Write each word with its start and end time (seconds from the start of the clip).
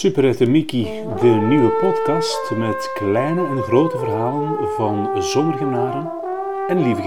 Superette 0.00 0.46
Mickey, 0.46 1.04
de 1.20 1.28
nieuwe 1.28 1.70
podcast 1.70 2.50
met 2.56 2.92
kleine 2.94 3.46
en 3.46 3.62
grote 3.62 3.98
verhalen 3.98 4.68
van 4.68 5.22
zomergymnaren 5.22 6.12
en 6.68 6.82
lieve. 6.82 7.02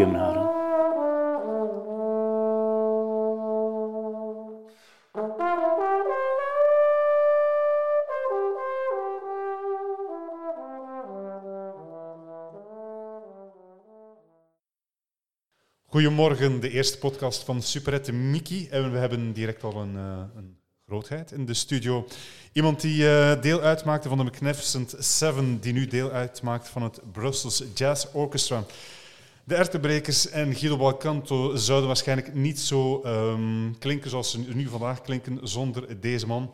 Goedemorgen, 15.86 16.60
de 16.60 16.70
eerste 16.70 16.98
podcast 16.98 17.44
van 17.44 17.62
Superette 17.62 18.12
Mickey. 18.12 18.68
En 18.72 18.92
we 18.92 18.98
hebben 18.98 19.34
direct 19.34 19.64
al 19.64 19.76
een, 19.76 19.96
eh, 19.96 20.24
een 20.36 20.63
in 21.32 21.46
de 21.46 21.54
studio. 21.54 22.08
Iemand 22.52 22.82
die 22.82 23.10
eh, 23.10 23.42
deel 23.42 23.62
uitmaakte 23.62 24.08
van 24.08 24.18
de 24.18 24.24
Magnificent 24.24 24.96
Seven, 25.00 25.60
die 25.60 25.74
nu 25.74 25.88
deel 25.88 26.12
uitmaakt 26.12 26.70
van 26.70 26.82
het 26.82 27.00
Brussels 27.12 27.64
Jazz 27.74 28.06
Orchestra. 28.12 28.64
De 29.44 29.56
Ertebrekers 29.56 30.30
en 30.30 30.56
Guido 30.56 30.78
Balcanto 30.78 31.56
zouden 31.56 31.88
waarschijnlijk 31.88 32.34
niet 32.34 32.60
zo 32.60 33.02
ehm, 33.02 33.72
klinken 33.80 34.10
zoals 34.10 34.32
ze 34.32 34.40
nu 34.40 34.68
vandaag 34.68 35.02
klinken 35.02 35.40
zonder 35.48 36.00
deze 36.02 36.28
man. 36.28 36.54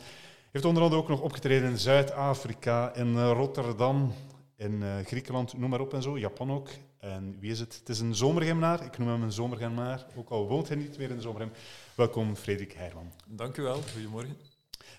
Heeft 0.52 0.66
onder 0.66 0.84
andere 0.84 1.02
ook 1.02 1.10
nog 1.10 1.22
opgetreden 1.22 1.70
in 1.70 1.78
Zuid-Afrika, 1.78 2.96
in 2.96 3.16
eh, 3.18 3.32
Rotterdam, 3.34 4.14
in 4.58 4.82
uh, 4.82 5.06
Griekenland, 5.06 5.58
noem 5.58 5.70
maar 5.70 5.80
op 5.80 5.94
en 5.94 6.02
zo, 6.02 6.18
Japan 6.18 6.52
ook. 6.52 6.70
En 7.00 7.38
wie 7.40 7.52
is 7.52 7.60
het? 7.60 7.76
Het 7.80 7.90
is 7.90 8.00
een 8.00 8.16
zomergemnaar. 8.16 8.86
Ik 8.86 8.98
noem 8.98 9.08
hem 9.08 9.24
een 9.24 9.32
zomergemnaar, 9.32 10.06
ook 10.16 10.30
al 10.30 10.48
woont 10.48 10.68
hij 10.68 10.78
niet 10.78 10.98
meer 10.98 11.10
in 11.10 11.16
de 11.16 11.22
zomergem. 11.22 11.52
Welkom, 12.00 12.36
Frederik 12.36 12.74
Heijman. 12.74 13.12
Dank 13.28 13.58
u 13.58 13.62
wel, 13.62 13.82
goedemorgen. 13.94 14.38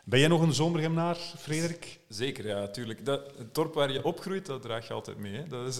Ben 0.04 0.18
jij 0.18 0.28
nog 0.28 0.42
een 0.42 0.52
zomergemnaar, 0.52 1.16
Frederik? 1.16 2.00
Zeker, 2.08 2.46
ja, 2.46 2.58
natuurlijk. 2.58 3.04
Dat, 3.04 3.36
het 3.36 3.54
dorp 3.54 3.74
waar 3.74 3.92
je 3.92 4.04
opgroeit, 4.04 4.46
dat 4.46 4.62
draag 4.62 4.86
je 4.86 4.92
altijd 4.92 5.18
mee. 5.18 5.34
Hè. 5.34 5.46
Dat, 5.46 5.66
is, 5.66 5.76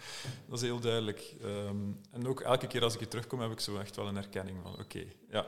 dat 0.48 0.58
is 0.58 0.60
heel 0.60 0.80
duidelijk. 0.80 1.34
Um, 1.44 2.00
en 2.10 2.26
ook 2.26 2.40
elke 2.40 2.66
keer 2.66 2.82
als 2.82 2.92
ik 2.92 2.98
hier 2.98 3.08
terugkom, 3.08 3.40
heb 3.40 3.50
ik 3.50 3.60
zo 3.60 3.78
echt 3.78 3.96
wel 3.96 4.08
een 4.08 4.14
herkenning 4.14 4.58
van, 4.62 4.78
oké, 4.78 5.04
ja, 5.30 5.46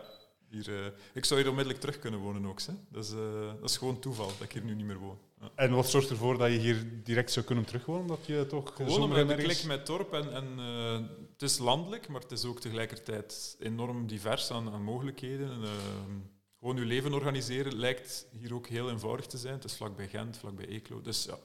hier, 0.48 0.68
uh, 0.68 0.86
ik 1.14 1.24
zou 1.24 1.40
hier 1.40 1.48
onmiddellijk 1.48 1.84
terug 1.84 1.98
kunnen 1.98 2.20
wonen 2.20 2.46
ook. 2.46 2.60
Hè. 2.60 2.72
Dat, 2.88 3.04
is, 3.04 3.12
uh, 3.12 3.52
dat 3.60 3.70
is 3.70 3.76
gewoon 3.76 3.98
toeval 3.98 4.26
dat 4.26 4.40
ik 4.40 4.52
hier 4.52 4.64
nu 4.64 4.74
niet 4.74 4.86
meer 4.86 4.98
woon. 4.98 5.18
Ja. 5.40 5.50
En 5.54 5.70
wat 5.70 5.88
zorgt 5.88 6.10
ervoor 6.10 6.38
dat 6.38 6.50
je 6.50 6.58
hier 6.58 7.02
direct 7.02 7.32
zou 7.32 7.46
kunnen 7.46 7.64
terugwonen? 7.64 8.06
Dat 8.06 8.26
je 8.26 8.46
toch 8.48 8.72
gewoon 8.74 9.02
omdat 9.02 9.30
ik 9.30 9.36
klik 9.36 9.64
met 9.64 9.86
dorp 9.86 10.12
en, 10.12 10.32
en 10.32 10.44
uh, 10.58 11.08
het 11.32 11.42
is 11.42 11.58
landelijk, 11.58 12.08
maar 12.08 12.20
het 12.20 12.32
is 12.32 12.44
ook 12.44 12.60
tegelijkertijd 12.60 13.56
enorm 13.58 14.06
divers 14.06 14.50
aan, 14.50 14.70
aan 14.70 14.82
mogelijkheden. 14.82 15.50
En, 15.50 16.34
gewoon 16.58 16.76
je 16.76 16.84
leven 16.84 17.14
organiseren 17.14 17.74
lijkt 17.76 18.26
hier 18.30 18.54
ook 18.54 18.66
heel 18.66 18.90
eenvoudig 18.90 19.26
te 19.26 19.38
zijn. 19.38 19.54
Het 19.54 19.64
is 19.64 19.76
vlakbij 19.76 20.08
Gent, 20.08 20.36
vlakbij 20.36 20.66
Eeklo. 20.66 21.00
Dus 21.00 21.24
ja, 21.24 21.38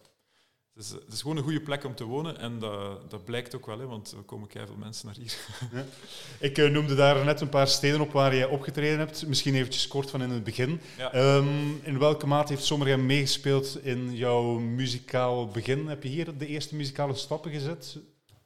het 0.73 0.83
is, 0.83 0.89
het 0.91 1.13
is 1.13 1.21
gewoon 1.21 1.37
een 1.37 1.43
goede 1.43 1.61
plek 1.61 1.83
om 1.83 1.95
te 1.95 2.03
wonen 2.03 2.37
en 2.37 2.59
dat, 2.59 3.09
dat 3.11 3.25
blijkt 3.25 3.55
ook 3.55 3.65
wel, 3.65 3.79
hè, 3.79 3.85
want 3.85 4.11
er 4.11 4.23
komen 4.23 4.49
veel 4.51 4.75
mensen 4.77 5.05
naar 5.05 5.15
hier. 5.15 5.37
Ja. 5.79 5.85
Ik 6.39 6.57
uh, 6.57 6.69
noemde 6.69 6.95
daar 6.95 7.25
net 7.25 7.41
een 7.41 7.49
paar 7.49 7.67
steden 7.67 8.01
op 8.01 8.11
waar 8.11 8.35
jij 8.35 8.45
opgetreden 8.45 8.99
hebt. 8.99 9.27
Misschien 9.27 9.55
eventjes 9.55 9.87
kort 9.87 10.09
van 10.09 10.21
in 10.21 10.29
het 10.29 10.43
begin. 10.43 10.81
Ja. 10.97 11.35
Um, 11.35 11.79
in 11.83 11.99
welke 11.99 12.27
mate 12.27 12.53
heeft 12.53 12.65
Sommergem 12.65 13.05
meegespeeld 13.05 13.83
in 13.83 14.15
jouw 14.15 14.59
muzikaal 14.59 15.47
begin? 15.47 15.87
Heb 15.87 16.03
je 16.03 16.09
hier 16.09 16.37
de 16.37 16.47
eerste 16.47 16.75
muzikale 16.75 17.15
stappen 17.15 17.51
gezet? 17.51 17.97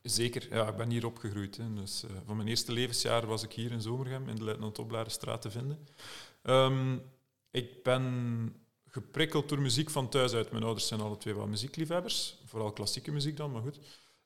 Zeker, 0.02 0.48
ja, 0.52 0.68
ik 0.68 0.76
ben 0.76 0.90
hier 0.90 1.06
opgegroeid. 1.06 1.58
Hè. 1.58 1.73
Dus, 1.73 2.03
uh, 2.06 2.12
van 2.26 2.36
mijn 2.36 2.48
eerste 2.48 2.72
levensjaar 2.72 3.26
was 3.26 3.44
ik 3.44 3.52
hier 3.52 3.72
in 3.72 3.81
Zomergem, 3.81 4.30
in 4.30 4.36
de 4.36 4.44
Luitenant 4.44 4.80
Oplarenstraat 4.80 5.42
te 5.42 5.52
vinden. 5.52 5.88
Um, 6.44 7.02
ik 7.52 7.84
ben 7.84 8.56
geprikkeld 8.95 9.50
door 9.50 9.61
muziek 9.61 9.89
van 9.89 10.09
thuis 10.09 10.33
uit. 10.33 10.51
Mijn 10.51 10.63
ouders 10.63 10.88
zijn 10.88 11.01
alle 11.01 11.17
twee 11.17 11.35
wel 11.35 11.47
muziekliefhebbers, 11.47 12.38
vooral 12.45 12.72
klassieke 12.72 13.11
muziek 13.11 13.38
dan, 13.38 13.51
maar 13.51 13.61
goed. 13.61 13.79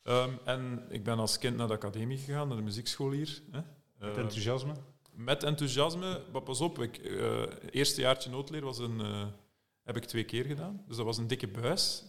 Um, 0.04 0.40
en 0.46 0.86
ik 0.90 1.04
ben 1.04 1.20
als 1.20 1.38
kind 1.38 1.58
naar 1.58 1.68
de 1.68 1.74
academie 1.74 2.18
gegaan, 2.18 2.48
naar 2.48 2.58
de 2.58 2.64
muziekschool 2.64 3.12
hier. 3.12 3.42
Hè. 3.52 3.60
Met 3.98 4.18
enthousiasme? 4.18 4.72
Uh, 4.72 4.78
met 5.12 5.44
enthousiasme, 5.44 6.22
maar 6.32 6.42
pas 6.42 6.62
op, 6.62 6.80
ik, 6.80 6.98
uh, 6.98 7.42
eerste 7.72 8.02
jaartje 8.02 8.30
noodleer 8.30 8.62
was 8.62 8.78
een, 8.78 9.00
uh, 9.00 9.26
heb 9.84 9.98
ik 9.98 10.06
twee 10.06 10.24
keer 10.24 10.46
gedaan. 10.46 10.84
Dus 10.88 10.96
dat 10.96 11.06
was 11.06 11.18
een 11.18 11.28
dikke 11.28 11.48
buis. 11.48 12.04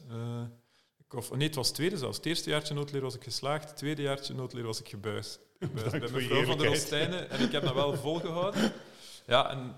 Ik, 0.99 1.15
of, 1.15 1.31
nee, 1.31 1.47
het 1.47 1.57
was 1.57 1.67
het 1.67 1.77
tweede 1.77 1.99
zelfs. 1.99 2.17
Het 2.17 2.27
eerste 2.27 2.51
jaartje 2.51 2.75
noodleer 2.75 3.03
was 3.03 3.15
ik 3.15 3.25
geslaagd, 3.25 3.69
het 3.69 3.77
tweede 3.77 4.03
jaartje 4.03 4.35
noodleer 4.35 4.65
was 4.65 4.81
ik 4.81 4.89
gebuist. 4.89 5.41
gebuist 5.59 5.91
bij 5.91 6.11
mevrouw 6.11 6.45
van 6.45 6.59
der 6.59 6.67
Rostijnen. 6.67 7.31
En 7.31 7.41
ik 7.41 7.53
heb 7.53 7.63
dat 7.63 7.75
wel 7.75 7.95
volgehouden. 8.09 8.73
Ja, 9.27 9.51
en 9.51 9.77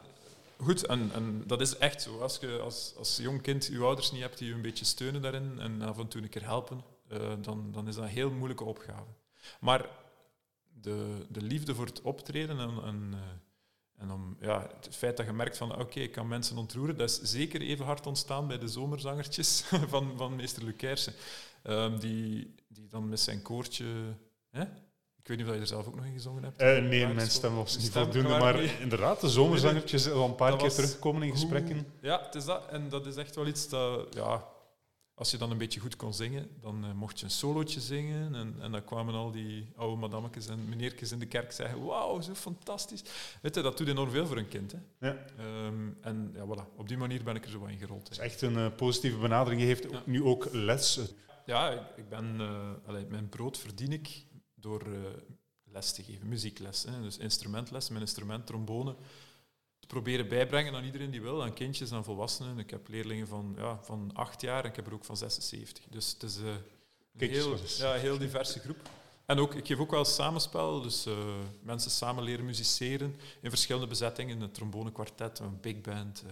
goed, 0.62 0.86
en, 0.86 1.10
en 1.12 1.42
dat 1.46 1.60
is 1.60 1.76
echt 1.76 2.02
zo. 2.02 2.18
Als 2.18 2.38
je 2.40 2.58
als, 2.58 2.94
als 2.96 3.16
jong 3.16 3.42
kind 3.42 3.66
je 3.66 3.78
ouders 3.78 4.12
niet 4.12 4.20
hebt 4.20 4.38
die 4.38 4.48
je 4.48 4.54
een 4.54 4.62
beetje 4.62 4.84
steunen 4.84 5.22
daarin 5.22 5.58
en 5.58 5.82
af 5.82 5.98
en 5.98 6.08
toe 6.08 6.22
een 6.22 6.28
keer 6.28 6.44
helpen, 6.44 6.84
uh, 7.12 7.32
dan, 7.40 7.72
dan 7.72 7.88
is 7.88 7.94
dat 7.94 8.04
een 8.04 8.10
heel 8.10 8.30
moeilijke 8.30 8.64
opgave. 8.64 9.10
Maar 9.60 9.88
de, 10.80 11.26
de 11.28 11.42
liefde 11.42 11.74
voor 11.74 11.86
het 11.86 12.02
optreden 12.02 12.58
en, 12.58 13.10
uh, 13.14 13.20
en 13.96 14.10
om, 14.10 14.36
ja, 14.40 14.70
het 14.80 14.96
feit 14.96 15.16
dat 15.16 15.26
je 15.26 15.32
merkt 15.32 15.56
van 15.56 15.78
oké, 15.78 16.00
ik 16.00 16.12
kan 16.12 16.28
mensen 16.28 16.56
ontroeren, 16.56 16.96
dat 16.96 17.10
is 17.10 17.20
zeker 17.20 17.60
even 17.60 17.84
hard 17.84 18.06
ontstaan 18.06 18.46
bij 18.46 18.58
de 18.58 18.68
zomerzangertjes 18.68 19.62
van, 19.92 20.12
van 20.16 20.36
meester 20.36 20.64
Lucairse. 20.64 21.12
Um, 21.64 21.98
die, 21.98 22.54
die 22.68 22.86
dan 22.86 23.08
met 23.08 23.20
zijn 23.20 23.42
koortje... 23.42 23.86
Hè, 24.50 24.64
ik 25.22 25.28
weet 25.28 25.36
niet 25.36 25.46
of 25.46 25.54
je 25.54 25.60
er 25.60 25.66
zelf 25.66 25.86
ook 25.86 25.94
nog 25.94 26.04
in 26.04 26.12
gezongen 26.12 26.42
hebt. 26.42 26.62
Uh, 26.62 26.88
nee, 26.88 27.06
mijn 27.06 27.30
stem 27.30 27.54
was 27.54 27.78
niet 27.78 27.90
voldoende, 27.90 28.28
maar 28.28 28.54
mee. 28.54 28.78
inderdaad, 28.80 29.20
de 29.20 29.28
zomerzangertjes 29.28 30.10
al 30.10 30.24
een 30.24 30.34
paar 30.34 30.50
dat 30.50 30.60
keer 30.60 30.70
teruggekomen 30.70 31.22
in 31.22 31.30
gesprekken. 31.30 31.86
Ja, 32.00 32.22
het 32.24 32.34
is 32.34 32.44
dat. 32.44 32.66
En 32.66 32.88
dat 32.88 33.06
is 33.06 33.16
echt 33.16 33.34
wel 33.34 33.46
iets 33.46 33.68
dat, 33.68 34.14
ja, 34.14 34.44
als 35.14 35.30
je 35.30 35.36
dan 35.36 35.50
een 35.50 35.58
beetje 35.58 35.80
goed 35.80 35.96
kon 35.96 36.14
zingen, 36.14 36.48
dan 36.60 36.84
uh, 36.84 36.92
mocht 36.92 37.18
je 37.18 37.24
een 37.24 37.30
solootje 37.30 37.80
zingen. 37.80 38.34
En, 38.34 38.56
en 38.60 38.72
dan 38.72 38.84
kwamen 38.84 39.14
al 39.14 39.30
die 39.30 39.72
oude 39.76 39.96
madammetjes 39.96 40.46
en 40.46 40.68
meneertjes 40.68 41.12
in 41.12 41.18
de 41.18 41.26
kerk 41.26 41.52
zeggen, 41.52 41.84
wauw, 41.84 42.20
zo 42.20 42.34
fantastisch. 42.34 43.02
Weet 43.42 43.54
je, 43.54 43.62
dat 43.62 43.78
doet 43.78 43.88
enorm 43.88 44.10
veel 44.10 44.26
voor 44.26 44.36
een 44.36 44.48
kind. 44.48 44.72
Hè. 44.72 45.08
Ja. 45.08 45.16
Um, 45.66 45.98
en 46.00 46.32
ja, 46.34 46.44
voilà, 46.44 46.76
op 46.76 46.88
die 46.88 46.96
manier 46.96 47.22
ben 47.22 47.36
ik 47.36 47.44
er 47.44 47.50
zo 47.50 47.64
in 47.64 47.78
gerold. 47.78 48.02
Het 48.02 48.12
is 48.12 48.18
echt 48.18 48.42
een 48.42 48.58
uh, 48.58 48.66
positieve 48.76 49.18
benadering. 49.18 49.60
Je 49.60 49.66
heeft 49.66 49.90
ja. 49.90 50.02
nu 50.06 50.22
ook 50.22 50.48
les. 50.52 51.00
Ja, 51.46 51.70
ik, 51.70 51.80
ik 51.96 52.08
ben, 52.08 52.40
allee, 52.86 53.06
mijn 53.08 53.28
brood 53.28 53.58
verdien 53.58 53.92
ik 53.92 54.24
door 54.62 54.86
uh, 54.86 54.98
les 55.64 55.92
te 55.92 56.02
geven, 56.02 56.28
muziekles. 56.28 56.82
Hè. 56.82 57.02
Dus 57.02 57.18
instrumentles, 57.18 57.88
mijn 57.88 58.00
instrument, 58.00 58.46
trombone, 58.46 58.94
te 59.78 59.86
proberen 59.86 60.28
bijbrengen 60.28 60.74
aan 60.74 60.84
iedereen 60.84 61.10
die 61.10 61.22
wil, 61.22 61.42
aan 61.42 61.52
kindjes, 61.52 61.92
aan 61.92 62.04
volwassenen. 62.04 62.58
Ik 62.58 62.70
heb 62.70 62.88
leerlingen 62.88 63.28
van, 63.28 63.54
ja, 63.56 63.78
van 63.82 64.10
acht 64.14 64.40
jaar 64.40 64.64
en 64.64 64.70
ik 64.70 64.76
heb 64.76 64.86
er 64.86 64.92
ook 64.92 65.04
van 65.04 65.16
76. 65.16 65.84
Dus 65.90 66.12
het 66.12 66.22
is 66.22 66.38
uh, 66.38 66.46
een 67.16 67.30
heel, 67.30 67.56
ja, 67.78 67.92
heel 67.92 68.18
diverse 68.18 68.58
groep. 68.58 68.90
En 69.26 69.38
ook, 69.38 69.54
ik 69.54 69.66
geef 69.66 69.78
ook 69.78 69.90
wel 69.90 70.04
samenspel, 70.04 70.80
dus 70.80 71.06
uh, 71.06 71.14
mensen 71.62 71.90
samen 71.90 72.24
leren 72.24 72.44
musiceren 72.44 73.16
in 73.40 73.50
verschillende 73.50 73.86
bezettingen. 73.88 74.40
Een 74.40 74.50
trombonekwartet, 74.50 75.38
een 75.38 75.60
big 75.60 75.80
band, 75.80 76.24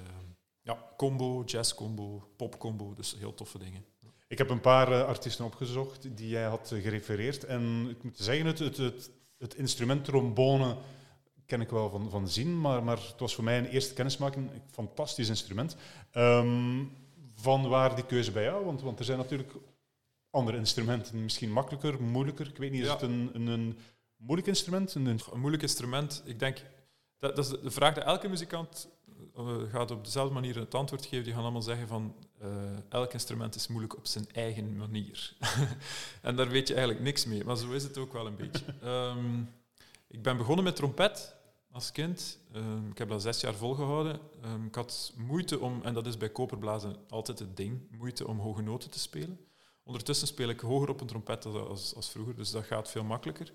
ja, 0.63 0.85
combo, 0.97 1.43
jazz 1.47 1.75
combo, 1.75 2.31
pop 2.37 2.59
combo, 2.59 2.95
dus 2.95 3.15
heel 3.19 3.35
toffe 3.35 3.59
dingen. 3.59 3.85
Ik 4.31 4.39
heb 4.39 4.51
een 4.51 4.61
paar 4.61 4.89
uh, 4.89 5.05
artiesten 5.05 5.45
opgezocht 5.45 6.17
die 6.17 6.29
jij 6.29 6.45
had 6.45 6.71
uh, 6.73 6.83
gerefereerd. 6.83 7.45
En 7.45 7.87
ik 7.91 8.03
moet 8.03 8.17
zeggen, 8.17 8.47
het, 8.47 8.59
het, 8.59 8.77
het, 8.77 9.11
het, 9.39 9.55
instrument 9.55 10.05
trombone 10.05 10.77
ken 11.47 11.61
ik 11.61 11.71
wel 11.71 11.91
van, 11.91 12.11
van 12.11 12.29
zien, 12.29 12.61
maar, 12.61 12.85
maar 12.85 12.97
het 12.97 13.21
was 13.21 13.35
voor 13.35 13.45
mij 13.45 13.59
een 13.59 13.67
eerste 13.67 13.95
kennismaking. 13.95 14.51
Een 14.51 14.63
fantastisch 14.71 15.29
instrument. 15.29 15.77
Um, 16.15 16.93
van 17.35 17.69
waar 17.69 17.95
die 17.95 18.07
keuze 18.07 18.33
bij 18.33 18.43
jou? 18.43 18.65
Want, 18.65 18.83
want 18.83 18.99
er 18.99 19.05
zijn 19.05 19.19
natuurlijk 19.19 19.53
andere 20.31 20.57
instrumenten, 20.57 21.23
misschien 21.23 21.53
makkelijker, 21.53 22.03
moeilijker. 22.03 22.47
Ik 22.47 22.57
weet 22.57 22.71
niet, 22.71 22.81
is 22.81 22.87
ja. 22.87 22.93
het 22.93 23.03
een, 23.03 23.31
een, 23.33 23.47
een, 23.47 23.79
moeilijk 24.17 24.49
instrument? 24.49 24.95
Een, 24.95 25.07
een 25.07 25.21
moeilijk 25.35 25.63
instrument, 25.63 26.23
ik 26.25 26.39
denk... 26.39 26.65
Dat, 27.19 27.37
dat 27.37 27.45
is 27.45 27.61
de 27.61 27.71
vraag 27.71 27.95
die 27.95 28.03
elke 28.03 28.29
muzikant 28.29 28.89
gaat 29.71 29.91
op 29.91 30.05
dezelfde 30.05 30.35
manier 30.35 30.57
het 30.57 30.75
antwoord 30.75 31.07
geven. 31.07 31.25
Die 31.25 31.33
gaan 31.33 31.43
allemaal 31.43 31.63
zeggen 31.63 31.89
van 31.89 32.15
uh, 32.43 32.49
elk 32.89 33.13
instrument 33.13 33.55
is 33.55 33.69
moeilijk 33.69 33.97
op 33.97 34.07
zijn 34.07 34.27
eigen 34.33 34.77
manier. 34.77 35.37
en 36.23 36.37
daar 36.37 36.49
weet 36.49 36.69
je 36.69 36.75
eigenlijk 36.75 37.05
niks 37.05 37.25
mee, 37.25 37.45
maar 37.45 37.57
zo 37.57 37.71
is 37.71 37.83
het 37.83 37.99
ook 37.99 38.13
wel 38.13 38.27
een 38.27 38.37
beetje. 38.37 38.65
Um, 38.85 39.51
ik 40.17 40.23
ben 40.23 40.37
begonnen 40.37 40.65
met 40.65 40.77
trompet 40.77 41.37
als 41.71 41.93
kind. 41.93 42.39
Um, 42.57 42.91
ik 42.91 42.99
heb 42.99 43.09
dat 43.09 43.23
zes 43.23 43.41
jaar 43.41 43.55
volgehouden. 43.55 44.21
Um, 44.45 44.67
ik 44.67 44.75
had 44.75 45.13
moeite 45.17 45.61
om, 45.61 45.81
en 45.83 45.95
dat 45.95 46.07
is 46.07 46.17
bij 46.17 46.31
koperblazen 46.31 46.97
altijd 47.09 47.39
het 47.39 47.57
ding, 47.57 47.81
moeite 47.91 48.27
om 48.27 48.39
hoge 48.39 48.63
noten 48.63 48.91
te 48.91 48.99
spelen. 48.99 49.39
Ondertussen 49.83 50.27
speel 50.27 50.49
ik 50.49 50.61
hoger 50.61 50.89
op 50.89 51.01
een 51.01 51.07
trompet 51.07 51.47
als, 51.47 51.95
als 51.95 52.11
vroeger, 52.11 52.37
dus 52.37 52.51
dat 52.51 52.65
gaat 52.65 52.91
veel 52.91 53.05
makkelijker. 53.05 53.53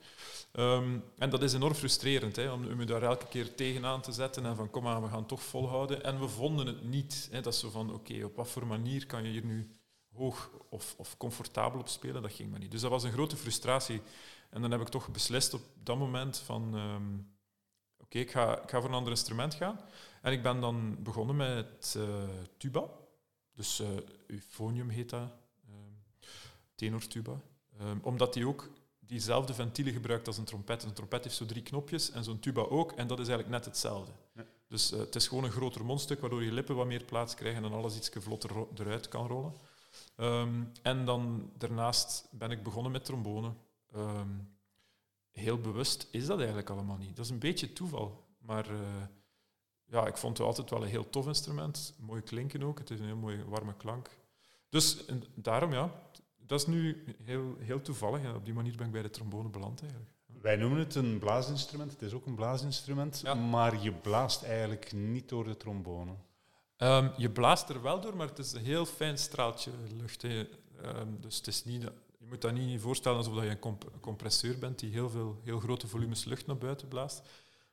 Um, 0.54 1.04
en 1.18 1.30
dat 1.30 1.44
is 1.44 1.54
enorm 1.54 1.74
frustrerend, 1.74 2.36
hè, 2.36 2.52
om, 2.52 2.80
je 2.80 2.86
daar 2.86 3.04
elke 3.04 3.28
keer 3.28 3.56
tegenaan 3.56 4.02
te 4.02 4.12
zetten 4.12 4.46
en 4.46 4.56
van 4.56 4.70
kom 4.70 4.88
aan, 4.88 5.02
we 5.02 5.10
gaan 5.10 5.26
toch 5.26 5.44
volhouden. 5.44 6.04
En 6.04 6.20
we 6.20 6.28
vonden 6.28 6.68
het 6.68 6.84
niet. 6.84 7.28
Hè. 7.32 7.42
Dat 7.42 7.54
is 7.54 7.66
van, 7.72 7.94
oké, 7.94 8.24
op 8.24 8.36
wat 8.36 8.48
voor 8.48 8.68
manier 8.68 9.06
kan 9.06 9.24
je 9.24 9.30
hier 9.30 9.46
nu 9.46 9.78
hoog 10.14 10.52
of, 10.70 10.96
of 10.98 11.18
comfortabel 11.18 11.80
op 11.80 11.88
spelen? 11.88 12.22
Dat 12.22 12.34
ging 12.34 12.52
maar 12.52 12.60
niet. 12.60 12.72
Dus 12.72 12.82
dat 12.82 12.92
was 12.92 13.04
een 13.04 13.12
grote 13.12 13.36
frustratie. 13.36 14.02
En 14.50 14.62
dan 14.62 14.72
heb 14.72 14.82
ik 14.82 14.88
toch 14.88 15.10
beslist 15.12 15.54
op 15.54 15.62
dat 15.84 15.98
moment 15.98 16.38
van, 16.38 16.74
um, 16.74 17.36
oké, 17.98 18.20
ik, 18.20 18.32
ga, 18.32 18.62
ik 18.62 18.70
ga 18.70 18.80
voor 18.80 18.90
een 18.90 18.96
ander 18.96 19.12
instrument 19.12 19.54
gaan. 19.54 19.80
En 20.22 20.32
ik 20.32 20.44
ben 20.44 20.60
dan 20.60 21.04
begonnen 21.04 21.36
met 21.36 21.96
uh, 21.98 22.04
tuba. 22.58 22.84
dus 23.56 23.80
uh, 23.80 23.88
euphonium 24.28 24.90
heet 24.90 25.10
dat, 25.10 25.22
ehm, 25.22 25.45
tenortuba. 26.76 27.42
Um, 27.82 28.00
omdat 28.04 28.34
die 28.34 28.48
ook 28.48 28.70
diezelfde 29.00 29.54
ventielen 29.54 29.94
gebruikt 29.94 30.28
als 30.28 30.38
een 30.38 30.44
trompet. 30.44 30.84
Een 30.84 30.94
trompet 30.94 31.24
heeft 31.24 31.36
zo 31.36 31.46
drie 31.46 31.64
knopjes 31.64 32.12
en 32.12 32.24
zo'n 32.24 32.40
tuba 32.40 32.62
ook, 32.62 32.92
en 32.92 33.08
dat 33.08 33.20
is 33.20 33.28
eigenlijk 33.28 33.58
net 33.58 33.66
hetzelfde. 33.66 34.12
Ja. 34.34 34.46
Dus 34.68 34.94
uh, 34.94 35.00
het 35.00 35.16
is 35.16 35.28
gewoon 35.28 35.44
een 35.44 35.52
groter 35.52 35.86
mondstuk, 35.86 36.20
waardoor 36.20 36.44
je 36.44 36.52
lippen 36.52 36.76
wat 36.76 36.86
meer 36.86 37.04
plaats 37.04 37.36
krijgen 37.36 37.64
en 37.64 37.74
alles 37.74 37.96
iets 37.96 38.10
vlotter 38.14 38.52
eruit 38.76 39.08
kan 39.08 39.28
rollen. 39.28 39.54
Um, 40.18 40.72
en 40.82 41.06
dan 41.06 41.52
daarnaast 41.58 42.28
ben 42.32 42.52
ik 42.52 42.64
begonnen 42.64 42.92
met 42.92 43.06
trombone. 43.06 43.54
Um, 43.96 44.58
heel 45.32 45.58
bewust 45.58 46.08
is 46.12 46.26
dat 46.26 46.38
eigenlijk 46.38 46.70
allemaal 46.70 46.98
niet. 46.98 47.16
Dat 47.16 47.26
is 47.26 47.32
een 47.32 47.40
beetje 47.40 47.74
toeval. 47.74 48.26
Maar 48.40 48.72
uh, 48.72 48.80
ja, 49.86 50.08
ik 50.08 50.18
vond 50.18 50.38
het 50.38 50.48
altijd 50.48 50.70
wel 50.70 50.82
een 50.82 50.88
heel 50.88 51.10
tof 51.10 51.28
instrument. 51.28 51.94
Mooi 51.98 52.22
klinken 52.22 52.64
ook. 52.64 52.80
Het 52.80 52.90
is 52.90 53.00
een 53.00 53.06
heel 53.06 53.16
mooie 53.16 53.46
warme 53.46 53.76
klank. 53.78 54.10
Dus 54.70 55.06
en 55.06 55.24
daarom 55.36 55.74
ja, 55.74 56.05
dat 56.46 56.60
is 56.60 56.66
nu 56.66 57.04
heel, 57.24 57.56
heel 57.60 57.82
toevallig. 57.82 58.24
En 58.24 58.36
op 58.36 58.46
die 58.46 58.54
manier 58.54 58.76
ben 58.76 58.86
ik 58.86 58.92
bij 58.92 59.02
de 59.02 59.10
trombone 59.10 59.50
beland 59.50 59.82
eigenlijk. 59.82 60.12
Wij 60.42 60.56
noemen 60.56 60.80
het 60.80 60.96
een 60.96 61.20
blaasinstrument. 61.20 61.92
Het 61.92 62.02
is 62.02 62.14
ook 62.14 62.26
een 62.26 62.36
blaasinstrument. 62.36 63.24
Maar 63.50 63.82
je 63.84 63.92
blaast 63.92 64.44
eigenlijk 64.44 64.94
niet 64.94 65.30
door 65.30 65.44
de 65.44 65.58
trombone. 65.58 66.12
Um, 66.78 67.12
je 67.18 67.30
blaast 67.30 67.70
er 67.70 67.82
wel 67.82 68.02
door, 68.02 68.16
maar 68.16 68.28
het 68.28 68.40
is 68.40 68.54
een 68.54 68.64
heel 68.64 68.86
fijn 68.86 69.18
straaltje 69.18 69.72
lucht. 69.98 70.24
Um, 70.24 70.48
dus 71.20 71.38
het 71.38 71.48
is 71.48 71.64
niet, 71.64 71.82
je 72.20 72.26
moet 72.26 72.42
dat 72.42 72.54
niet 72.54 72.82
voorstellen 72.82 73.18
alsof 73.18 73.44
je 73.44 73.50
een, 73.50 73.60
comp 73.60 73.92
compresseur 74.00 74.60
bent 74.60 74.80
die 74.80 74.92
heel, 74.92 75.10
veel, 75.10 75.40
heel 75.44 75.60
grote 75.60 75.88
volumes 75.88 76.26
lucht 76.26 76.46
naar 76.46 76.58
buiten 76.58 76.88
blaast. 76.88 77.22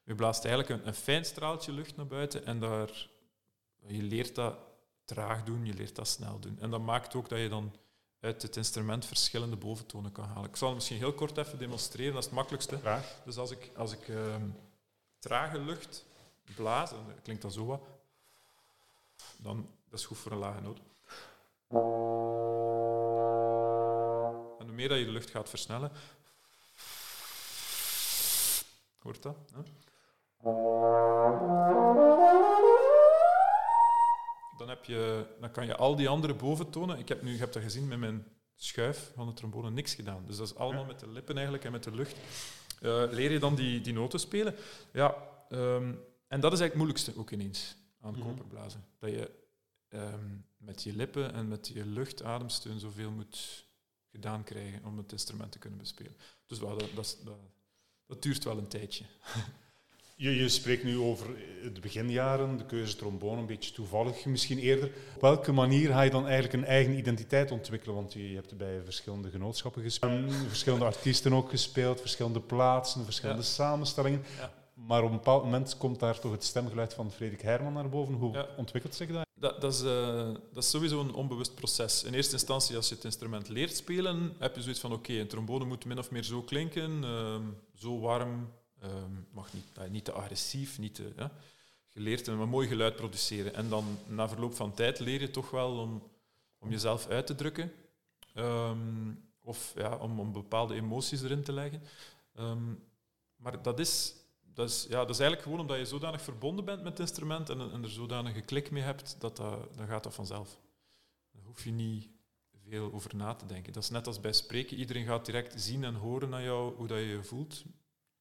Je 0.05 0.15
blaast 0.15 0.45
eigenlijk 0.45 0.81
een, 0.81 0.89
een 0.89 0.95
fijn 0.95 1.25
straaltje 1.25 1.73
lucht 1.73 1.97
naar 1.97 2.07
buiten 2.07 2.47
en 2.47 2.61
daar, 2.61 3.09
je 3.87 4.03
leert 4.03 4.35
dat 4.35 4.57
traag 5.05 5.43
doen, 5.43 5.67
je 5.67 5.75
leert 5.75 5.97
dat 5.97 6.09
snel 6.09 6.39
doen. 6.39 6.59
En 6.61 6.71
dat 6.71 6.81
maakt 6.81 7.15
ook 7.15 7.29
dat 7.29 7.39
je 7.39 7.49
dan 7.49 7.73
uit 8.23 8.43
het 8.43 8.57
instrument 8.57 9.07
verschillende 9.07 9.57
boventonen 9.57 10.13
kan 10.13 10.25
halen. 10.25 10.49
Ik 10.49 10.57
zal 10.57 10.69
het 10.69 10.77
misschien 10.77 10.99
heel 10.99 11.13
kort 11.13 11.37
even 11.37 11.59
demonstreren, 11.59 12.13
dat 12.13 12.21
is 12.21 12.27
het 12.27 12.35
makkelijkste. 12.35 12.79
Dus 13.25 13.37
als 13.37 13.51
ik, 13.51 13.71
als 13.77 13.93
ik 13.93 14.09
um, 14.09 14.57
trage 15.19 15.59
lucht 15.59 16.05
blaas, 16.55 16.91
dan 16.91 17.05
klinkt 17.23 17.43
dat 17.43 17.53
zo 17.53 17.65
wat, 17.67 17.81
dan 19.37 19.69
dat 19.91 19.99
is 19.99 20.07
goed 20.07 20.19
voor 20.19 20.33
een 20.33 20.39
lage 20.39 20.61
noot. 20.61 20.79
En 24.59 24.67
hoe 24.67 24.75
meer 24.75 24.89
dat 24.89 24.99
je 24.99 25.05
de 25.05 25.11
lucht 25.11 25.31
gaat 25.31 25.49
versnellen, 25.49 25.93
hoort 28.99 29.23
dat? 29.23 29.37
Hè? 29.53 29.63
Dan, 34.63 34.71
heb 34.71 34.85
je, 34.85 35.27
dan 35.41 35.51
kan 35.51 35.67
je 35.67 35.77
al 35.77 35.97
die 35.97 36.09
andere 36.09 36.35
boventonen. 36.35 36.99
Ik 36.99 37.09
heb 37.09 37.23
nu, 37.23 37.33
je 37.33 37.39
hebt 37.39 37.53
dat 37.55 37.63
gezien 37.63 37.89
met 37.89 37.99
mijn 37.99 38.27
schuif 38.55 39.11
van 39.15 39.27
de 39.27 39.33
trombone, 39.33 39.71
niks 39.71 39.95
gedaan. 39.95 40.25
Dus 40.27 40.37
dat 40.37 40.47
is 40.47 40.57
allemaal 40.57 40.85
met 40.85 41.01
de 41.01 41.09
lippen 41.09 41.35
eigenlijk 41.35 41.65
en 41.65 41.73
met 41.73 41.85
de 41.85 41.95
lucht. 41.95 42.17
Uh, 42.83 43.03
leer 43.11 43.33
je 43.33 43.39
dan 43.39 43.55
die, 43.55 43.81
die 43.81 43.93
noten 43.93 44.21
spelen. 44.21 44.55
Ja, 44.93 45.17
um, 45.51 46.01
en 46.29 46.41
dat 46.41 46.53
is 46.53 46.61
eigenlijk 46.61 46.63
het 46.63 46.75
moeilijkste 46.75 47.19
ook 47.19 47.31
ineens 47.31 47.77
aan 48.01 48.15
mm 48.15 48.23
koperblazen. 48.23 48.85
Dat 48.99 49.11
je 49.11 49.31
um, 49.89 50.47
met 50.57 50.83
je 50.83 50.97
lippen 50.97 51.33
en 51.33 51.49
met 51.49 51.69
je 51.69 51.87
luchtademsteun 51.87 52.81
zoveel 52.81 53.11
moet 53.11 53.67
gedaan 54.11 54.45
krijgen 54.45 54.85
om 54.85 54.99
het 54.99 55.13
instrument 55.13 55.53
te 55.53 55.59
kunnen 55.59 55.79
bespelen. 55.79 56.17
Dus 56.47 56.59
wel, 56.59 56.79
dat, 56.79 56.95
dat, 56.95 57.19
dat, 57.25 57.39
dat 58.07 58.23
duurt 58.23 58.45
wel 58.45 58.59
een 58.59 58.69
tijdje. 58.69 59.05
Je, 60.17 60.37
je, 60.37 60.49
spreekt 60.49 60.85
nu 60.85 60.99
over 60.99 61.27
de 61.75 61.81
beginjaren, 61.81 62.57
de 62.57 62.67
keuze 62.67 62.97
trombone, 62.97 63.41
een 63.41 63.47
beetje 63.47 63.73
toevallig 63.73 64.25
misschien 64.25 64.59
eerder. 64.59 64.91
Op 65.15 65.21
welke 65.21 65.53
manier 65.53 65.89
ga 65.89 66.03
je 66.03 66.11
dan 66.11 66.27
eigenlijk 66.27 66.55
een 66.55 66.65
eigen 66.65 66.99
identiteit 66.99 67.51
ontwikkelen? 67.51 67.95
Want 67.95 68.13
je, 68.13 68.29
je 68.29 68.35
hebt 68.35 68.57
bij 68.57 68.81
verschillende 68.85 69.31
genootschappen 69.31 69.83
gespeeld, 69.83 70.35
verschillende 70.49 70.85
artiesten 70.85 71.33
ook 71.33 71.51
gespeeld, 71.51 72.01
verschillende 72.01 72.41
plaatsen, 72.41 73.05
verschillende 73.05 73.43
samenstellingen. 73.43 74.23
Ja. 74.39 74.53
Maar 74.75 75.03
op 75.03 75.11
een 75.11 75.17
bepaald 75.17 75.45
moment 75.45 75.77
komt 75.77 76.01
daar 76.01 76.19
toch 76.19 76.33
het 76.33 76.45
stemgeluid 76.45 76.95
van 76.95 77.13
Frederik 77.13 77.43
Herman 77.43 77.73
naar 77.73 77.89
boven. 77.89 78.15
Hoe 78.15 78.49
ontwikkelt 78.57 78.95
zich 78.95 79.13
dat? 79.13 79.27
Dat, 79.35 79.61
dat, 79.61 79.73
is, 79.73 79.83
uh, 79.83 80.29
dat 80.53 80.63
is 80.63 80.71
sowieso 80.71 81.01
een 81.01 81.15
onbewust 81.15 81.55
proces. 81.55 82.05
In 82.05 82.15
eerste 82.15 82.33
instantie, 82.33 82.77
als 82.77 82.89
je 82.89 82.95
het 82.95 83.05
instrument 83.05 83.49
leert 83.49 83.77
spelen, 83.77 84.33
heb 84.39 84.55
je 84.55 84.63
zoiets 84.63 84.81
van: 84.81 84.93
oké, 84.93 85.13
een 85.13 85.27
trombone 85.27 85.65
moet 85.65 85.85
min 85.85 85.99
of 85.99 86.11
meer 86.11 86.23
zo 86.23 86.43
klinken, 86.43 87.03
uh, 87.03 87.37
zo 87.75 88.01
warm, 88.01 88.49
uh, 88.83 88.89
mag 89.31 89.53
niet, 89.53 89.65
uh, 89.79 89.85
niet 89.85 90.05
te 90.05 90.13
agressief, 90.13 90.79
niet 90.79 90.95
te. 90.95 91.13
Ja. 91.17 91.33
Je 91.93 92.31
een, 92.31 92.49
mooi 92.49 92.69
geluid 92.69 92.97
produceren. 92.97 93.55
En 93.55 93.69
dan 93.69 93.99
na 94.07 94.29
verloop 94.29 94.55
van 94.55 94.75
tijd 94.75 94.99
leer 94.99 95.21
je 95.21 95.31
toch 95.31 95.51
wel 95.51 95.79
om, 95.79 96.03
om 96.59 96.71
jezelf 96.71 97.07
uit 97.07 97.27
te 97.27 97.35
drukken. 97.35 97.73
Um, 98.35 99.31
of 99.41 99.73
ja, 99.77 99.97
om, 99.97 100.21
om 100.21 100.33
bepaalde 100.33 100.75
emoties 100.75 101.23
erin 101.23 101.43
te 101.43 101.53
leggen. 101.53 101.83
Um, 102.39 102.85
maar 103.37 103.63
dat 103.63 103.79
is 103.79 104.15
dat 104.55 104.69
is, 104.69 104.87
ja, 104.89 104.99
dat 104.99 105.11
is 105.11 105.19
eigenlijk 105.19 105.43
gewoon 105.43 105.61
omdat 105.61 105.79
je 105.79 105.85
zodanig 105.85 106.23
verbonden 106.23 106.65
bent 106.65 106.83
met 106.83 106.93
het 106.93 107.01
instrument 107.01 107.49
en, 107.49 107.61
en 107.73 107.83
er 107.83 107.91
zodanig 107.91 108.37
een 108.37 108.45
klik 108.45 108.71
mee 108.71 108.83
hebt, 108.83 109.17
dat, 109.19 109.37
dat, 109.37 109.77
dan 109.77 109.87
gaat 109.87 110.03
dat 110.03 110.15
vanzelf. 110.15 110.59
Daar 111.33 111.43
hoef 111.45 111.65
je 111.65 111.71
niet 111.71 112.09
veel 112.69 112.93
over 112.93 113.17
na 113.17 113.35
te 113.35 113.47
denken. 113.47 113.73
Dat 113.73 113.83
is 113.83 113.91
net 113.91 114.07
als 114.07 114.21
bij 114.21 114.33
spreken. 114.33 114.77
Iedereen 114.77 115.07
gaat 115.07 115.25
direct 115.25 115.61
zien 115.61 115.85
en 115.85 115.95
horen 115.95 116.29
naar 116.29 116.43
jou 116.43 116.75
hoe 116.75 116.87
dat 116.87 116.99
je 116.99 117.05
je 117.05 117.25
voelt. 117.25 117.65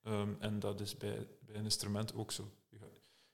Um, 0.07 0.37
en 0.39 0.59
dat 0.59 0.79
is 0.79 0.97
bij, 0.97 1.27
bij 1.39 1.55
een 1.55 1.63
instrument 1.63 2.13
ook 2.15 2.31
zo. 2.31 2.51
Je, 2.69 2.77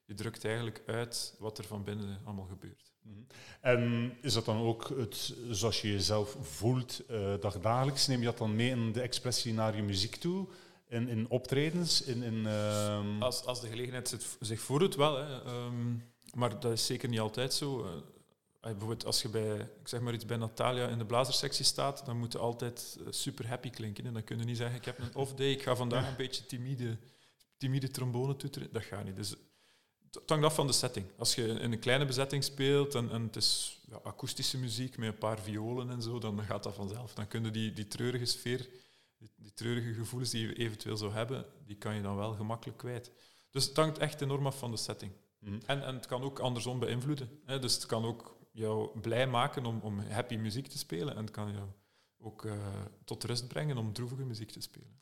je, 0.05 0.13
drukt 0.13 0.45
eigenlijk 0.45 0.83
uit 0.85 1.35
wat 1.39 1.57
er 1.57 1.63
van 1.63 1.83
binnen 1.83 2.19
allemaal 2.23 2.45
gebeurt. 2.45 2.91
Mhm. 3.01 3.15
En 3.61 4.13
is 4.21 4.33
dat 4.33 4.45
dan 4.45 4.57
ook 4.57 4.89
het, 4.97 5.35
zoals 5.49 5.81
je 5.81 5.91
jezelf 5.91 6.37
voelt 6.41 7.01
uh, 7.11 7.33
dagdagelijks? 7.39 8.07
Neem 8.07 8.19
je 8.19 8.25
dat 8.25 8.37
dan 8.37 8.55
mee 8.55 8.69
in 8.69 8.91
de 8.91 9.01
expressie 9.01 9.53
naar 9.53 9.75
je 9.75 9.83
muziek 9.83 10.15
toe? 10.15 10.47
in, 10.87 11.07
in 11.07 11.29
optredens? 11.29 12.01
In, 12.01 12.23
in, 12.23 12.33
uh... 12.33 13.19
als, 13.19 13.45
als 13.45 13.61
de 13.61 13.67
gelegenheid 13.67 14.17
zich 14.39 14.59
voordoet, 14.59 14.95
wel. 14.95 15.15
Hè. 15.15 15.45
Um, 15.65 16.03
maar 16.33 16.59
dat 16.59 16.71
is 16.71 16.85
zeker 16.85 17.09
niet 17.09 17.19
altijd 17.19 17.53
zo. 17.53 17.85
Bijvoorbeeld 18.61 19.05
als 19.05 19.21
je 19.21 19.29
bij, 19.29 19.59
ik 19.59 19.87
zeg 19.87 19.99
maar 19.99 20.13
iets, 20.13 20.25
bij 20.25 20.37
Natalia 20.37 20.87
in 20.87 20.97
de 20.97 21.05
blazersectie 21.05 21.65
staat, 21.65 22.05
dan 22.05 22.17
moet 22.17 22.31
je 22.31 22.37
altijd 22.37 22.97
uh, 22.99 23.07
super 23.09 23.47
happy 23.47 23.69
klinken. 23.69 24.05
En 24.05 24.13
dan 24.13 24.23
kun 24.23 24.37
je 24.37 24.43
niet 24.43 24.57
zeggen, 24.57 24.77
ik 24.77 24.85
heb 24.85 24.99
een 24.99 25.15
off 25.15 25.33
day, 25.33 25.51
ik 25.51 25.61
ga 25.61 25.75
vandaag 25.75 26.07
een 26.07 26.15
beetje 26.15 26.45
timide, 26.45 26.97
timide 27.57 27.91
trombone 27.91 28.35
toeteren. 28.35 28.69
Dat 28.71 28.83
gaat 28.83 29.03
niet. 29.03 29.15
Dus 29.15 29.35
het 30.11 30.29
hangt 30.29 30.45
af 30.45 30.55
van 30.55 30.67
de 30.67 30.73
setting. 30.73 31.05
Als 31.17 31.35
je 31.35 31.47
in 31.47 31.71
een 31.71 31.79
kleine 31.79 32.05
bezetting 32.05 32.43
speelt 32.43 32.95
en, 32.95 33.11
en 33.11 33.21
het 33.21 33.35
is 33.35 33.79
ja, 33.89 33.99
akoestische 34.03 34.57
muziek 34.57 34.97
met 34.97 35.07
een 35.07 35.17
paar 35.17 35.39
violen 35.39 35.89
en 35.89 36.01
zo, 36.01 36.19
dan 36.19 36.43
gaat 36.43 36.63
dat 36.63 36.75
vanzelf. 36.75 37.13
Dan 37.13 37.27
kun 37.27 37.43
je 37.43 37.51
die, 37.51 37.73
die 37.73 37.87
treurige 37.87 38.25
sfeer 38.25 38.69
die, 39.17 39.31
die, 39.35 39.53
treurige 39.53 39.93
gevoelens 39.93 40.31
die 40.31 40.47
je 40.47 40.53
eventueel 40.53 40.97
zou 40.97 41.11
hebben, 41.11 41.45
die 41.65 41.75
kan 41.75 41.95
je 41.95 42.01
dan 42.01 42.15
wel 42.15 42.33
gemakkelijk 42.33 42.77
kwijt. 42.77 43.11
Dus 43.51 43.65
het 43.65 43.77
hangt 43.77 43.97
echt 43.97 44.21
enorm 44.21 44.45
af 44.45 44.57
van 44.57 44.71
de 44.71 44.77
setting. 44.77 45.11
Mhm. 45.39 45.59
En, 45.65 45.83
en 45.83 45.95
het 45.95 46.05
kan 46.05 46.21
ook 46.21 46.39
andersom 46.39 46.79
beïnvloeden. 46.79 47.41
Hè. 47.45 47.59
Dus 47.59 47.73
het 47.73 47.85
kan 47.85 48.05
ook 48.05 48.36
jou 48.57 48.99
blij 48.99 49.27
maken 49.27 49.65
om, 49.65 49.79
om 49.79 49.99
happy 49.99 50.35
muziek 50.35 50.67
te 50.67 50.77
spelen 50.77 51.15
en 51.15 51.21
het 51.21 51.31
kan 51.31 51.51
jou 51.51 51.67
ook 52.17 52.43
uh, 52.43 52.53
tot 53.03 53.23
rust 53.23 53.47
brengen 53.47 53.77
om 53.77 53.93
droevige 53.93 54.25
muziek 54.25 54.51
te 54.51 54.61
spelen. 54.61 54.99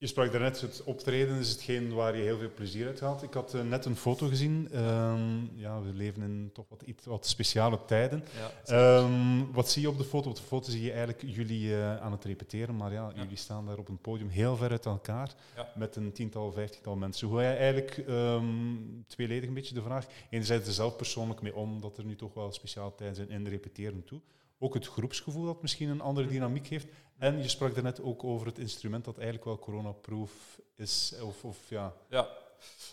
Je 0.00 0.06
sprak 0.06 0.32
daarnet, 0.32 0.60
het 0.60 0.82
optreden 0.84 1.38
is 1.38 1.50
hetgeen 1.50 1.94
waar 1.94 2.16
je 2.16 2.22
heel 2.22 2.38
veel 2.38 2.50
plezier 2.54 2.86
uit 2.86 3.00
haalt. 3.00 3.22
Ik 3.22 3.34
had 3.34 3.54
uh, 3.54 3.62
net 3.62 3.84
een 3.84 3.96
foto 3.96 4.26
gezien. 4.26 4.78
Um, 4.78 5.50
ja, 5.54 5.82
we 5.82 5.92
leven 5.92 6.22
in 6.22 6.50
toch 6.52 6.66
wat, 6.68 6.82
iets, 6.82 7.06
wat 7.06 7.26
speciale 7.26 7.84
tijden. 7.86 8.24
Ja, 8.66 8.98
um, 8.98 9.52
wat 9.52 9.70
zie 9.70 9.82
je 9.82 9.88
op 9.88 9.98
de 9.98 10.04
foto? 10.04 10.28
Op 10.28 10.36
de 10.36 10.42
foto 10.42 10.70
zie 10.70 10.82
je 10.82 10.92
eigenlijk 10.92 11.22
jullie 11.26 11.68
uh, 11.68 11.96
aan 11.96 12.12
het 12.12 12.24
repeteren, 12.24 12.76
maar 12.76 12.92
ja, 12.92 13.10
ja, 13.14 13.22
jullie 13.22 13.36
staan 13.36 13.66
daar 13.66 13.78
op 13.78 13.88
een 13.88 14.00
podium 14.00 14.28
heel 14.28 14.56
ver 14.56 14.70
uit 14.70 14.86
elkaar, 14.86 15.34
met 15.74 15.96
een 15.96 16.12
tiental, 16.12 16.52
vijftigtal 16.52 16.96
mensen. 16.96 17.28
Hoe 17.28 17.38
ga 17.38 17.50
je 17.50 17.56
eigenlijk, 17.56 18.04
um, 18.08 19.04
tweeledig 19.06 19.48
een 19.48 19.54
beetje 19.54 19.74
de 19.74 19.82
vraag, 19.82 20.06
enerzijds 20.30 20.66
er 20.66 20.72
zelf 20.72 20.96
persoonlijk 20.96 21.42
mee 21.42 21.54
om, 21.54 21.80
dat 21.80 21.98
er 21.98 22.04
nu 22.04 22.16
toch 22.16 22.34
wel 22.34 22.52
speciale 22.52 22.94
tijden 22.94 23.16
zijn 23.16 23.30
in 23.30 23.46
repeteren 23.46 24.04
toe. 24.04 24.20
Ook 24.58 24.74
het 24.74 24.86
groepsgevoel 24.86 25.44
dat 25.44 25.62
misschien 25.62 25.88
een 25.88 26.00
andere 26.00 26.26
dynamiek 26.26 26.66
heeft. 26.66 26.86
En 27.18 27.42
je 27.42 27.48
sprak 27.48 27.74
daarnet 27.74 28.00
ook 28.02 28.24
over 28.24 28.46
het 28.46 28.58
instrument 28.58 29.04
dat 29.04 29.16
eigenlijk 29.16 29.44
wel 29.46 29.58
coronaproof 29.58 30.60
is. 30.74 31.14
Of, 31.22 31.44
of, 31.44 31.68
ja. 31.68 31.94
Ja. 32.08 32.28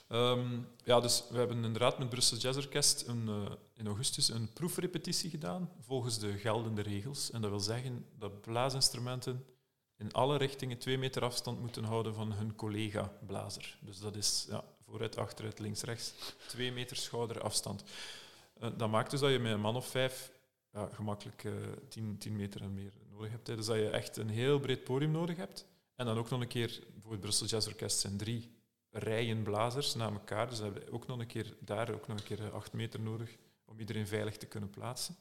Um, 0.09 0.67
ja, 0.83 0.99
dus 0.99 1.23
we 1.29 1.37
hebben 1.37 1.63
inderdaad 1.63 1.97
met 1.97 2.09
Brussel 2.09 2.37
Jazz 2.37 2.57
Orkest 2.57 3.07
een, 3.07 3.27
uh, 3.27 3.51
in 3.73 3.87
augustus 3.87 4.29
een 4.29 4.53
proefrepetitie 4.53 5.29
gedaan 5.29 5.71
volgens 5.79 6.19
de 6.19 6.37
geldende 6.37 6.81
regels. 6.81 7.31
En 7.31 7.41
dat 7.41 7.49
wil 7.49 7.59
zeggen 7.59 8.05
dat 8.19 8.41
blaasinstrumenten 8.41 9.45
in 9.97 10.13
alle 10.13 10.37
richtingen 10.37 10.77
twee 10.77 10.97
meter 10.97 11.23
afstand 11.23 11.59
moeten 11.59 11.83
houden 11.83 12.13
van 12.13 12.31
hun 12.31 12.55
collega-blazer. 12.55 13.77
Dus 13.81 13.99
dat 13.99 14.15
is 14.15 14.45
ja, 14.49 14.63
vooruit, 14.85 15.17
achteruit, 15.17 15.59
links, 15.59 15.81
rechts, 15.81 16.13
twee 16.47 16.71
meter 16.71 16.97
schouderafstand. 16.97 17.83
Uh, 18.63 18.69
dat 18.77 18.89
maakt 18.89 19.11
dus 19.11 19.19
dat 19.19 19.31
je 19.31 19.39
met 19.39 19.51
een 19.51 19.59
man 19.59 19.75
of 19.75 19.87
vijf 19.87 20.31
ja, 20.73 20.89
gemakkelijk 20.93 21.43
uh, 21.43 21.53
10, 21.89 22.17
10 22.17 22.35
meter 22.35 22.61
en 22.61 22.73
meer 22.73 22.91
nodig 23.15 23.31
hebt. 23.31 23.45
Dus 23.45 23.65
dat 23.65 23.75
je 23.75 23.89
echt 23.89 24.17
een 24.17 24.29
heel 24.29 24.59
breed 24.59 24.83
podium 24.83 25.11
nodig 25.11 25.37
hebt. 25.37 25.65
En 25.95 26.05
dan 26.05 26.17
ook 26.17 26.29
nog 26.29 26.41
een 26.41 26.47
keer, 26.47 26.79
bijvoorbeeld 26.91 27.21
Brussel 27.21 27.47
Jazz 27.47 27.67
Orkest 27.67 27.99
zijn 27.99 28.17
drie 28.17 28.51
rijen 28.91 29.43
blazers 29.43 29.95
na 29.95 30.11
elkaar. 30.11 30.49
Dus 30.49 30.57
we 30.57 30.63
hebben 30.63 30.91
ook 30.91 31.07
nog 31.07 31.19
een 31.19 31.27
keer 31.27 31.55
daar 31.59 31.93
ook 31.93 32.07
nog 32.07 32.17
een 32.17 32.23
keer 32.23 32.51
acht 32.51 32.73
meter 32.73 32.99
nodig 32.99 33.37
om 33.65 33.79
iedereen 33.79 34.07
veilig 34.07 34.37
te 34.37 34.45
kunnen 34.45 34.69
plaatsen. 34.69 35.15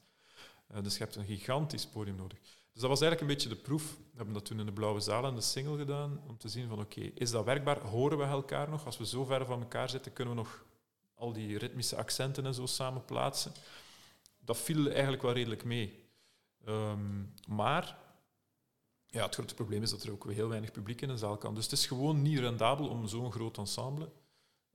Uh, 0.71 0.83
dus 0.83 0.93
je 0.93 1.03
hebt 1.03 1.15
een 1.15 1.25
gigantisch 1.25 1.85
podium 1.85 2.15
nodig. 2.15 2.39
Dus 2.71 2.81
dat 2.81 2.89
was 2.89 3.01
eigenlijk 3.01 3.21
een 3.21 3.37
beetje 3.37 3.49
de 3.49 3.61
proef. 3.61 3.95
We 3.95 4.15
hebben 4.15 4.33
dat 4.33 4.45
toen 4.45 4.59
in 4.59 4.65
de 4.65 4.71
Blauwe 4.71 4.99
Zaal 4.99 5.25
en 5.25 5.35
de 5.35 5.41
single 5.41 5.77
gedaan, 5.77 6.21
om 6.27 6.37
te 6.37 6.49
zien 6.49 6.67
van 6.67 6.79
oké, 6.79 7.01
is 7.01 7.31
dat 7.31 7.45
werkbaar? 7.45 7.79
Horen 7.79 8.17
we 8.17 8.23
elkaar 8.23 8.69
nog? 8.69 8.85
Als 8.85 8.97
we 8.97 9.05
zo 9.05 9.23
ver 9.23 9.45
van 9.45 9.59
elkaar 9.59 9.89
zitten, 9.89 10.13
kunnen 10.13 10.35
we 10.35 10.41
nog 10.41 10.65
al 11.13 11.33
die 11.33 11.57
ritmische 11.57 11.95
accenten 11.95 12.45
en 12.45 12.53
zo 12.53 12.65
samen 12.65 13.05
plaatsen. 13.05 13.51
Dat 14.39 14.57
viel 14.57 14.89
eigenlijk 14.89 15.21
wel 15.21 15.33
redelijk 15.33 15.63
mee. 15.63 16.04
Ehm, 16.65 17.23
maar 17.47 17.97
ja, 19.05 19.23
het 19.23 19.33
grote 19.33 19.53
probleem 19.53 19.81
is 19.81 19.89
dat 19.89 20.03
er 20.03 20.11
ook 20.11 20.31
heel 20.31 20.49
weinig 20.49 20.71
publiek 20.71 21.01
in 21.01 21.09
een 21.09 21.17
zaal 21.17 21.37
kan. 21.37 21.55
Dus 21.55 21.63
het 21.63 21.73
is 21.73 21.87
gewoon 21.87 22.21
niet 22.21 22.39
rendabel 22.39 22.87
om 22.87 23.07
zo'n 23.07 23.31
groot 23.31 23.57
ensemble 23.57 24.11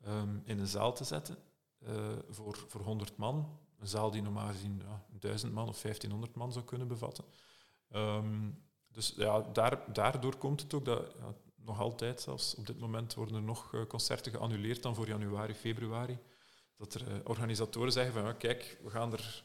ehm, 0.02 0.38
in 0.44 0.58
een 0.58 0.66
zaal 0.66 0.92
te 0.92 1.04
zetten 1.04 1.36
uh, 1.88 2.12
voor, 2.28 2.64
voor 2.68 2.80
100 2.80 3.16
man. 3.16 3.58
Een 3.78 3.86
zaal 3.86 4.10
die 4.10 4.22
normaal 4.22 4.48
gezien 4.48 4.82
ja, 4.84 5.04
1000 5.18 5.52
man 5.52 5.68
of 5.68 5.80
1500 5.82 6.34
man 6.34 6.52
zou 6.52 6.64
kunnen 6.64 6.88
bevatten. 6.88 7.24
Um, 7.94 8.62
dus 8.92 9.12
ja, 9.16 9.40
daar, 9.40 9.92
daardoor 9.92 10.36
komt 10.36 10.60
het 10.60 10.74
ook 10.74 10.84
dat 10.84 11.14
ja, 11.18 11.34
nog 11.56 11.80
altijd 11.80 12.20
zelfs 12.20 12.54
op 12.54 12.66
dit 12.66 12.80
moment 12.80 13.14
worden 13.14 13.36
er 13.36 13.42
nog 13.42 13.72
uh, 13.72 13.86
concerten 13.86 14.32
geannuleerd 14.32 14.82
dan 14.82 14.94
voor 14.94 15.06
januari, 15.06 15.54
februari. 15.54 16.18
Dat 16.76 16.94
er 16.94 17.08
uh, 17.08 17.14
organisatoren 17.24 17.92
zeggen 17.92 18.12
van 18.12 18.36
kijk, 18.36 18.78
we 18.82 18.90
gaan 18.90 19.12
er 19.12 19.44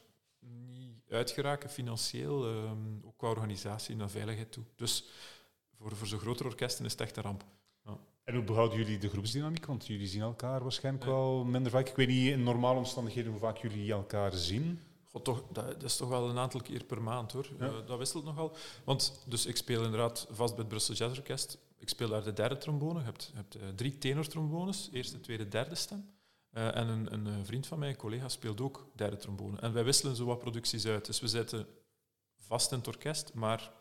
uitgeraken 1.10 1.70
financieel, 1.70 2.48
um, 2.48 3.02
ook 3.06 3.18
qua 3.18 3.30
organisatie 3.30 3.96
naar 3.96 4.10
veiligheid 4.10 4.52
toe. 4.52 4.64
Dus 4.76 5.06
voor, 5.78 5.96
voor 5.96 6.08
zo'n 6.08 6.20
grotere 6.20 6.50
orkesten 6.50 6.86
is 6.86 6.92
het 6.92 7.02
echt 7.02 7.18
een 7.18 7.24
ramp. 7.24 7.46
Ja. 7.86 7.98
En 8.24 8.36
hoe 8.36 8.44
behouden 8.44 8.78
jullie 8.78 8.98
de 8.98 9.10
groepsdynamiek? 9.10 9.66
Want 9.66 9.88
jullie 9.88 10.08
zien 10.08 10.22
elkaar 10.22 10.62
waarschijnlijk 10.62 11.06
wel 11.06 11.44
minder 11.44 11.72
vaak. 11.72 11.90
Ik 11.90 11.96
weet 11.96 12.08
niet 12.08 12.32
in 12.32 12.44
normale 12.44 12.78
omstandigheden 12.78 13.32
hoe 13.32 13.40
vaak 13.40 13.58
jullie 13.58 13.92
elkaar 13.92 14.34
zien. 14.34 14.80
God, 15.04 15.24
toch, 15.24 15.44
dat, 15.52 15.66
dat, 15.66 15.84
is 15.84 15.98
toch 15.98 16.10
wel 16.10 16.30
een 16.30 16.38
aantal 16.38 16.62
keer 16.62 16.84
per 16.84 17.02
maand 17.02 17.32
hoor. 17.32 17.50
Ja. 17.60 17.66
Uh, 17.66 17.74
dat 17.86 17.98
wisselt 17.98 18.24
nogal. 18.24 18.56
Want 18.84 19.24
dus 19.28 19.46
ik 19.46 19.58
speel 19.58 19.84
inderdaad 19.84 20.28
vast 20.30 20.52
bij 20.52 20.60
het 20.60 20.68
Brussel 20.68 20.94
Jazz 20.94 21.18
Orkest. 21.18 21.58
Ik 21.78 21.90
speel 21.90 22.10
daar 22.10 22.24
de 22.24 22.34
derde 22.34 22.58
trombone. 22.58 23.00
Je 23.00 23.06
hebt, 23.06 23.30
je 23.32 23.36
hebt 23.36 23.56
uh, 23.56 23.62
drie 23.76 23.98
tenortrombones, 23.98 24.90
eerste, 24.92 25.20
tweede, 25.20 25.48
derde 25.48 25.76
stem. 25.76 26.15
Uh, 26.58 26.76
en 26.76 26.88
een, 26.88 27.28
een, 27.28 27.46
vriend 27.46 27.68
van 27.68 27.80
mij, 27.80 27.90
een 27.90 27.96
collega, 27.96 28.30
speelt 28.30 28.62
ook 28.62 28.88
derde 28.94 29.18
trombone. 29.18 29.60
En 29.60 29.74
wij 29.74 29.84
wisselen 29.84 30.16
zo 30.16 30.26
wat 30.26 30.40
producties 30.40 30.86
uit. 30.86 31.06
Dus 31.06 31.20
we 31.20 31.28
zitten 31.28 31.68
vast 32.38 32.72
in 32.72 32.78
het 32.78 32.88
orkest, 32.88 33.34
maar 33.34 33.72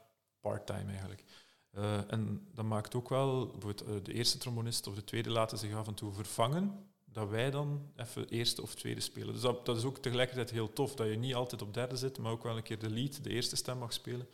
part-time 0.40 0.90
eigenlijk. 0.90 1.24
Uh, 1.72 2.12
en 2.12 2.48
dat 2.54 2.64
maakt 2.64 2.94
ook 2.94 3.08
wel, 3.08 3.58
de 4.02 4.12
eerste 4.12 4.38
trombonist 4.38 4.86
of 4.86 4.94
de 4.94 5.04
tweede 5.04 5.30
laten 5.30 5.58
zich 5.58 5.74
af 5.74 5.86
en 5.86 5.94
toe 5.94 6.12
vervangen 6.12 6.92
dat 7.04 7.28
wij 7.28 7.50
dan 7.50 7.92
even 7.96 8.28
eerste 8.28 8.62
of 8.62 8.74
tweede 8.74 9.00
spelen. 9.00 9.32
Dus 9.32 9.42
dat, 9.42 9.76
is 9.76 9.84
ook 9.84 9.98
tegelijkertijd 9.98 10.50
heel 10.50 10.72
tof, 10.72 10.94
dat 10.94 11.08
je 11.08 11.16
niet 11.16 11.34
altijd 11.34 11.62
op 11.62 11.74
derde 11.74 11.96
zit, 11.96 12.18
maar 12.18 12.32
ook 12.32 12.42
wel 12.42 12.56
een 12.56 12.62
keer 12.62 12.78
de 12.78 12.90
lead, 12.90 13.24
de 13.24 13.30
eerste 13.30 13.56
stem 13.56 13.78
mag 13.78 13.92
spelen. 13.92 14.28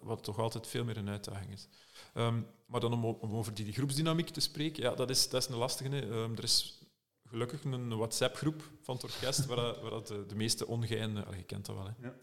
Wat 0.00 0.24
toch 0.24 0.38
altijd 0.38 0.66
veel 0.66 0.84
meer 0.84 0.96
een 0.96 1.08
uitdaging 1.08 1.52
is. 1.52 1.68
Um, 2.14 2.46
maar 2.66 2.80
dan 2.80 3.04
om, 3.04 3.36
over 3.36 3.54
die, 3.54 3.72
groepsdynamiek 3.72 4.28
te 4.28 4.40
spreken, 4.40 4.82
ja, 4.82 4.94
dat 4.94 5.10
is, 5.10 5.28
dat 5.28 5.42
is 5.42 5.48
een 5.48 5.56
lastige. 5.56 6.06
Um, 6.06 6.36
er 6.36 6.42
is 6.42 6.85
gelukkig 7.26 7.64
een 7.64 7.96
WhatsApp-groep 7.96 8.70
van 8.82 8.94
het 8.94 9.04
orkest 9.04 9.46
waar, 9.46 9.80
waar 9.80 10.04
de, 10.04 10.24
de, 10.26 10.34
meeste 10.34 10.66
ongeinen, 10.66 11.36
je 11.36 11.42
kent 11.42 11.66
dat 11.66 11.76
wel, 11.76 11.84
hè, 11.84 11.92
ja. 12.00 12.14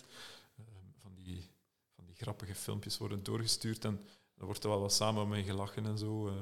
um, 0.59 0.93
van, 1.01 1.11
die, 1.15 1.49
van 1.95 2.05
die 2.05 2.15
grappige 2.15 2.55
filmpjes 2.55 2.97
worden 2.97 3.23
doorgestuurd 3.23 3.85
en 3.85 4.05
dan 4.35 4.45
wordt 4.45 4.63
er 4.63 4.69
wel 4.69 4.79
wat 4.79 4.93
samen 4.93 5.27
mee 5.27 5.43
gelachen 5.43 5.85
en 5.85 5.97
zo. 5.97 6.33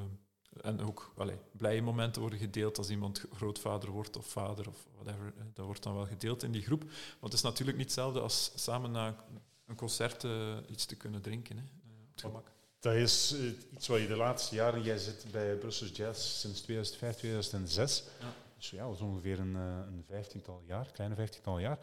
En 0.62 0.82
ook 0.82 1.14
allee, 1.18 1.38
blije 1.52 1.82
momenten 1.82 2.22
worden 2.22 2.40
gedeeld 2.40 2.78
als 2.78 2.90
iemand 2.90 3.26
grootvader 3.34 3.90
wordt 3.90 4.18
of 4.18 4.26
vader 4.26 4.68
of 4.68 4.88
whatever. 4.94 5.34
Dat 5.54 5.66
wordt 5.66 5.84
dan 5.84 5.96
wel 5.96 6.06
gedeeld 6.06 6.44
in 6.44 6.52
die 6.52 6.62
groep. 6.62 6.82
Want 7.20 7.20
het 7.20 7.34
is 7.34 7.42
natuurlijk 7.42 7.78
niet 7.78 7.88
hetzelfde 7.88 8.20
als 8.20 8.52
samen 8.56 8.92
na 8.92 9.26
een 9.66 9.76
concert 9.76 10.24
uh, 10.24 10.58
iets 10.68 10.86
te 10.86 10.96
kunnen 10.96 11.22
drinken. 11.22 11.58
Hè, 11.58 11.64
gemak. 12.16 12.52
Dat 12.80 12.94
is 12.94 13.34
uh, 13.34 13.52
iets 13.74 13.88
wat 13.88 14.02
je 14.02 14.08
de 14.08 14.16
laatste 14.16 14.56
jaren... 14.56 14.84
Jij 14.84 14.98
zit 14.98 15.26
bij 15.32 15.56
Brussels 15.56 15.92
Jazz 15.94 16.40
sinds 16.40 16.62
2005, 16.62 17.16
2006. 17.16 18.04
Ja. 18.20 18.34
Dus 18.62 18.70
ja, 18.70 18.86
dat 18.86 18.96
is 18.96 19.02
ongeveer 19.02 19.40
een, 19.40 19.56
een 19.56 20.04
vijftiental 20.08 20.62
jaar, 20.66 20.92
kleine 20.92 21.16
vijftiental 21.16 21.60
jaar 21.60 21.80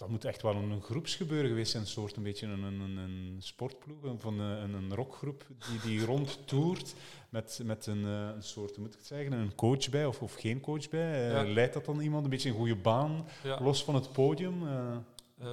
dat 0.00 0.08
moet 0.08 0.24
echt 0.24 0.42
wel 0.42 0.54
een 0.54 0.82
groepsgebeuren 0.82 1.48
geweest 1.48 1.70
zijn, 1.70 1.82
een 1.82 1.88
soort 1.88 2.16
een 2.16 2.22
beetje 2.22 2.46
een, 2.46 2.62
een, 2.62 2.96
een 2.96 3.36
sportploeg, 3.38 3.98
van 4.18 4.38
een, 4.38 4.74
een 4.74 4.94
rockgroep 4.94 5.46
die, 5.68 5.80
die 5.80 6.04
rondtoert 6.12 6.94
met, 7.28 7.60
met 7.64 7.86
een, 7.86 8.04
eh, 8.04 8.34
een 8.34 8.42
soort, 8.42 8.78
moet 8.78 8.92
ik 8.92 8.98
het 8.98 9.06
zeggen, 9.06 9.32
een 9.32 9.54
coach 9.54 9.88
bij 9.88 10.06
of, 10.06 10.22
of 10.22 10.34
geen 10.34 10.60
coach 10.60 10.88
bij. 10.88 11.44
Uh, 11.44 11.52
Leidt 11.52 11.74
dat 11.74 11.84
dan 11.84 12.00
iemand 12.00 12.24
een 12.24 12.30
beetje 12.30 12.48
een 12.48 12.54
goede 12.54 12.76
baan, 12.76 13.26
los 13.58 13.84
van 13.84 13.94
het 13.94 14.12
podium? 14.12 14.62
Uh, 14.62 14.96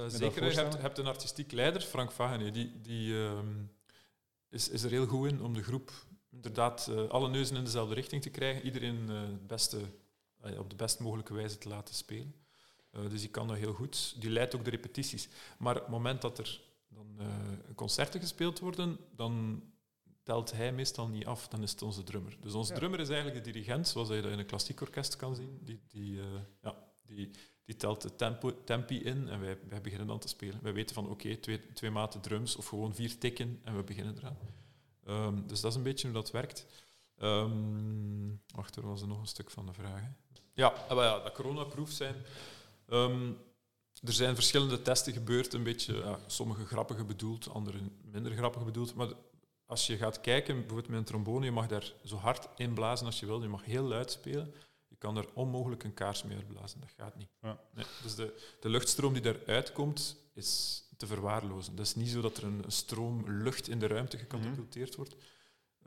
zeker, 0.06 0.44
je 0.44 0.60
hebt, 0.60 0.80
hebt, 0.80 0.98
een 0.98 1.06
artistiek 1.06 1.52
leider, 1.52 1.80
Frank 1.80 2.12
Vagene, 2.12 2.50
die, 2.50 2.80
die 2.82 3.12
uh, 3.12 3.38
is, 4.50 4.68
is 4.68 4.82
er 4.82 4.90
heel 4.90 5.06
goed 5.06 5.30
in 5.30 5.42
om 5.42 5.54
de 5.54 5.62
groep 5.62 5.92
inderdaad 6.30 6.90
alle 7.08 7.28
neuzen 7.28 7.56
in 7.56 7.64
dezelfde 7.64 7.94
richting 7.94 8.22
te 8.22 8.30
krijgen, 8.30 8.64
iedereen 8.64 9.08
het 9.08 9.46
beste, 9.46 9.78
op 10.58 10.70
de 10.70 10.76
best 10.76 11.00
mogelijke 11.00 11.34
wijze 11.34 11.58
te 11.58 11.68
laten 11.68 11.94
spelen. 11.94 12.34
Uh, 12.92 13.10
dus 13.10 13.20
die 13.20 13.30
kan 13.30 13.48
dat 13.48 13.56
heel 13.56 13.72
goed. 13.72 14.20
Die 14.20 14.30
leidt 14.30 14.54
ook 14.54 14.64
de 14.64 14.70
repetities. 14.70 15.28
Maar 15.58 15.74
op 15.74 15.82
het 15.82 15.90
moment 15.90 16.20
dat 16.20 16.38
er 16.38 16.60
dan 16.88 17.16
uh, 17.20 17.26
concerten 17.74 18.20
gespeeld 18.20 18.58
worden, 18.58 18.98
dan 19.16 19.62
telt 20.22 20.52
hij 20.52 20.72
meestal 20.72 21.08
niet 21.08 21.26
af, 21.26 21.48
dan 21.48 21.62
is 21.62 21.70
het 21.70 21.82
onze 21.82 22.02
drummer. 22.02 22.36
Dus 22.40 22.52
onze 22.52 22.72
ja. 22.72 22.78
drummer 22.78 23.00
is 23.00 23.08
eigenlijk 23.08 23.44
de 23.44 23.50
dirigent, 23.50 23.88
zoals 23.88 24.08
je 24.08 24.20
dat 24.20 24.32
in 24.32 24.38
een 24.38 24.46
klassiek 24.46 24.80
orkest 24.80 25.16
kan 25.16 25.34
zien. 25.34 25.58
Die, 25.62 25.80
die, 25.88 26.12
uh, 26.12 26.24
ja, 26.62 26.76
die, 27.02 27.30
die 27.64 27.76
telt 27.76 28.02
de 28.02 28.16
tempo, 28.16 28.64
tempi 28.64 29.02
in 29.02 29.28
en 29.28 29.40
wij, 29.40 29.58
wij 29.68 29.80
beginnen 29.80 30.06
dan 30.06 30.18
te 30.18 30.28
spelen. 30.28 30.62
Wij 30.62 30.72
weten 30.72 30.94
van 30.94 31.04
oké, 31.04 31.12
okay, 31.12 31.36
twee, 31.36 31.72
twee 31.72 31.90
maten 31.90 32.20
drums 32.20 32.56
of 32.56 32.66
gewoon 32.66 32.94
vier 32.94 33.18
tikken 33.18 33.60
en 33.64 33.76
we 33.76 33.82
beginnen 33.82 34.16
eraan. 34.16 34.38
Um, 35.08 35.46
dus 35.46 35.60
dat 35.60 35.70
is 35.70 35.76
een 35.76 35.82
beetje 35.82 36.06
hoe 36.06 36.16
dat 36.16 36.30
werkt. 36.30 36.66
Um, 37.22 38.42
wacht, 38.54 38.76
er 38.76 38.86
was 38.86 39.00
er 39.02 39.08
nog 39.08 39.20
een 39.20 39.26
stuk 39.26 39.50
van 39.50 39.66
de 39.66 39.72
vraag. 39.72 40.02
Ja, 40.58 40.74
ja, 40.88 41.18
dat 41.18 41.32
coronaproof 41.32 41.90
zijn. 41.90 42.14
Um, 42.86 43.38
er 44.04 44.12
zijn 44.12 44.34
verschillende 44.34 44.82
testen 44.82 45.12
gebeurd, 45.12 45.52
een 45.52 45.62
beetje, 45.62 45.96
ja, 45.96 46.18
sommige 46.26 46.66
grappige 46.66 47.04
bedoeld, 47.04 47.48
andere 47.48 47.78
minder 48.02 48.32
grappig 48.32 48.64
bedoeld. 48.64 48.94
Maar 48.94 49.08
als 49.66 49.86
je 49.86 49.96
gaat 49.96 50.20
kijken, 50.20 50.54
bijvoorbeeld 50.54 50.88
met 50.88 50.98
een 50.98 51.04
trombone, 51.04 51.44
je 51.44 51.50
mag 51.50 51.66
daar 51.66 51.92
zo 52.04 52.16
hard 52.16 52.48
inblazen 52.56 53.06
als 53.06 53.20
je 53.20 53.26
wil, 53.26 53.42
je 53.42 53.48
mag 53.48 53.64
heel 53.64 53.82
luid 53.82 54.10
spelen. 54.10 54.54
Je 54.88 54.96
kan 54.96 55.16
er 55.16 55.28
onmogelijk 55.34 55.84
een 55.84 55.94
kaars 55.94 56.22
mee 56.22 56.36
uitblazen, 56.36 56.80
dat 56.80 56.90
gaat 56.96 57.16
niet. 57.16 57.30
Ja. 57.42 57.60
Nee, 57.74 57.84
dus 58.02 58.14
de, 58.14 58.54
de 58.60 58.68
luchtstroom 58.68 59.12
die 59.12 59.22
daaruit 59.22 59.72
komt, 59.72 60.16
is 60.34 60.82
te 60.96 61.06
verwaarlozen. 61.06 61.72
Het 61.72 61.86
is 61.86 61.94
niet 61.94 62.08
zo 62.08 62.20
dat 62.20 62.36
er 62.36 62.44
een 62.44 62.64
stroom 62.66 63.30
lucht 63.42 63.68
in 63.68 63.78
de 63.78 63.86
ruimte 63.86 64.18
gecatapulteerd 64.18 64.94
wordt. 64.94 65.16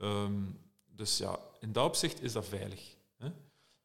Um, 0.02 0.60
dus 0.86 1.18
ja, 1.18 1.40
in 1.60 1.72
dat 1.72 1.86
opzicht 1.86 2.22
is 2.22 2.34
dat 2.34 2.46
veilig. 2.46 3.00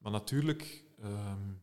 Maar 0.06 0.14
natuurlijk, 0.14 0.84
um, 1.04 1.62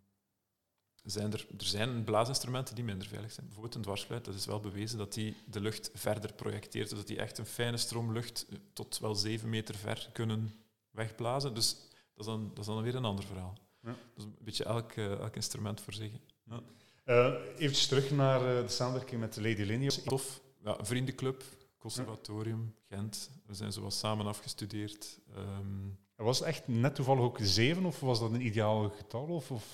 zijn 1.03 1.33
er, 1.33 1.47
er 1.57 1.65
zijn 1.65 2.03
blaasinstrumenten 2.03 2.75
die 2.75 2.83
minder 2.83 3.07
veilig 3.07 3.31
zijn. 3.31 3.45
Bijvoorbeeld 3.45 3.75
een 3.75 3.81
dwarsfluit, 3.81 4.25
dat 4.25 4.35
is 4.35 4.45
wel 4.45 4.59
bewezen 4.59 4.97
dat 4.97 5.13
die 5.13 5.35
de 5.45 5.59
lucht 5.59 5.91
verder 5.93 6.33
projecteert. 6.33 6.89
Dus 6.89 6.97
dat 6.97 7.07
die 7.07 7.17
echt 7.17 7.37
een 7.37 7.45
fijne 7.45 7.77
stroom 7.77 8.11
lucht 8.11 8.45
eh, 8.49 8.57
tot 8.73 8.99
wel 8.99 9.15
zeven 9.15 9.49
meter 9.49 9.75
ver 9.75 10.09
kunnen 10.13 10.53
wegblazen. 10.91 11.53
Dus 11.53 11.73
dat 12.13 12.19
is 12.19 12.25
dan, 12.25 12.47
dat 12.49 12.59
is 12.59 12.65
dan 12.65 12.81
weer 12.81 12.95
een 12.95 13.05
ander 13.05 13.25
verhaal. 13.25 13.57
Ja. 13.81 13.95
Dus 14.15 14.23
een 14.23 14.35
beetje 14.39 14.63
elk, 14.63 14.95
uh, 14.95 15.11
elk 15.11 15.35
instrument 15.35 15.81
voor 15.81 15.93
zich. 15.93 16.11
Ja. 16.43 16.61
Uh, 17.05 17.33
even 17.57 17.87
terug 17.87 18.11
naar 18.11 18.39
de 18.39 18.69
samenwerking 18.71 19.19
met 19.19 19.33
de 19.33 19.41
Lady 19.41 19.61
Linie. 19.61 20.03
Tof. 20.03 20.41
Ja, 20.63 20.79
een 20.79 20.85
vriendenclub, 20.85 21.43
conservatorium, 21.77 22.75
Gent. 22.87 23.29
We 23.45 23.53
zijn 23.53 23.73
zoals 23.73 23.99
samen 23.99 24.25
afgestudeerd. 24.25 25.19
Um, 25.37 26.01
was 26.15 26.39
het 26.39 26.47
echt 26.47 26.67
net 26.67 26.95
toevallig 26.95 27.23
ook 27.23 27.37
zeven, 27.41 27.85
of 27.85 27.99
was 27.99 28.19
dat 28.19 28.31
een 28.31 28.45
ideaal 28.45 28.89
getal? 28.89 29.25
Of, 29.25 29.51
of 29.51 29.73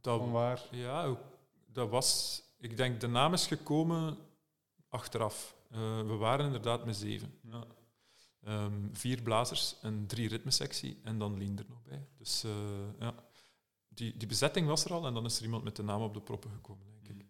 dat, 0.00 0.30
waar? 0.30 0.62
Ja, 0.70 1.16
dat 1.72 1.90
was... 1.90 2.42
Ik 2.58 2.76
denk, 2.76 3.00
de 3.00 3.06
naam 3.06 3.32
is 3.32 3.46
gekomen 3.46 4.16
achteraf. 4.88 5.56
Uh, 5.72 5.78
we 6.06 6.14
waren 6.16 6.46
inderdaad 6.46 6.84
met 6.84 6.96
zeven. 6.96 7.34
Ja. 7.42 7.64
Um, 8.48 8.90
vier 8.92 9.22
blazers 9.22 9.76
en 9.82 10.06
drie 10.06 10.28
ritmesectie 10.28 11.00
en 11.02 11.18
dan 11.18 11.38
Lien 11.38 11.58
er 11.58 11.64
nog 11.68 11.82
bij. 11.82 12.06
Dus 12.18 12.44
uh, 12.44 12.52
ja, 12.98 13.14
die, 13.88 14.16
die 14.16 14.28
bezetting 14.28 14.66
was 14.66 14.84
er 14.84 14.92
al 14.92 15.06
en 15.06 15.14
dan 15.14 15.24
is 15.24 15.36
er 15.38 15.44
iemand 15.44 15.64
met 15.64 15.76
de 15.76 15.82
naam 15.82 16.02
op 16.02 16.14
de 16.14 16.20
proppen 16.20 16.50
gekomen, 16.50 16.86
denk 17.02 17.20
ik. 17.20 17.26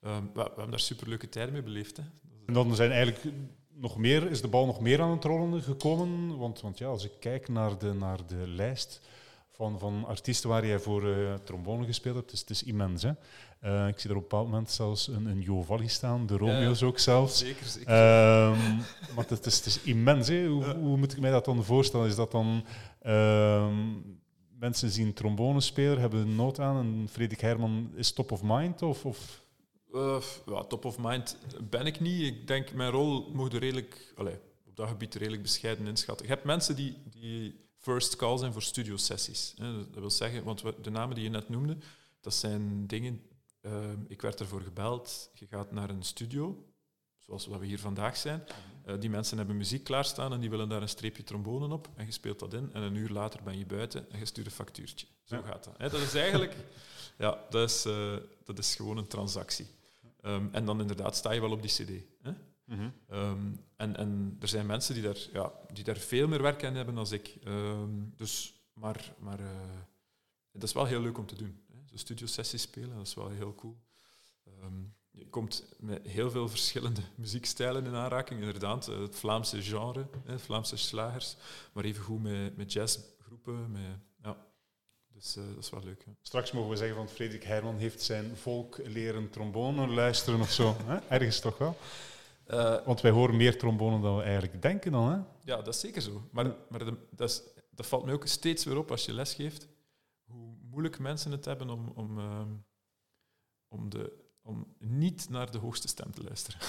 Um, 0.00 0.30
we, 0.32 0.32
we, 0.32 0.40
hebben 0.42 0.70
daar 0.70 0.80
superleuke 0.80 1.28
tijden 1.28 1.52
mee 1.52 1.62
beleefd. 1.62 1.96
Hè. 1.96 2.02
En 2.46 2.54
dan 2.54 2.74
zijn 2.74 2.90
eigenlijk 2.90 3.34
nog 3.74 3.96
meer, 3.96 4.30
is 4.30 4.40
de 4.40 4.48
bal 4.48 4.66
nog 4.66 4.80
meer 4.80 5.00
aan 5.00 5.10
het 5.10 5.24
rollen 5.24 5.62
gekomen? 5.62 6.38
Want, 6.38 6.60
want 6.60 6.78
ja, 6.78 6.86
als 6.86 7.04
ik 7.04 7.12
kijk 7.20 7.48
naar 7.48 7.78
de, 7.78 7.92
naar 7.92 8.26
de 8.26 8.48
lijst 8.48 9.00
van, 9.50 9.78
van 9.78 10.04
artiesten 10.06 10.48
waar 10.48 10.66
jij 10.66 10.78
voor 10.78 11.04
uh, 11.04 11.34
trombone 11.34 11.86
gespeeld 11.86 12.16
hebt. 12.16 12.30
Dus 12.30 12.40
het 12.40 12.50
is 12.50 12.62
immens. 12.62 13.02
Hè? 13.02 13.10
Uh, 13.64 13.88
ik 13.88 13.98
zie 13.98 14.10
er 14.10 14.16
op 14.16 14.22
een 14.22 14.28
bepaald 14.28 14.48
moment 14.48 14.70
zelfs 14.70 15.08
een, 15.08 15.26
een 15.26 15.40
Jo 15.40 15.62
Valli 15.62 15.88
staan, 15.88 16.26
de 16.26 16.36
Romeo's 16.36 16.80
ja, 16.80 16.86
ook 16.86 16.98
zelfs. 16.98 17.38
Zeker, 17.38 17.66
zeker. 17.66 17.92
Maar 19.14 19.24
het 19.28 19.46
is, 19.46 19.56
het 19.56 19.66
is 19.66 19.82
immens. 19.82 20.28
Hè? 20.28 20.46
Hoe, 20.46 20.64
ja. 20.64 20.76
hoe, 20.76 20.96
moet 20.96 21.12
ik 21.12 21.20
mij 21.20 21.30
dat 21.30 21.44
dan 21.44 21.64
voorstellen? 21.64 22.06
Is 22.06 22.16
dat 22.16 22.30
dan... 22.30 22.64
Um, 23.06 24.22
mensen 24.58 24.90
zien 24.90 25.12
trombone 25.12 25.60
spelen, 25.60 26.00
hebben 26.00 26.34
nood 26.34 26.60
aan 26.60 26.76
en 26.76 27.08
Frederik 27.10 27.40
Herman 27.40 27.90
is 27.94 28.12
top 28.12 28.32
of 28.32 28.42
mind? 28.42 28.82
Of, 28.82 29.04
of? 29.04 29.43
Uh, 29.94 30.22
ja, 30.46 30.64
top 30.64 30.84
of 30.84 30.98
mind 30.98 31.36
ben 31.62 31.86
ik 31.86 32.00
niet. 32.00 32.22
Ik 32.22 32.46
denk, 32.46 32.72
mijn 32.72 32.90
rol 32.90 33.30
moet 33.32 33.52
er 33.52 33.60
redelijk, 33.60 34.12
allez, 34.16 34.34
op 34.66 34.76
dat 34.76 34.88
gebied 34.88 35.14
redelijk 35.14 35.42
bescheiden 35.42 35.86
inschatten. 35.86 36.26
Je 36.26 36.32
hebt 36.32 36.44
mensen 36.44 36.76
die, 36.76 37.02
die 37.04 37.68
first 37.78 38.16
call 38.16 38.38
zijn 38.38 38.52
voor 38.52 38.62
studiosessies. 38.62 39.54
Dat 39.56 40.00
wil 40.00 40.10
zeggen, 40.10 40.44
want 40.44 40.62
de 40.82 40.90
namen 40.90 41.14
die 41.14 41.24
je 41.24 41.30
net 41.30 41.48
noemde, 41.48 41.76
dat 42.20 42.34
zijn 42.34 42.86
dingen... 42.86 43.22
Uh, 43.62 43.84
ik 44.08 44.22
werd 44.22 44.40
ervoor 44.40 44.60
gebeld, 44.60 45.30
je 45.34 45.46
gaat 45.46 45.72
naar 45.72 45.90
een 45.90 46.02
studio, 46.02 46.64
zoals 47.18 47.46
wat 47.46 47.60
we 47.60 47.66
hier 47.66 47.78
vandaag 47.78 48.16
zijn. 48.16 48.44
Uh, 48.86 48.94
die 49.00 49.10
mensen 49.10 49.36
hebben 49.36 49.56
muziek 49.56 49.84
klaarstaan 49.84 50.32
en 50.32 50.40
die 50.40 50.50
willen 50.50 50.68
daar 50.68 50.82
een 50.82 50.88
streepje 50.88 51.24
trombone 51.24 51.74
op. 51.74 51.88
En 51.94 52.06
je 52.06 52.12
speelt 52.12 52.38
dat 52.38 52.54
in 52.54 52.70
en 52.72 52.82
een 52.82 52.94
uur 52.94 53.08
later 53.08 53.42
ben 53.42 53.58
je 53.58 53.66
buiten 53.66 54.10
en 54.10 54.18
je 54.18 54.24
stuurt 54.24 54.46
een 54.46 54.52
factuurtje. 54.52 55.06
Zo 55.22 55.42
gaat 55.42 55.64
dat. 55.64 55.78
dat 55.78 56.00
is 56.00 56.14
eigenlijk... 56.14 56.56
Ja, 57.18 57.38
dat 57.50 57.70
is, 57.70 57.86
uh, 57.86 58.16
dat 58.44 58.58
is 58.58 58.74
gewoon 58.74 58.96
een 58.96 59.06
transactie. 59.06 59.66
Um, 60.26 60.48
en 60.52 60.64
dan 60.64 60.80
inderdaad 60.80 61.16
sta 61.16 61.32
je 61.32 61.40
wel 61.40 61.50
op 61.50 61.62
die 61.62 61.70
cd. 61.70 61.90
Hè? 62.22 62.30
Mm 62.64 62.76
-hmm. 62.76 62.92
um, 63.18 63.60
en, 63.76 63.96
en 63.96 64.36
er 64.40 64.48
zijn 64.48 64.66
mensen 64.66 64.94
die 64.94 65.02
daar, 65.02 65.28
ja, 65.32 65.52
die 65.72 65.84
daar 65.84 65.96
veel 65.96 66.28
meer 66.28 66.42
werk 66.42 66.64
aan 66.64 66.74
hebben 66.74 66.94
dan 66.94 67.12
ik. 67.12 67.36
Um, 67.46 68.12
dus, 68.16 68.62
maar 68.72 69.14
maar 69.18 69.40
uh, 69.40 69.46
dat 70.52 70.62
is 70.62 70.72
wel 70.72 70.84
heel 70.84 71.00
leuk 71.00 71.18
om 71.18 71.26
te 71.26 71.36
doen. 71.36 71.64
Hè? 71.72 71.78
Zo 71.86 71.96
studiosessies 71.96 72.62
spelen, 72.62 72.96
dat 72.96 73.06
is 73.06 73.14
wel 73.14 73.30
heel 73.30 73.54
cool. 73.54 73.76
je 75.10 75.28
komt 75.28 75.64
met 75.78 76.06
heel 76.06 76.30
veel 76.30 76.48
verschillende 76.48 77.02
muziekstijlen 77.16 77.86
in 77.86 77.94
aanraking. 77.94 78.40
Inderdaad, 78.40 78.88
eh, 78.88 79.00
het 79.00 79.16
Vlaamse 79.16 79.62
genre, 79.62 80.08
hè, 80.24 80.38
Vlaamse 80.38 80.76
slagers, 80.76 81.36
maar 81.72 81.84
evengoed 81.84 82.22
met, 82.22 82.56
met 82.56 82.72
jazzgroepen, 82.72 83.70
met, 83.70 83.98
dus 85.14 85.36
uh, 85.36 85.44
dat 85.54 85.64
is 85.64 85.70
wel 85.70 85.82
leuk. 85.84 86.02
Ja. 86.06 86.12
Straks 86.22 86.52
mogen 86.52 86.70
we 86.70 86.76
zeggen 86.76 86.96
van 86.96 87.08
Frederik 87.08 87.42
Herman 87.42 87.76
heeft 87.76 88.02
zijn 88.02 88.36
volk 88.36 88.78
leren 88.84 89.30
trombone 89.30 89.86
luisteren 89.86 90.40
of 90.40 90.50
zo. 90.50 90.76
hè? 90.84 90.96
Ergens 91.08 91.40
toch 91.40 91.58
wel? 91.58 91.76
Uh, 92.50 92.84
Want 92.84 93.00
wij 93.00 93.10
horen 93.10 93.36
meer 93.36 93.58
trombone 93.58 94.00
dan 94.00 94.16
we 94.16 94.22
eigenlijk 94.22 94.62
denken 94.62 94.92
dan. 94.92 95.10
Hè? 95.10 95.16
Ja, 95.44 95.56
dat 95.56 95.74
is 95.74 95.80
zeker 95.80 96.02
zo. 96.02 96.28
Maar, 96.30 96.54
maar 96.68 96.84
de, 96.84 96.96
dat, 97.10 97.30
is, 97.30 97.42
dat, 97.70 97.86
valt 97.86 98.04
me 98.04 98.12
ook 98.12 98.26
steeds 98.26 98.64
weer 98.64 98.78
op 98.78 98.90
als 98.90 99.04
je 99.04 99.12
les 99.12 99.34
geeft. 99.34 99.68
Hoe 100.24 100.56
moeilijk 100.70 100.98
mensen 100.98 101.30
het 101.30 101.44
hebben 101.44 101.70
om, 101.70 101.92
om, 101.94 102.18
uh, 102.18 102.40
om, 103.68 103.88
de, 103.88 104.12
om 104.42 104.74
niet 104.78 105.28
naar 105.28 105.50
de 105.50 105.58
hoogste 105.58 105.88
stem 105.88 106.12
te 106.12 106.22
luisteren. 106.22 106.60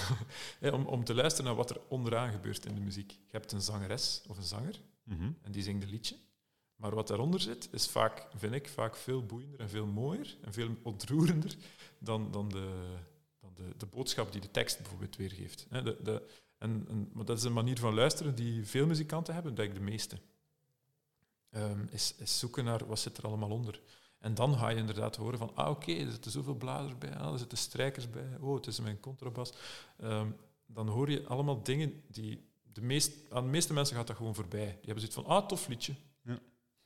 om, 0.74 0.86
om 0.86 1.04
te 1.04 1.14
luisteren 1.14 1.46
naar 1.46 1.56
wat 1.56 1.70
er 1.70 1.80
onderaan 1.88 2.32
gebeurt 2.32 2.66
in 2.66 2.74
de 2.74 2.80
muziek. 2.80 3.10
Je 3.10 3.36
hebt 3.36 3.52
een 3.52 3.60
zangeres 3.60 4.22
of 4.28 4.36
een 4.36 4.42
zanger 4.42 4.80
mm 5.04 5.18
-hmm. 5.18 5.36
en 5.42 5.52
die 5.52 5.62
zingt 5.62 5.82
een 5.82 5.90
liedje. 5.90 6.16
Maar 6.76 6.94
wat 6.94 7.08
daaronder 7.08 7.40
zit, 7.40 7.68
is 7.72 7.88
vaak, 7.88 8.26
vind 8.34 8.54
ik, 8.54 8.68
vaak 8.68 8.96
veel 8.96 9.26
boeiender 9.26 9.60
en 9.60 9.68
veel 9.68 9.86
mooier 9.86 10.36
en 10.42 10.52
veel 10.52 10.76
ontroerender 10.82 11.56
dan, 11.98 12.30
dan, 12.30 12.48
de, 12.48 12.96
dan 13.40 13.50
de, 13.54 13.76
de 13.76 13.86
boodschap 13.86 14.32
die 14.32 14.40
de 14.40 14.50
tekst 14.50 14.78
bijvoorbeeld 14.78 15.16
weergeeft. 15.16 15.66
De, 15.70 15.96
de, 16.02 16.28
en, 16.58 16.86
en, 16.88 17.10
maar 17.12 17.24
dat 17.24 17.38
is 17.38 17.44
een 17.44 17.52
manier 17.52 17.78
van 17.78 17.94
luisteren 17.94 18.34
die 18.34 18.66
veel 18.66 18.86
muzikanten 18.86 19.34
hebben, 19.34 19.54
denk 19.54 19.68
ik 19.68 19.74
de 19.74 19.80
meeste. 19.84 20.18
Um, 21.50 21.88
is, 21.90 22.14
is, 22.18 22.38
zoeken 22.38 22.64
naar 22.64 22.86
wat 22.86 22.98
zit 22.98 23.16
er 23.16 23.24
allemaal 23.24 23.50
onder. 23.50 23.80
En 24.18 24.34
dan 24.34 24.58
ga 24.58 24.68
je 24.68 24.76
inderdaad 24.76 25.16
horen 25.16 25.38
van, 25.38 25.50
ah 25.54 25.70
oké, 25.70 25.92
er 25.92 26.10
zitten 26.10 26.30
zoveel 26.30 26.54
blazers 26.54 26.98
bij, 26.98 27.16
ah, 27.16 27.32
er 27.32 27.38
zitten 27.38 27.58
strijkers 27.58 28.10
bij, 28.10 28.36
oh, 28.40 28.54
het 28.54 28.66
is 28.66 28.80
mijn 28.80 29.00
contrabas. 29.00 29.52
Um, 30.02 30.36
dan 30.66 30.88
hoor 30.88 31.10
je 31.10 31.26
allemaal 31.26 31.62
dingen 31.62 32.02
die... 32.08 32.54
De 32.72 32.82
meest, 32.82 33.30
aan 33.30 33.44
de 33.44 33.50
meeste 33.50 33.72
mensen 33.72 33.96
gaat 33.96 34.06
dat 34.06 34.16
gewoon 34.16 34.34
voorbij. 34.34 34.66
Die 34.66 34.92
hebben 34.92 35.00
zoiets 35.00 35.14
van, 35.14 35.26
ah, 35.26 35.46
tof 35.46 35.68
liedje. 35.68 35.94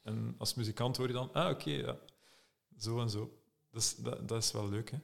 En 0.02 0.34
als 0.38 0.54
muzikant 0.54 0.96
hoor 0.96 1.06
je 1.06 1.12
dan, 1.12 1.32
ah 1.32 1.50
oké, 1.50 1.60
okay, 1.60 1.74
ja, 1.74 1.98
zo 2.78 3.00
en 3.00 3.10
zo. 3.10 3.40
Dus 3.70 3.96
dat, 3.96 4.28
dat 4.28 4.42
is 4.42 4.52
wel 4.52 4.68
leuk. 4.68 4.90
Hè? 4.90 4.98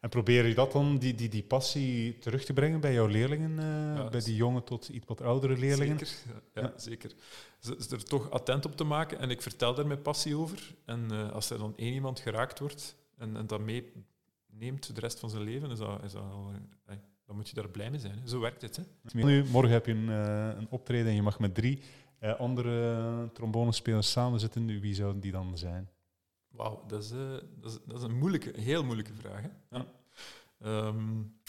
En 0.00 0.08
probeer 0.10 0.46
je 0.46 0.54
dat 0.54 0.72
dan, 0.72 0.98
die, 0.98 1.14
die, 1.14 1.28
die 1.28 1.42
passie, 1.42 2.18
terug 2.18 2.44
te 2.44 2.52
brengen 2.52 2.80
bij 2.80 2.92
jouw 2.92 3.06
leerlingen, 3.06 3.50
uh, 3.50 3.96
ja, 3.96 4.08
bij 4.08 4.20
die 4.20 4.36
jonge 4.36 4.64
tot 4.64 4.88
iets 4.88 5.06
wat 5.06 5.20
oudere 5.20 5.56
leerlingen? 5.56 5.98
Zeker, 5.98 6.42
ja, 6.54 6.62
ja. 6.62 6.72
zeker. 6.76 7.14
Ze, 7.58 7.76
ze 7.78 7.94
er 7.94 8.04
toch 8.04 8.30
attent 8.30 8.66
op 8.66 8.76
te 8.76 8.84
maken 8.84 9.18
en 9.18 9.30
ik 9.30 9.42
vertel 9.42 9.74
daar 9.74 9.86
mijn 9.86 10.02
passie 10.02 10.36
over. 10.36 10.74
En 10.84 11.08
uh, 11.12 11.30
als 11.32 11.50
er 11.50 11.58
dan 11.58 11.72
één 11.76 11.92
iemand 11.92 12.20
geraakt 12.20 12.58
wordt 12.58 12.96
en, 13.16 13.36
en 13.36 13.46
dat 13.46 13.60
meeneemt 13.60 14.94
de 14.94 15.00
rest 15.00 15.18
van 15.18 15.30
zijn 15.30 15.42
leven, 15.42 15.70
is 15.70 15.78
dat, 15.78 16.02
is 16.02 16.12
dat 16.12 16.22
al, 16.22 16.52
moet 17.44 17.54
je 17.54 17.62
daar 17.62 17.70
blij 17.70 17.90
mee 17.90 18.00
zijn. 18.00 18.18
Hè. 18.18 18.28
Zo 18.28 18.40
werkt 18.40 18.62
het. 18.62 18.76
Hè. 18.76 18.82
Nu, 19.12 19.44
morgen 19.44 19.72
heb 19.72 19.86
je 19.86 19.92
een, 19.92 20.08
een 20.58 20.70
optreden 20.70 21.06
en 21.06 21.14
je 21.14 21.22
mag 21.22 21.38
met 21.38 21.54
drie 21.54 21.82
uh, 22.20 22.34
andere 22.40 23.30
trombonespelers 23.32 24.10
samen 24.10 24.40
zitten, 24.40 24.66
wie 24.80 24.94
zouden 24.94 25.20
die 25.20 25.32
dan 25.32 25.58
zijn? 25.58 25.90
Wauw, 26.48 26.84
dat, 26.86 27.02
is, 27.02 27.08
dat, 27.60 27.72
is, 27.72 27.78
dat 27.86 27.98
is 27.98 28.02
een 28.02 28.18
moeilijke, 28.18 28.60
heel 28.60 28.84
moeilijke 28.84 29.14
vraag. 29.14 29.42
Hè? 29.42 29.78
Ja. 29.78 29.86
Um, 30.86 31.40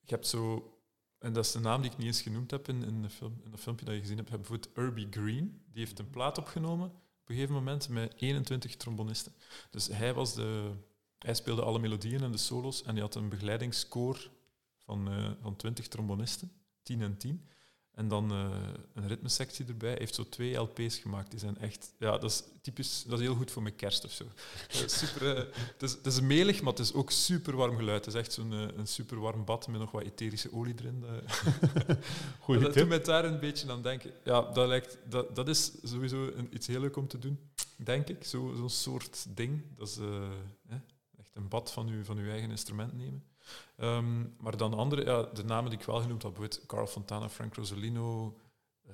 je 0.00 0.14
hebt 0.14 0.26
zo, 0.26 0.72
en 1.18 1.32
dat 1.32 1.44
is 1.44 1.52
de 1.52 1.60
naam 1.60 1.82
die 1.82 1.90
ik 1.90 1.96
niet 1.96 2.06
eens 2.06 2.22
genoemd 2.22 2.50
heb 2.50 2.68
in, 2.68 2.84
in, 2.84 3.02
de 3.02 3.10
film, 3.10 3.40
in 3.44 3.50
dat 3.50 3.60
filmpje 3.60 3.84
dat 3.84 3.94
je 3.94 4.00
gezien 4.00 4.16
hebt, 4.16 4.28
je 4.28 4.36
hebt 4.36 4.48
bijvoorbeeld 4.48 4.78
Irby 4.78 5.06
Green, 5.10 5.62
die 5.72 5.84
heeft 5.84 5.98
een 5.98 6.10
plaat 6.10 6.38
opgenomen 6.38 6.86
op 6.86 7.28
een 7.30 7.34
gegeven 7.34 7.54
moment 7.54 7.88
met 7.88 8.14
21 8.16 8.76
trombonisten. 8.76 9.32
Dus 9.70 9.86
hij, 9.86 10.14
was 10.14 10.34
de, 10.34 10.70
hij 11.18 11.34
speelde 11.34 11.62
alle 11.62 11.78
melodieën 11.78 12.22
en 12.22 12.32
de 12.32 12.38
solos 12.38 12.82
en 12.82 12.92
hij 12.92 13.02
had 13.02 13.14
een 13.14 13.28
begeleidingskoor 13.28 14.30
van, 14.84 15.12
uh, 15.12 15.30
van 15.40 15.56
20 15.56 15.88
trombonisten, 15.88 16.52
10 16.82 17.02
en 17.02 17.16
10. 17.16 17.48
En 17.94 18.08
dan 18.08 18.32
uh, 18.32 18.46
een 18.94 19.06
ritmesectie 19.06 19.66
erbij. 19.66 19.88
Hij 19.88 19.98
heeft 19.98 20.14
zo 20.14 20.28
twee 20.28 20.54
LP's 20.54 20.98
gemaakt. 20.98 21.30
Die 21.30 21.40
zijn 21.40 21.58
echt... 21.58 21.94
Ja, 21.98 22.10
dat 22.18 22.30
is 22.30 22.42
typisch... 22.62 23.04
Dat 23.06 23.18
is 23.18 23.24
heel 23.24 23.34
goed 23.34 23.50
voor 23.50 23.62
mijn 23.62 23.76
kerst 23.76 24.04
of 24.04 24.12
zo. 24.12 24.24
super, 24.86 25.36
uh, 25.36 25.44
het, 25.54 25.82
is, 25.82 25.92
het 25.92 26.06
is 26.06 26.20
melig, 26.20 26.62
maar 26.62 26.72
het 26.72 26.82
is 26.82 26.92
ook 26.92 27.10
super 27.10 27.56
warm 27.56 27.76
geluid. 27.76 28.04
Het 28.04 28.14
is 28.14 28.20
echt 28.20 28.32
zo'n 28.32 28.52
uh, 28.52 28.66
een 28.76 28.86
super 28.86 29.20
warm 29.20 29.44
bad 29.44 29.68
met 29.68 29.80
nog 29.80 29.90
wat 29.90 30.02
etherische 30.02 30.52
olie 30.52 30.74
erin. 30.78 31.04
Goeie 32.40 32.60
dat 32.60 32.74
doet 32.74 32.88
mij 32.88 33.00
daar 33.00 33.24
een 33.24 33.40
beetje 33.40 33.70
aan 33.70 33.82
denken. 33.82 34.10
Ja, 34.24 34.40
dat, 34.52 34.68
lijkt, 34.68 34.98
dat, 35.08 35.36
dat 35.36 35.48
is 35.48 35.72
sowieso 35.82 36.30
een, 36.34 36.54
iets 36.54 36.66
heel 36.66 36.80
leuk 36.80 36.96
om 36.96 37.08
te 37.08 37.18
doen, 37.18 37.38
denk 37.76 38.08
ik. 38.08 38.24
Zo'n 38.24 38.56
zo 38.56 38.68
soort 38.68 39.26
ding. 39.28 39.62
Dat 39.76 39.88
is 39.88 39.98
echt 41.18 41.36
een 41.36 41.48
bad 41.48 41.72
van, 41.72 41.88
u, 41.88 42.04
van 42.04 42.18
uw 42.18 42.30
eigen 42.30 42.50
instrument 42.50 42.92
nemen. 42.92 43.22
Um, 43.76 44.34
maar 44.38 44.56
dan 44.56 44.74
andere, 44.74 45.04
ja, 45.04 45.22
de 45.22 45.44
namen 45.44 45.70
die 45.70 45.78
ik 45.78 45.84
wel 45.84 46.00
genoemd 46.00 46.22
had, 46.22 46.32
bijvoorbeeld 46.32 46.66
Carl 46.66 46.86
Fontana, 46.86 47.28
Frank 47.28 47.54
Rosolino, 47.54 48.38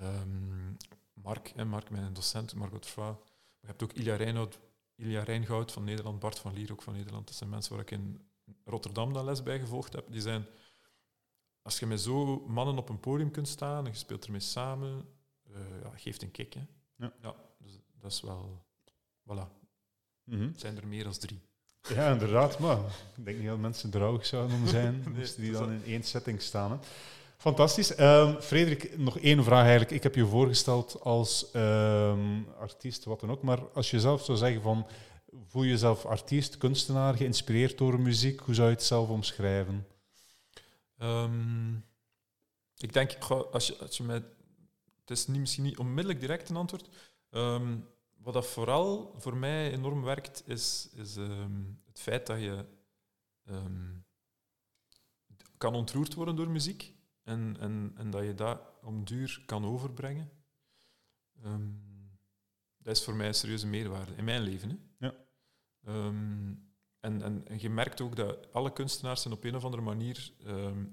um, 0.02 0.76
Mark, 1.12 1.52
en 1.56 1.68
Mark, 1.68 1.90
mijn 1.90 2.12
docent, 2.12 2.54
Margot 2.54 2.86
Fra. 2.86 3.18
Je 3.60 3.66
hebt 3.66 3.82
ook 3.82 3.92
Ilja 3.92 4.16
Reinhout, 4.16 4.58
Ilja 4.94 5.22
Reingoud 5.22 5.72
van 5.72 5.84
Nederland, 5.84 6.18
Bart 6.18 6.38
van 6.38 6.52
Lier 6.52 6.72
ook 6.72 6.82
van 6.82 6.92
Nederland. 6.92 7.26
Dat 7.26 7.36
zijn 7.36 7.50
mensen 7.50 7.72
waar 7.72 7.82
ik 7.82 7.90
in 7.90 8.28
Rotterdam 8.64 9.12
dan 9.12 9.24
les 9.24 9.42
bij 9.42 9.58
gevolgd 9.58 9.92
heb. 9.92 10.12
Die 10.12 10.20
zijn, 10.20 10.46
als 11.62 11.78
je 11.78 11.86
met 11.86 12.00
zo 12.00 12.40
mannen 12.46 12.78
op 12.78 12.88
een 12.88 13.00
podium 13.00 13.30
kunt 13.30 13.48
staan 13.48 13.84
en 13.84 13.92
je 13.92 13.98
speelt 13.98 14.24
ermee 14.24 14.40
samen, 14.40 15.08
uh, 15.50 15.56
ja, 15.82 15.90
geeft 15.96 16.22
een 16.22 16.30
kick. 16.30 16.54
Hè. 16.54 16.66
Ja. 16.96 17.12
ja 17.20 17.34
dus 17.58 17.78
dat 18.00 18.12
is 18.12 18.20
wel, 18.20 18.64
voilà. 19.22 19.48
Mm 20.24 20.38
-hmm. 20.38 20.48
Het 20.48 20.60
zijn 20.60 20.76
er 20.76 20.86
meer 20.86 21.04
dan 21.04 21.12
drie. 21.12 21.40
Ja, 21.88 22.12
inderdaad. 22.12 22.58
Maar 22.58 22.78
ik 23.16 23.24
denk 23.24 23.38
niet 23.38 23.46
dat 23.46 23.58
mensen 23.58 23.92
er 23.92 24.24
zouden 24.24 24.56
om 24.56 24.66
zijn, 24.66 25.04
moesten 25.16 25.42
die 25.42 25.52
dan 25.52 25.70
in 25.70 25.84
één 25.84 26.02
setting 26.02 26.42
staan. 26.42 26.70
Hè. 26.70 26.76
Fantastisch. 27.36 27.98
Um, 27.98 28.40
Frederik, 28.40 28.98
nog 28.98 29.18
één 29.18 29.44
vraag 29.44 29.62
eigenlijk. 29.62 29.90
Ik 29.90 30.02
heb 30.02 30.14
je 30.14 30.26
voorgesteld 30.26 31.00
als 31.00 31.46
um, 31.54 32.46
artiest, 32.58 33.04
wat 33.04 33.20
dan 33.20 33.30
ook. 33.30 33.42
Maar 33.42 33.58
als 33.74 33.90
je 33.90 34.00
zelf 34.00 34.24
zou 34.24 34.38
zeggen 34.38 34.62
van, 34.62 34.86
voel 35.46 35.62
je 35.62 35.70
jezelf 35.70 36.06
artiest, 36.06 36.58
kunstenaar, 36.58 37.14
geïnspireerd 37.16 37.78
door 37.78 38.00
muziek, 38.00 38.40
hoe 38.40 38.54
zou 38.54 38.68
je 38.68 38.74
het 38.74 38.84
zelf 38.84 39.08
omschrijven? 39.08 39.86
Um, 41.02 41.84
ik 42.76 42.92
denk, 42.92 43.16
als 43.52 43.66
je, 43.66 43.76
als 43.78 43.96
je 43.96 44.02
mij... 44.02 44.22
Het 45.00 45.18
is 45.18 45.26
niet, 45.26 45.40
misschien 45.40 45.64
niet 45.64 45.78
onmiddellijk 45.78 46.20
direct 46.20 46.48
een 46.48 46.56
antwoord 46.56 46.88
wat 48.22 48.34
dat 48.34 48.46
vooral 48.46 49.14
voor 49.16 49.36
mij 49.36 49.72
enorm 49.72 50.02
werkt, 50.02 50.42
is, 50.46 50.88
is 50.92 51.16
um, 51.16 51.82
het 51.86 52.00
feit 52.00 52.26
dat 52.26 52.40
je 52.40 52.66
um, 53.44 54.04
kan 55.56 55.74
ontroerd 55.74 56.14
worden 56.14 56.36
door 56.36 56.50
muziek 56.50 56.94
en, 57.22 57.56
en, 57.60 57.92
en 57.96 58.10
dat 58.10 58.24
je 58.24 58.34
dat 58.34 58.60
om 58.82 59.04
duur 59.04 59.42
kan 59.46 59.64
overbrengen. 59.64 60.30
Um, 61.44 61.88
dat 62.78 62.96
is 62.96 63.04
voor 63.04 63.14
mij 63.14 63.26
een 63.26 63.34
serieuze 63.34 63.66
meerwaarde 63.66 64.14
in 64.14 64.24
mijn 64.24 64.42
leven. 64.42 64.70
Hè. 64.70 65.06
Ja. 65.06 65.14
En, 67.00 67.22
en, 67.22 67.46
en, 67.46 67.60
je 67.60 67.70
merkt 67.70 68.00
ook 68.00 68.16
dat 68.16 68.52
alle 68.52 68.72
kunstenaars 68.72 69.22
zijn 69.22 69.34
op 69.34 69.44
een 69.44 69.54
of 69.54 69.64
andere 69.64 69.82
manier 69.82 70.32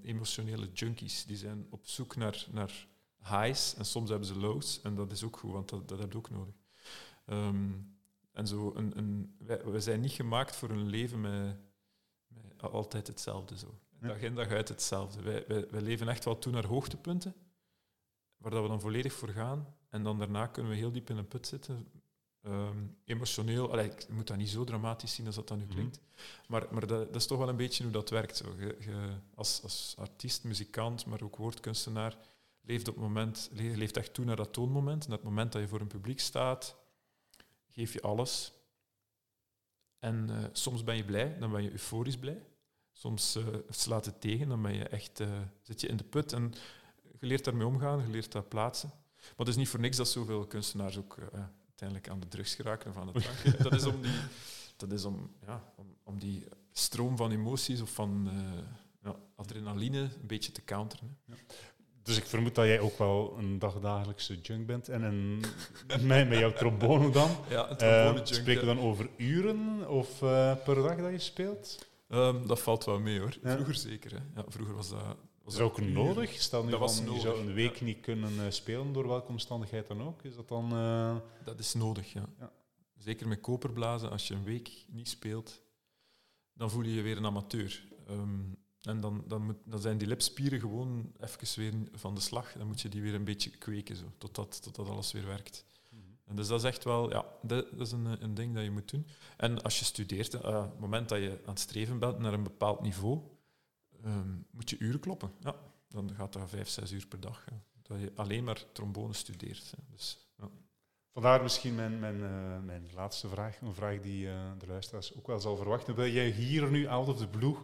emotionele 0.02 0.72
junkies. 0.72 1.26
Die 1.26 1.38
zijn 1.38 1.68
op 1.70 1.88
zoek 1.88 2.16
naar, 2.16 2.48
naar 2.52 2.88
highs 3.18 3.76
en 3.76 3.86
soms 3.86 4.10
hebben 4.10 4.28
ze 4.28 4.38
lows. 4.38 4.82
En 4.82 4.96
dat 4.96 5.12
is 5.12 5.24
ook 5.24 5.38
goed, 5.38 5.52
want 5.52 5.70
dat, 5.70 5.88
dat 5.88 6.00
heb 6.00 6.12
je 6.12 6.18
ook 6.18 6.30
nodig. 6.30 6.56
Um, 7.30 7.96
en 8.32 8.48
zo 8.48 8.72
een, 8.76 8.98
een, 8.98 9.36
wij, 9.40 9.66
wij, 9.66 9.80
zijn 9.80 10.02
niet 10.02 10.12
gemaakt 10.12 10.56
voor 10.56 10.70
een 10.70 10.88
leven 10.88 11.22
met, 11.22 11.58
met 12.28 12.72
altijd 12.72 13.08
hetzelfde. 13.08 13.58
Zo. 13.58 13.80
Dag 14.00 14.20
in 14.22 14.36
dag 14.36 14.48
uit 14.48 14.68
hetzelfde. 14.70 15.22
Wij, 15.22 15.44
wij, 15.48 15.68
wij, 15.70 15.82
leven 15.82 16.08
echt 16.08 16.26
wel 16.26 16.40
toe 16.40 16.52
naar 16.52 16.66
hoogtepunten, 16.66 17.36
waar 18.38 18.52
dat 18.52 18.62
we 18.62 18.68
dan 18.68 18.82
volledig 18.82 19.14
voor 19.14 19.30
gaan. 19.30 19.76
En 19.90 20.04
dan 20.04 20.18
daarna 20.20 20.48
kunnen 20.48 20.72
we 20.72 20.78
heel 20.78 20.92
diep 20.92 21.10
in 21.10 21.18
een 21.18 21.28
put 21.28 21.48
zitten 21.48 21.88
Ehm, 22.42 22.78
emotioneel, 23.06 23.72
allee, 23.72 23.86
ik 23.86 24.10
moet 24.10 24.28
dat 24.28 24.38
niet 24.38 24.50
zo 24.50 24.64
dramatisch 24.64 25.14
zien 25.14 25.26
als 25.26 25.36
dat 25.36 25.48
dan 25.48 25.58
nu 25.58 25.64
Mhm. 25.64 25.74
klinkt, 25.74 26.00
maar, 26.48 26.68
maar 26.72 26.88
dat, 26.88 27.08
dat 27.08 27.16
is 27.16 27.28
toch 27.28 27.38
wel 27.38 27.50
een 27.50 27.56
beetje 27.58 27.84
hoe 27.84 27.92
dat 27.92 28.10
werkt. 28.10 28.38
Zo. 28.38 28.54
Je, 28.58 28.76
je- 28.80 29.16
als, 29.36 29.64
als 29.64 29.96
artiest, 29.98 30.44
muzikant, 30.44 31.06
maar 31.06 31.22
ook 31.22 31.36
woordkunstenaar, 31.36 32.18
leeft 32.62 32.88
op 32.88 32.94
het 32.94 33.04
moment, 33.04 33.50
leeft 33.54 33.98
echt 33.98 34.14
toe 34.14 34.26
naar 34.26 34.36
dat 34.36 34.54
toonmoment. 34.54 35.08
Naar 35.08 35.18
het 35.18 35.26
moment 35.26 35.52
dat 35.52 35.62
je 35.62 35.68
voor 35.68 35.82
een 35.82 35.88
publiek 35.88 36.20
staat, 36.20 36.76
geef 37.78 37.94
je 37.94 38.02
alles. 38.02 38.54
En 40.00 40.30
eh, 40.30 40.44
soms 40.52 40.84
ben 40.84 40.96
je 40.96 41.06
blij, 41.06 41.38
dan 41.40 41.52
ben 41.52 41.64
je 41.64 41.72
euforisch 41.72 42.18
blij. 42.18 42.46
Soms 42.92 43.36
eh, 43.36 43.48
slaat 43.70 44.06
het 44.06 44.22
tegen, 44.22 44.50
dan 44.50 44.62
ben 44.62 44.74
je 44.74 44.88
echt, 44.88 45.20
eh, 45.20 45.42
zit 45.62 45.82
je 45.82 45.88
in 45.88 45.98
de 45.98 46.04
put. 46.04 46.34
En 46.34 46.54
je 47.20 47.28
leert 47.28 47.44
daarmee 47.44 47.68
omgaan, 47.68 48.02
je 48.02 48.10
leert 48.10 48.32
dat 48.32 48.50
plaatsen. 48.50 48.90
Maar 49.16 49.46
het 49.46 49.48
is 49.48 49.56
niet 49.56 49.68
voor 49.68 49.80
niks 49.80 49.98
dat 49.98 50.08
zoveel 50.08 50.48
kunstenaars 50.48 50.98
ook 50.98 51.18
uiteindelijk 51.66 52.10
aan 52.10 52.20
de 52.20 52.28
drugs 52.28 52.56
geraken 52.56 52.90
of 52.90 52.98
aan 52.98 53.12
de 53.14 53.20
drank. 53.22 53.64
dat 53.64 53.74
is 53.74 53.86
om 53.86 54.02
die, 54.02 54.20
dat 54.78 54.92
is 54.92 55.06
om, 55.06 55.36
ja, 55.46 55.74
om, 55.76 55.98
om 56.04 56.20
die 56.20 56.48
stroom 56.72 57.18
van 57.18 57.32
emoties 57.32 57.82
of 57.82 57.94
van 57.94 58.30
ja, 59.04 59.16
adrenaline 59.36 60.00
een 60.00 60.28
beetje 60.28 60.52
te 60.52 60.64
counteren. 60.64 61.18
hè. 61.26 61.36
Dus 62.08 62.18
ik 62.18 62.26
vermoed 62.26 62.56
dat 62.56 62.66
jij 62.66 62.80
ook 62.80 62.98
wel 62.98 63.36
een 63.38 63.60
dagdagelijkse 63.60 64.40
junk 64.42 64.66
bent. 64.66 64.90
En 64.90 65.02
een, 65.04 65.44
met, 66.02 66.30
met 66.30 66.40
jouw 66.40 66.54
trombone 66.54 67.10
dan. 67.10 67.30
Ja, 67.50 67.70
Eh, 67.70 67.76
trombone 67.76 68.14
junk, 68.14 68.28
spreken 68.28 68.68
we 68.68 68.76
dan 68.76 68.80
over 68.80 69.10
uren 69.18 69.90
of 69.90 70.22
eh, 70.22 70.56
per 70.64 70.76
dag 70.76 70.96
dat 70.98 71.12
je 71.12 71.20
speelt? 71.20 71.86
Ehm, 72.10 72.48
dat 72.48 72.60
valt 72.60 72.86
wel 72.86 73.00
mee 73.00 73.20
hoor. 73.20 73.38
Ja. 73.44 73.54
Vroeger 73.54 73.76
zeker. 73.76 74.12
Hè. 74.12 74.18
Ja, 74.36 74.44
vroeger 74.48 74.76
was 74.76 74.90
dat. 74.90 75.00
Was 75.44 75.54
Is 75.54 75.60
dat 75.60 75.70
ook 75.72 75.78
uren. 75.80 75.94
nodig? 75.94 76.42
Stel 76.42 76.64
nu 76.64 76.70
Dat 76.70 76.80
was 76.80 76.96
van, 76.96 77.04
je 77.04 77.10
nodig, 77.10 77.24
zou 77.24 77.40
een 77.40 77.54
week 77.54 77.76
ja. 77.76 77.86
niet 77.86 78.00
kunnen 78.00 78.32
eh, 78.40 78.46
spelen, 78.50 78.94
door 78.94 79.08
welke 79.08 79.28
omstandigheid 79.28 79.88
dan 79.88 80.02
ook. 80.04 80.24
Is 80.24 80.36
dat 80.36 80.48
dan... 80.48 80.70
Dat 81.44 81.60
is 81.60 81.74
nodig, 81.74 82.14
ja. 82.14 82.26
Ja. 82.40 82.52
Zeker 82.98 83.28
met 83.28 83.42
koperblazen, 83.42 84.10
als 84.12 84.28
je 84.28 84.34
een 84.34 84.44
week 84.44 84.70
niet 84.88 85.10
speelt, 85.10 85.62
dan 86.54 86.70
voel 86.70 86.84
je 86.84 86.94
je 86.94 87.02
weer 87.02 87.18
een 87.18 87.26
amateur. 87.26 87.84
Ehm, 88.08 88.40
en 88.88 89.00
dan, 89.00 89.24
dan, 89.28 89.46
moet, 89.46 89.58
dan 89.64 89.80
zijn 89.80 89.98
die 89.98 90.08
lipspieren 90.08 90.60
gewoon 90.60 91.12
even 91.20 91.62
weer 91.62 91.74
van 91.92 92.16
de 92.16 92.22
slag. 92.22 92.52
Dan 92.52 92.68
moet 92.68 92.82
je 92.82 92.90
die 92.90 93.02
weer 93.02 93.14
een 93.14 93.24
beetje 93.24 93.50
kweken, 93.50 93.96
zo, 93.96 94.12
totdat, 94.18 94.62
totdat 94.62 94.88
alles 94.88 95.12
weer 95.12 95.26
werkt. 95.26 95.66
En 96.28 96.36
dus 96.36 96.48
dat 96.48 96.60
is 96.60 96.66
echt 96.66 96.84
wel, 96.84 97.10
ja, 97.10 97.26
dat, 97.42 97.66
is 97.78 97.92
een, 97.92 98.24
een 98.24 98.34
ding 98.34 98.56
dat 98.56 98.64
je 98.64 98.72
moet 98.72 98.92
doen. 98.92 99.08
En 99.38 99.62
als 99.62 99.80
je 99.80 99.86
studeert, 99.86 100.34
eh, 100.34 100.58
op 100.58 100.72
het 100.72 100.80
moment 100.80 101.10
dat 101.10 101.20
je 101.20 101.40
aan 101.46 101.54
het 101.54 101.60
streven 101.60 102.00
bent 102.00 102.20
naar 102.20 102.34
een 102.34 102.44
bepaald 102.44 102.82
niveau, 102.82 103.22
ehm, 104.04 104.36
moet 104.52 104.70
je 104.70 104.78
uren 104.78 105.00
kloppen. 105.00 105.32
Ja, 105.40 105.56
dan 105.90 106.16
gaat 106.16 106.34
dat 106.34 106.50
vijf, 106.50 106.70
zes 106.70 106.92
uur 106.92 107.08
per 107.08 107.20
dag. 107.20 107.46
Dat 107.82 108.00
je 108.00 108.12
alleen 108.16 108.44
maar 108.44 108.66
trombone 108.72 109.14
studeert. 109.14 109.72
hè. 109.76 109.84
Dus. 109.92 110.27
Vandaar 111.18 111.42
misschien 111.42 111.76
mijn, 111.76 112.00
mijn, 112.00 112.24
eh, 112.24 112.30
mijn 112.66 112.90
laatste 112.96 113.28
vraag. 113.28 113.62
Een 113.62 113.74
vraag 113.74 114.00
die 114.00 114.28
eh, 114.28 114.34
de 114.60 114.68
luisteraars 114.68 115.16
ook 115.18 115.28
wel 115.28 115.40
zal 115.40 115.56
verwachten. 115.56 115.96
Wil 115.96 116.08
jij 116.08 116.30
hier 116.30 116.72
nu, 116.72 116.88
out 116.88 117.08
of 117.08 117.18
the 117.18 117.28
blue, 117.28 117.56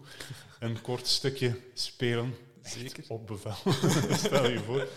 een 0.60 0.82
kort 0.82 1.08
stukje 1.08 1.60
spelen? 1.74 2.36
Zeker. 2.62 3.04
Op 3.08 3.28
bevel. 3.28 3.72
Stel 4.26 4.50
je 4.50 4.60
voor. 4.60 4.88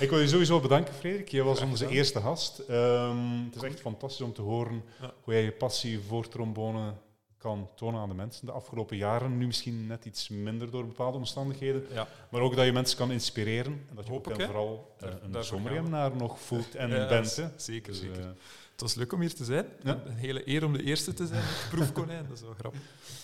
Ik 0.00 0.10
wil 0.10 0.20
je 0.20 0.28
sowieso 0.28 0.60
bedanken, 0.60 0.94
Frederik. 0.94 1.28
Jij 1.28 1.42
was 1.42 1.60
onze 1.60 1.88
eerste 1.88 2.20
gast. 2.20 2.58
Ehm, 2.58 3.44
het 3.44 3.56
is 3.56 3.62
echt 3.62 3.80
fantastisch 3.80 4.26
om 4.26 4.32
te 4.32 4.42
horen 4.42 4.82
Ja. 5.00 5.12
hoe 5.22 5.34
jij 5.34 5.42
je 5.42 5.52
passie 5.52 6.00
voor 6.00 6.28
trombone 6.28 6.92
kan 7.38 7.68
tonen 7.74 8.00
aan 8.00 8.08
de 8.08 8.14
mensen. 8.14 8.46
De 8.46 8.52
afgelopen 8.52 8.96
jaren, 8.96 9.38
nu 9.38 9.46
misschien 9.46 9.86
net 9.86 10.04
iets 10.04 10.28
minder 10.28 10.70
door 10.70 10.86
bepaalde 10.86 11.18
omstandigheden, 11.18 11.86
Ja, 11.92 12.08
maar 12.30 12.40
ook 12.40 12.56
dat 12.56 12.64
je 12.64 12.72
mensen 12.72 12.96
kan 12.96 13.10
inspireren. 13.10 13.72
En 13.88 13.94
dat 13.96 14.04
je 14.06 14.10
Hoop 14.10 14.26
ook 14.26 14.32
ik, 14.34 14.40
hè. 14.40 14.46
vooral 14.46 14.94
eh, 15.00 15.10
een 15.32 15.44
zomerhemnaar 15.44 16.16
nog 16.16 16.40
voelt 16.40 16.74
en 16.74 16.90
Ja, 16.90 17.08
bent. 17.08 17.36
Hè. 17.36 17.48
Zeker, 17.56 17.92
Dus, 17.92 18.00
zeker. 18.00 18.20
eh, 18.20 18.26
Het 18.72 18.80
was 18.80 18.94
leuk 18.94 19.12
om 19.12 19.20
hier 19.20 19.34
te 19.34 19.44
zijn. 19.44 19.66
Ja. 19.82 20.02
Een 20.06 20.14
hele 20.16 20.48
eer 20.48 20.64
om 20.64 20.72
de 20.72 20.82
eerste 20.82 21.12
te 21.14 21.26
zijn. 21.26 21.44
Proefkonijn, 21.70 22.26
dat 22.28 22.36
is 22.36 22.42
wel 22.42 22.54
grappig. 22.58 22.80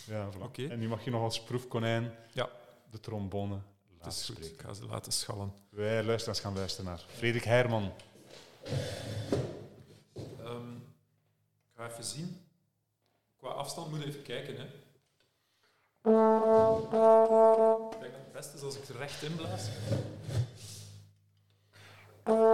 ja, 0.07 0.29
voilà. 0.33 0.71
En 0.71 0.79
nu 0.79 0.89
mag 0.89 1.05
je 1.05 1.11
nog 1.11 1.23
als 1.23 1.43
proefkonijn 1.43 2.13
Ja. 2.33 2.49
de 2.91 3.01
trombone 3.01 3.55
Het 3.55 3.63
laten 3.99 4.11
is 4.21 4.27
goed. 4.27 4.53
Ik 4.53 4.61
ga 4.61 4.73
ze 4.73 4.87
laten 4.87 5.13
schallen. 5.13 5.53
Wij 5.69 6.03
luisteraars 6.05 6.41
gaan 6.41 6.55
luisteren 6.55 6.91
naar 6.91 7.05
Frederik 7.17 7.45
Heirman. 7.45 7.93
Ehm, 10.45 10.73
ik 10.77 11.77
ga 11.77 11.91
even 11.91 12.05
zien. 12.05 12.37
Qua 13.43 13.51
afstand 13.51 13.91
moet 13.91 14.05
even 14.05 14.23
kijken. 14.23 14.57
Hè. 14.57 14.65
Het 18.01 18.33
beste 18.33 18.57
is 18.57 18.63
als 18.63 18.77
ik 18.77 18.89
er 18.89 18.97
recht 18.97 19.23
in 19.23 19.37
blaas. 19.37 19.69
Ah, 22.23 22.53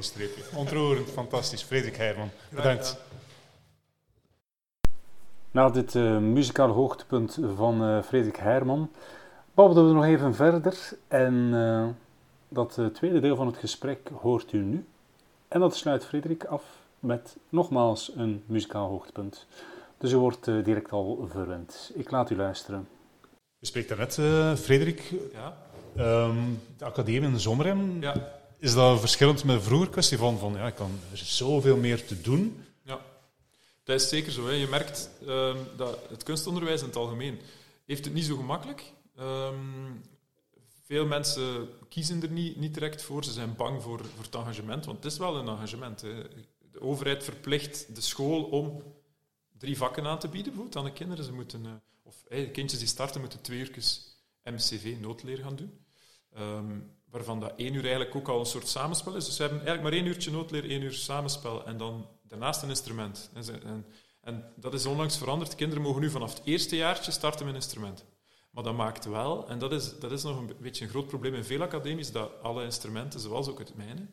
een 0.00 0.06
streepje. 0.06 0.42
Ontroerend, 0.54 1.10
fantastisch. 1.10 1.62
Frederik 1.62 1.96
Heirman, 1.96 2.30
bedankt. 2.48 2.98
Na 5.50 5.70
dit 5.70 5.94
eh, 5.94 6.18
muzikale 6.18 6.72
hoogtepunt 6.72 7.38
van 7.56 7.82
eh 7.84 8.02
Frederik 8.02 8.36
Heirman 8.36 8.90
babbelden 9.54 9.86
we 9.88 9.92
nog 9.94 10.04
even 10.04 10.34
verder. 10.34 10.90
En 11.08 11.50
eh, 11.54 11.88
dat 12.48 12.78
eh, 12.78 12.86
tweede 12.86 13.20
deel 13.20 13.36
van 13.36 13.46
het 13.46 13.56
gesprek 13.56 14.10
hoort 14.20 14.52
u 14.52 14.58
nu. 14.58 14.86
En 15.48 15.60
dat 15.60 15.76
sluit 15.76 16.04
Frederik 16.04 16.44
af 16.44 16.64
met 16.98 17.36
nogmaals 17.48 18.12
een 18.16 18.42
muzikaal 18.46 18.88
hoogtepunt. 18.88 19.46
Dus 19.98 20.12
u 20.12 20.16
wordt 20.16 20.44
direct 20.44 20.92
al 20.92 21.28
verwend. 21.30 21.90
Ik 21.94 22.10
laat 22.10 22.30
u 22.30 22.36
luisteren. 22.36 22.88
Je 23.58 23.66
spreekt 23.66 23.88
daarnet, 23.88 24.18
eh 24.18 24.54
Frederik, 24.54 25.14
Ja? 25.32 25.56
ehm, 25.96 26.36
de 26.76 26.84
academie 26.84 27.22
in 27.22 27.32
de 27.32 27.38
Zomerhem. 27.38 28.00
Ja. 28.02 28.39
Is 28.60 28.74
dat 28.74 29.00
verschillend 29.00 29.44
met 29.44 29.62
vroeger? 29.62 29.88
Kwestie 29.88 30.18
van, 30.18 30.38
van 30.38 30.52
ja, 30.52 30.66
ik 30.66 30.74
kan, 30.74 30.98
er 31.10 31.18
zoveel 31.18 31.76
meer 31.76 32.06
te 32.06 32.20
doen. 32.20 32.64
Ja, 32.82 33.00
dat 33.84 34.00
is 34.00 34.08
zeker 34.08 34.32
zo. 34.32 34.46
Hè. 34.46 34.52
Je 34.52 34.66
merkt 34.66 35.10
ehm, 35.26 35.56
dat 35.76 35.98
het 36.08 36.22
kunstonderwijs 36.22 36.80
in 36.80 36.86
het 36.86 36.96
algemeen 36.96 37.40
heeft 37.86 38.04
het 38.04 38.14
niet 38.14 38.24
zo 38.24 38.36
gemakkelijk. 38.36 38.92
Ehm, 39.16 39.92
veel 40.84 41.06
mensen 41.06 41.68
kiezen 41.88 42.22
er 42.22 42.30
niet, 42.30 42.56
niet 42.56 42.74
direct 42.74 43.02
voor. 43.02 43.24
Ze 43.24 43.32
zijn 43.32 43.56
bang 43.56 43.82
voor, 43.82 43.98
voor 43.98 44.24
het 44.24 44.34
engagement, 44.34 44.84
want 44.84 45.02
het 45.02 45.12
is 45.12 45.18
wel 45.18 45.36
een 45.36 45.48
engagement. 45.48 46.00
Hè. 46.00 46.22
De 46.70 46.80
overheid 46.80 47.24
verplicht 47.24 47.94
de 47.94 48.00
school 48.00 48.42
om 48.42 48.82
drie 49.58 49.76
vakken 49.76 50.06
aan 50.06 50.18
te 50.18 50.28
bieden, 50.28 50.52
bijvoorbeeld 50.52 50.76
aan 50.76 50.90
de 50.90 50.98
kinderen. 50.98 51.24
Ze 51.24 51.32
moeten, 51.32 51.66
eh, 51.66 51.72
of 52.02 52.24
kindjes 52.52 52.78
die 52.78 52.88
starten 52.88 53.20
moeten 53.20 53.40
twee 53.40 53.58
uurtjes 53.58 54.16
MCV, 54.44 54.96
noodleer 55.00 55.38
gaan 55.38 55.56
doen. 55.56 55.84
Ehm, 56.32 56.78
waarvan 57.10 57.40
dat 57.40 57.52
één 57.56 57.74
uur 57.74 57.82
eigenlijk 57.82 58.14
ook 58.14 58.28
al 58.28 58.40
een 58.40 58.46
soort 58.46 58.68
samenspel 58.68 59.14
is. 59.14 59.24
Dus 59.24 59.36
ze 59.36 59.42
hebben 59.42 59.60
eigenlijk 59.60 59.88
maar 59.88 59.98
één 59.98 60.12
uurtje 60.12 60.30
noodleer, 60.30 60.70
één 60.70 60.82
uur 60.82 60.92
samenspel 60.92 61.66
en 61.66 61.76
dan 61.76 62.08
daarnaast 62.22 62.62
een 62.62 62.68
instrument. 62.68 63.30
En, 63.34 63.84
en, 64.20 64.52
dat 64.56 64.74
is 64.74 64.86
onlangs 64.86 65.18
veranderd. 65.18 65.54
Kinderen 65.54 65.82
mogen 65.82 66.00
nu 66.00 66.10
vanaf 66.10 66.34
het 66.34 66.42
eerste 66.44 66.76
jaartje 66.76 67.10
starten 67.10 67.46
met 67.46 67.54
instrumenten. 67.54 68.06
Maar 68.50 68.64
dat 68.64 68.76
maakt 68.76 69.04
wel, 69.04 69.48
en 69.48 69.58
dat 69.58 69.72
is, 69.72 69.98
dat 69.98 70.12
is 70.12 70.22
nog 70.22 70.38
een 70.38 70.56
beetje 70.60 70.84
een 70.84 70.90
groot 70.90 71.06
probleem 71.06 71.34
in 71.34 71.44
veel 71.44 71.62
academies, 71.62 72.12
dat 72.12 72.42
alle 72.42 72.64
instrumenten, 72.64 73.20
zoals 73.20 73.48
ook 73.48 73.58
het 73.58 73.74
mijne, 73.74 74.06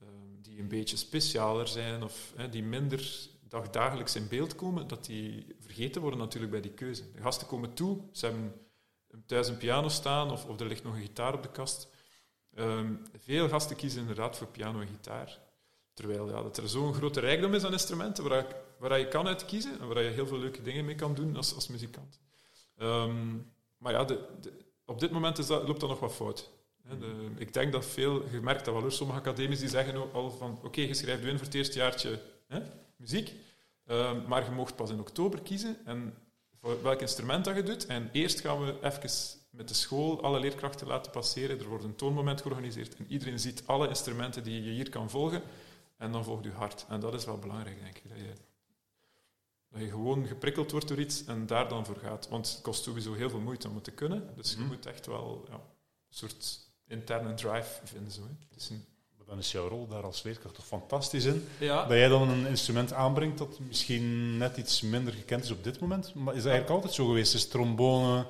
ehm, 0.00 0.10
die 0.42 0.60
een 0.60 0.68
beetje 0.68 0.96
specialer 0.96 1.68
zijn 1.68 2.02
of 2.02 2.32
die 2.50 2.62
minder 2.62 3.28
dagdagelijks 3.48 4.16
in 4.16 4.28
beeld 4.28 4.54
komen, 4.54 4.88
dat 4.88 5.04
die 5.04 5.56
vergeten 5.60 6.00
worden 6.00 6.18
natuurlijk 6.18 6.52
bij 6.52 6.60
die 6.60 6.70
keuze. 6.70 7.12
De 7.12 7.20
gasten 7.20 7.46
komen 7.46 7.74
toe, 7.74 8.00
ze 8.12 8.26
hebben 8.26 8.54
thuis 9.26 9.48
een 9.48 9.56
piano 9.56 9.88
staan 9.88 10.30
of, 10.30 10.46
of 10.46 10.60
er 10.60 10.66
ligt 10.66 10.84
nog 10.84 10.94
een 10.94 11.00
gitaar 11.00 11.34
op 11.34 11.42
de 11.42 11.50
kast. 11.50 11.88
Ehm, 12.56 12.94
veel 13.18 13.48
gasten 13.48 13.76
kiezen 13.76 14.00
inderdaad 14.00 14.36
voor 14.36 14.46
piano 14.46 14.80
en 14.80 14.86
gitaar. 14.86 15.38
Terwijl 15.94 16.28
ja, 16.28 16.42
dat 16.42 16.56
er 16.56 16.68
zo'n 16.68 16.94
grote 16.94 17.20
rijkdom 17.20 17.54
is 17.54 17.64
aan 17.64 17.72
instrumenten 17.72 18.28
waar, 18.28 18.46
waar 18.78 18.98
je 18.98 19.08
kan 19.08 19.26
uitkiezen 19.26 19.80
en 19.80 19.88
waar 19.88 20.02
je 20.02 20.10
heel 20.10 20.26
veel 20.26 20.38
leuke 20.38 20.62
dingen 20.62 20.84
mee 20.84 20.94
kan 20.94 21.14
doen 21.14 21.36
als, 21.36 21.54
als 21.54 21.68
muzikant. 21.68 22.20
Ehm, 22.76 23.36
maar 23.78 23.92
ja, 23.92 24.04
de, 24.04 24.26
op 24.84 25.00
dit 25.00 25.10
moment 25.10 25.38
is 25.38 25.46
dat, 25.46 25.66
loopt 25.66 25.80
dat 25.80 25.88
nog 25.88 26.00
wat 26.00 26.12
fout. 26.14 26.50
Ik 27.36 27.52
denk 27.52 27.72
dat 27.72 27.86
veel, 27.86 28.22
gemerkt 28.30 28.64
dat 28.64 28.74
wel 28.74 28.82
hoor, 28.82 28.92
sommige 28.92 29.18
academies 29.18 29.58
die 29.58 29.68
zeggen 29.68 30.12
al 30.12 30.30
van 30.30 30.58
oké, 30.62 30.80
je 30.80 30.94
schrijft 30.94 31.24
in 31.24 31.36
voor 31.36 31.46
het 31.46 31.54
eerste 31.54 31.78
jaartje 31.78 32.20
hè, 32.46 32.60
muziek, 32.96 33.32
ehm, 33.86 34.28
maar 34.28 34.44
je 34.44 34.50
mocht 34.50 34.76
pas 34.76 34.90
in 34.90 35.00
oktober 35.00 35.42
kiezen 35.42 35.76
en 35.84 36.14
voor 36.60 36.82
welk 36.82 37.00
instrument 37.00 37.44
dat 37.44 37.56
je 37.56 37.62
doet. 37.62 37.86
En 37.86 38.08
eerst 38.12 38.40
gaan 38.40 38.64
we 38.64 38.74
even 38.82 39.08
met 39.56 39.68
de 39.68 39.74
school 39.74 40.22
alle 40.22 40.40
leerkrachten 40.40 40.86
laten 40.86 41.12
passeren. 41.12 41.58
Er 41.58 41.68
wordt 41.68 41.84
een 41.84 41.96
toonmoment 41.96 42.40
georganiseerd 42.40 42.96
en 42.96 43.06
iedereen 43.08 43.38
ziet 43.38 43.62
alle 43.66 43.88
instrumenten 43.88 44.42
die 44.42 44.62
je 44.62 44.70
hier 44.70 44.90
kan 44.90 45.10
volgen. 45.10 45.42
En 45.96 46.12
dan 46.12 46.24
volgt 46.24 46.44
je 46.44 46.50
hart. 46.50 46.86
En 46.88 47.00
dat 47.00 47.14
is 47.14 47.24
wel 47.24 47.38
belangrijk, 47.38 47.80
denk 47.80 47.96
ik. 47.96 48.08
Dat 48.08 48.18
je, 48.18 48.32
dat 49.68 49.80
je 49.80 49.88
gewoon 49.88 50.26
geprikkeld 50.26 50.70
wordt 50.70 50.88
door 50.88 50.98
iets 50.98 51.24
en 51.24 51.46
daar 51.46 51.68
dan 51.68 51.86
voor 51.86 51.96
gaat. 51.96 52.28
Want 52.28 52.50
het 52.50 52.60
kost 52.60 52.82
sowieso 52.82 53.14
heel 53.14 53.30
veel 53.30 53.40
moeite 53.40 53.68
om 53.68 53.74
het 53.74 53.84
te 53.84 53.90
kunnen. 53.90 54.30
Dus 54.36 54.50
je 54.50 54.58
mhm. 54.58 54.66
moet 54.66 54.86
echt 54.86 55.06
wel 55.06 55.44
ja, 55.48 55.54
een 55.54 55.60
soort 56.08 56.60
interne 56.86 57.34
drive 57.34 57.80
vinden. 57.84 58.12
Zo, 58.12 58.20
een... 58.68 58.84
Dan 59.26 59.38
is 59.38 59.52
jouw 59.52 59.68
rol 59.68 59.86
daar 59.86 60.02
als 60.02 60.22
leerkracht 60.22 60.54
toch 60.54 60.66
fantastisch 60.66 61.24
in. 61.24 61.46
Dat 61.58 61.88
jij 61.88 62.08
dan 62.08 62.28
een 62.28 62.46
instrument 62.46 62.92
aanbrengt 62.92 63.38
dat 63.38 63.58
misschien 63.58 64.36
net 64.36 64.56
iets 64.56 64.80
minder 64.80 65.12
gekend 65.12 65.44
is 65.44 65.50
op 65.50 65.64
dit 65.64 65.80
moment. 65.80 66.14
Maar 66.14 66.34
is 66.34 66.42
dat 66.42 66.52
eigenlijk 66.52 66.70
altijd 66.70 66.92
zo 66.92 67.06
geweest? 67.06 67.34
Is 67.34 67.48
trombone 67.48 68.26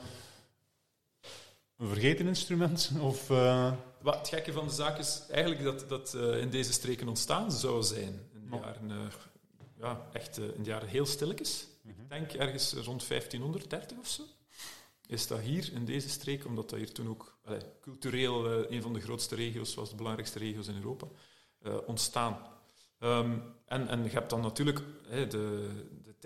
een 1.78 1.88
vergeten 1.88 2.26
instrument? 2.26 2.90
Of, 3.00 3.30
uh... 3.30 3.72
Wat 4.02 4.18
het 4.18 4.28
gekke 4.28 4.52
van 4.52 4.66
de 4.66 4.72
zaak 4.72 4.98
is 4.98 5.22
eigenlijk 5.30 5.62
dat 5.62 5.88
dat 5.88 6.14
uh, 6.14 6.40
in 6.40 6.50
deze 6.50 6.72
streken 6.72 7.08
ontstaan 7.08 7.52
zou 7.52 7.82
zijn. 7.82 8.20
In 8.34 8.50
de 8.50 8.56
jaren, 8.56 8.90
uh, 8.90 8.96
ja, 9.78 10.08
echt 10.12 10.38
in 10.38 10.62
de 10.62 10.70
jaren 10.70 10.88
heel 10.88 11.06
stilletjes. 11.06 11.66
Mm 11.82 11.90
Ik 11.90 12.08
denk 12.08 12.32
ergens 12.32 12.72
rond 12.72 13.08
1530 13.08 13.98
of 13.98 14.08
zo. 14.08 14.22
Is 15.06 15.26
dat 15.26 15.38
hier 15.38 15.72
in 15.72 15.84
deze 15.84 16.08
streek, 16.08 16.44
omdat 16.44 16.70
dat 16.70 16.78
hier 16.78 16.92
toen 16.92 17.08
ook 17.08 17.38
allez, 17.44 17.62
cultureel 17.80 18.70
een 18.70 18.82
van 18.82 18.92
de 18.92 19.00
grootste 19.00 19.34
regio's 19.34 19.74
was, 19.74 19.90
de 19.90 19.96
belangrijkste 19.96 20.38
regio's 20.38 20.68
in 20.68 20.76
Europa, 20.76 21.06
ontstaan. 21.86 22.38
Um, 23.00 23.42
en, 23.66 23.88
en 23.88 24.04
je 24.04 24.10
hebt 24.10 24.30
dan 24.30 24.40
natuurlijk 24.40 24.82
de, 25.10 25.68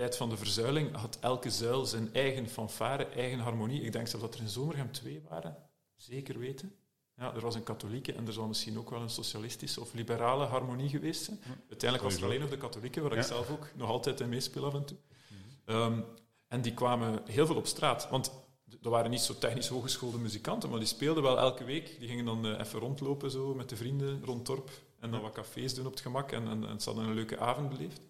tijd 0.00 0.16
van 0.16 0.28
de 0.28 0.36
verzuiling 0.36 0.96
had 0.96 1.18
elke 1.20 1.50
zuil 1.50 1.86
zijn 1.86 2.14
eigen 2.14 2.48
fanfare, 2.48 3.04
eigen 3.04 3.38
harmonie. 3.38 3.82
Ik 3.82 3.92
denk 3.92 4.06
zelfs 4.06 4.24
dat 4.24 4.34
er 4.34 4.40
in 4.40 4.48
Zomergem 4.48 4.92
twee 4.92 5.22
waren, 5.28 5.56
zeker 5.96 6.38
weten. 6.38 6.74
Ja, 7.16 7.34
er 7.34 7.40
was 7.40 7.54
een 7.54 7.62
katholieke 7.62 8.12
en 8.12 8.26
er 8.26 8.32
zal 8.32 8.46
misschien 8.46 8.78
ook 8.78 8.90
wel 8.90 9.00
een 9.00 9.10
socialistische 9.10 9.80
of 9.80 9.92
liberale 9.92 10.44
harmonie 10.44 10.88
geweest 10.88 11.24
zijn. 11.24 11.40
Uiteindelijk 11.68 12.02
was 12.02 12.14
het 12.14 12.22
alleen 12.22 12.40
nog 12.40 12.50
de 12.50 12.56
katholieke, 12.56 13.00
waar 13.00 13.12
ik 13.12 13.22
zelf 13.22 13.50
ook 13.50 13.68
nog 13.74 13.88
altijd 13.88 14.20
in 14.20 14.28
meespeel 14.28 14.64
af 14.64 14.74
en 14.74 14.84
toe. 14.84 14.96
Ehm, 15.64 16.00
en 16.48 16.62
die 16.62 16.74
kwamen 16.74 17.22
heel 17.24 17.46
veel 17.46 17.56
op 17.56 17.66
straat. 17.66 18.08
Want 18.10 18.32
er 18.82 18.90
waren 18.90 19.10
niet 19.10 19.20
zo 19.20 19.34
technisch 19.38 19.68
hooggeschoolde 19.68 20.18
muzikanten, 20.18 20.70
maar 20.70 20.78
die 20.78 20.88
speelden 20.88 21.22
wel 21.22 21.38
elke 21.38 21.64
week. 21.64 21.96
Die 21.98 22.08
gingen 22.08 22.24
dan 22.24 22.46
uh, 22.46 22.58
even 22.58 22.78
rondlopen 22.78 23.30
zo, 23.30 23.54
met 23.54 23.68
de 23.68 23.76
vrienden 23.76 24.24
rond 24.24 24.46
dorp 24.46 24.70
en 25.00 25.10
dan 25.10 25.20
wat 25.20 25.32
cafés 25.32 25.74
doen 25.74 25.86
op 25.86 25.92
het 25.92 26.00
gemak. 26.00 26.32
En, 26.32 26.48
en, 26.48 26.68
en 26.68 26.80
ze 26.80 26.88
hadden 26.88 27.08
een 27.08 27.14
leuke 27.14 27.38
avond 27.38 27.68
beleefd. 27.68 28.09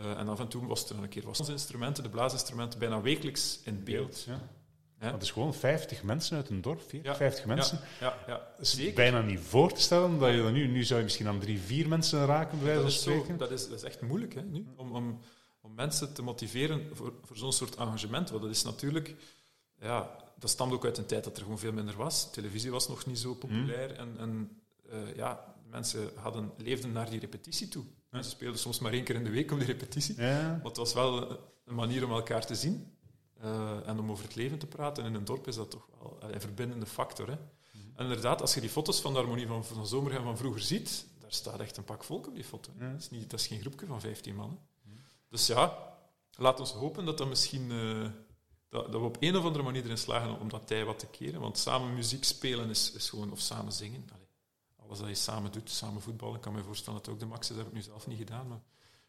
Uh, 0.00 0.18
en 0.18 0.28
af 0.28 0.40
en 0.40 0.48
toe 0.48 0.66
was 0.66 0.90
er 0.90 0.98
een 0.98 1.08
keer 1.08 1.24
was 1.24 1.38
onze 1.38 1.52
instrumenten, 1.52 2.02
de 2.02 2.08
blaasinstrumenten, 2.08 2.78
bijna 2.78 3.00
wekelijks 3.00 3.60
in 3.64 3.84
beeld. 3.84 4.24
Ja. 4.26 4.48
Ja. 5.00 5.10
Dat 5.10 5.22
is 5.22 5.30
gewoon 5.30 5.54
50 5.54 6.02
mensen 6.02 6.36
uit 6.36 6.48
een 6.48 6.60
dorp, 6.60 6.80
40, 6.80 7.12
ja. 7.12 7.16
50 7.16 7.44
mensen. 7.44 7.80
Ja, 8.00 8.16
ja, 8.26 8.54
ja. 8.76 8.92
bijna 8.92 9.22
niet 9.22 9.40
voor 9.40 9.72
te 9.72 9.80
stellen 9.80 10.18
dat 10.18 10.34
je 10.34 10.42
dan 10.42 10.52
nu, 10.52 10.66
nu 10.66 10.84
zou 10.84 10.98
je 10.98 11.04
misschien 11.04 11.28
aan 11.28 11.38
drie, 11.38 11.60
vier 11.60 11.88
mensen 11.88 12.26
raken, 12.26 12.58
bij 12.58 12.66
wijze 12.66 12.80
van 12.80 12.90
spreken. 12.90 13.36
Dat 13.36 13.50
is, 13.50 13.68
dat 13.68 13.78
is 13.78 13.82
echt 13.82 14.00
moeilijk 14.00 14.34
hè, 14.34 14.42
nu, 14.42 14.66
om, 14.76 14.92
om, 14.92 15.20
om 15.60 15.74
mensen 15.74 16.12
te 16.12 16.22
motiveren 16.22 16.88
voor, 16.92 17.12
voor 17.22 17.36
zo'n 17.36 17.52
soort 17.52 17.76
engagement. 17.76 18.30
Want 18.30 18.42
dat 18.42 18.50
is 18.50 18.62
natuurlijk, 18.62 19.14
ja, 19.78 20.16
dat 20.38 20.50
stamt 20.50 20.72
ook 20.72 20.84
uit 20.84 20.98
een 20.98 21.06
tijd 21.06 21.24
dat 21.24 21.36
er 21.36 21.42
gewoon 21.42 21.58
veel 21.58 21.72
minder 21.72 21.96
was. 21.96 22.30
Televisie 22.32 22.70
was 22.70 22.88
nog 22.88 23.06
niet 23.06 23.18
zo 23.18 23.34
populair 23.34 23.90
mm. 23.90 23.96
en, 23.96 24.18
en 24.18 24.60
uh, 24.92 25.16
ja, 25.16 25.54
mensen 25.70 26.10
hadden, 26.14 26.52
leefden 26.56 26.92
naar 26.92 27.10
die 27.10 27.20
repetitie 27.20 27.68
toe. 27.68 27.84
Ze 28.12 28.22
speelden 28.22 28.60
soms 28.60 28.78
maar 28.78 28.92
één 28.92 29.04
keer 29.04 29.14
in 29.14 29.24
de 29.24 29.30
week 29.30 29.50
op 29.50 29.58
die 29.58 29.66
repetitie. 29.66 30.16
Maar 30.16 30.60
het 30.62 30.76
was 30.76 30.92
wel 30.92 31.30
een 31.64 31.74
manier 31.74 32.04
om 32.04 32.10
elkaar 32.10 32.46
te 32.46 32.54
zien 32.54 32.98
uh, 33.44 33.88
en 33.88 33.98
om 33.98 34.10
over 34.10 34.24
het 34.24 34.34
leven 34.34 34.58
te 34.58 34.66
praten. 34.66 35.04
En 35.04 35.08
in 35.08 35.14
een 35.14 35.24
dorp 35.24 35.46
is 35.48 35.54
dat 35.54 35.70
toch 35.70 35.88
wel 35.98 36.18
een 36.20 36.40
verbindende 36.40 36.86
factor. 36.86 37.28
Hè. 37.28 37.34
Mhm. 37.34 37.84
En 37.94 38.04
inderdaad, 38.04 38.40
als 38.40 38.54
je 38.54 38.60
die 38.60 38.70
foto's 38.70 39.00
van 39.00 39.12
de 39.12 39.18
harmonie 39.18 39.46
van, 39.46 39.64
van 39.64 39.86
Zomer 39.86 40.14
en 40.14 40.22
van 40.22 40.36
vroeger 40.36 40.60
ziet, 40.60 41.06
daar 41.20 41.32
staat 41.32 41.60
echt 41.60 41.76
een 41.76 41.84
pak 41.84 42.04
volk 42.04 42.26
op 42.26 42.34
die 42.34 42.44
foto. 42.44 42.70
Dat, 42.78 43.00
is 43.00 43.10
niet, 43.10 43.30
dat 43.30 43.40
is 43.40 43.46
geen 43.46 43.60
groepje 43.60 43.86
van 43.86 44.00
15 44.00 44.34
man. 44.34 44.60
Mhm. 44.82 44.94
Dus 45.28 45.46
ja, 45.46 45.94
laat 46.36 46.60
ons 46.60 46.72
hopen 46.72 47.04
dat, 47.04 47.18
dat, 47.18 47.28
misschien, 47.28 47.70
uh, 47.70 48.08
dat, 48.68 48.92
dat, 48.92 49.00
we 49.00 49.06
op 49.06 49.16
een 49.20 49.36
of 49.36 49.44
andere 49.44 49.64
manier 49.64 49.84
erin 49.84 49.98
slagen 49.98 50.40
om 50.40 50.48
dat 50.48 50.66
tij 50.66 50.84
wat 50.84 50.98
te 50.98 51.06
keren. 51.06 51.40
Want 51.40 51.58
samen 51.58 51.94
muziek 51.94 52.24
spelen 52.24 52.70
is, 52.70 52.92
is 52.92 53.08
gewoon, 53.08 53.32
of 53.32 53.40
samen 53.40 53.72
zingen 53.72 54.04
alles 54.90 55.02
dat 55.02 55.08
je 55.08 55.14
samen 55.14 55.52
doet, 55.52 55.70
samen 55.70 56.02
voetballen, 56.02 56.34
ik 56.34 56.40
kan 56.40 56.52
me 56.52 56.62
voorstellen 56.62 56.98
dat 56.98 57.06
het 57.06 57.14
ook 57.14 57.20
de 57.20 57.26
max 57.26 57.40
is. 57.42 57.48
Dat 57.48 57.56
heb 57.56 57.66
ik 57.66 57.72
nu 57.72 57.82
zelf 57.82 58.06
niet 58.06 58.18
gedaan, 58.18 58.48
maar 58.48 58.60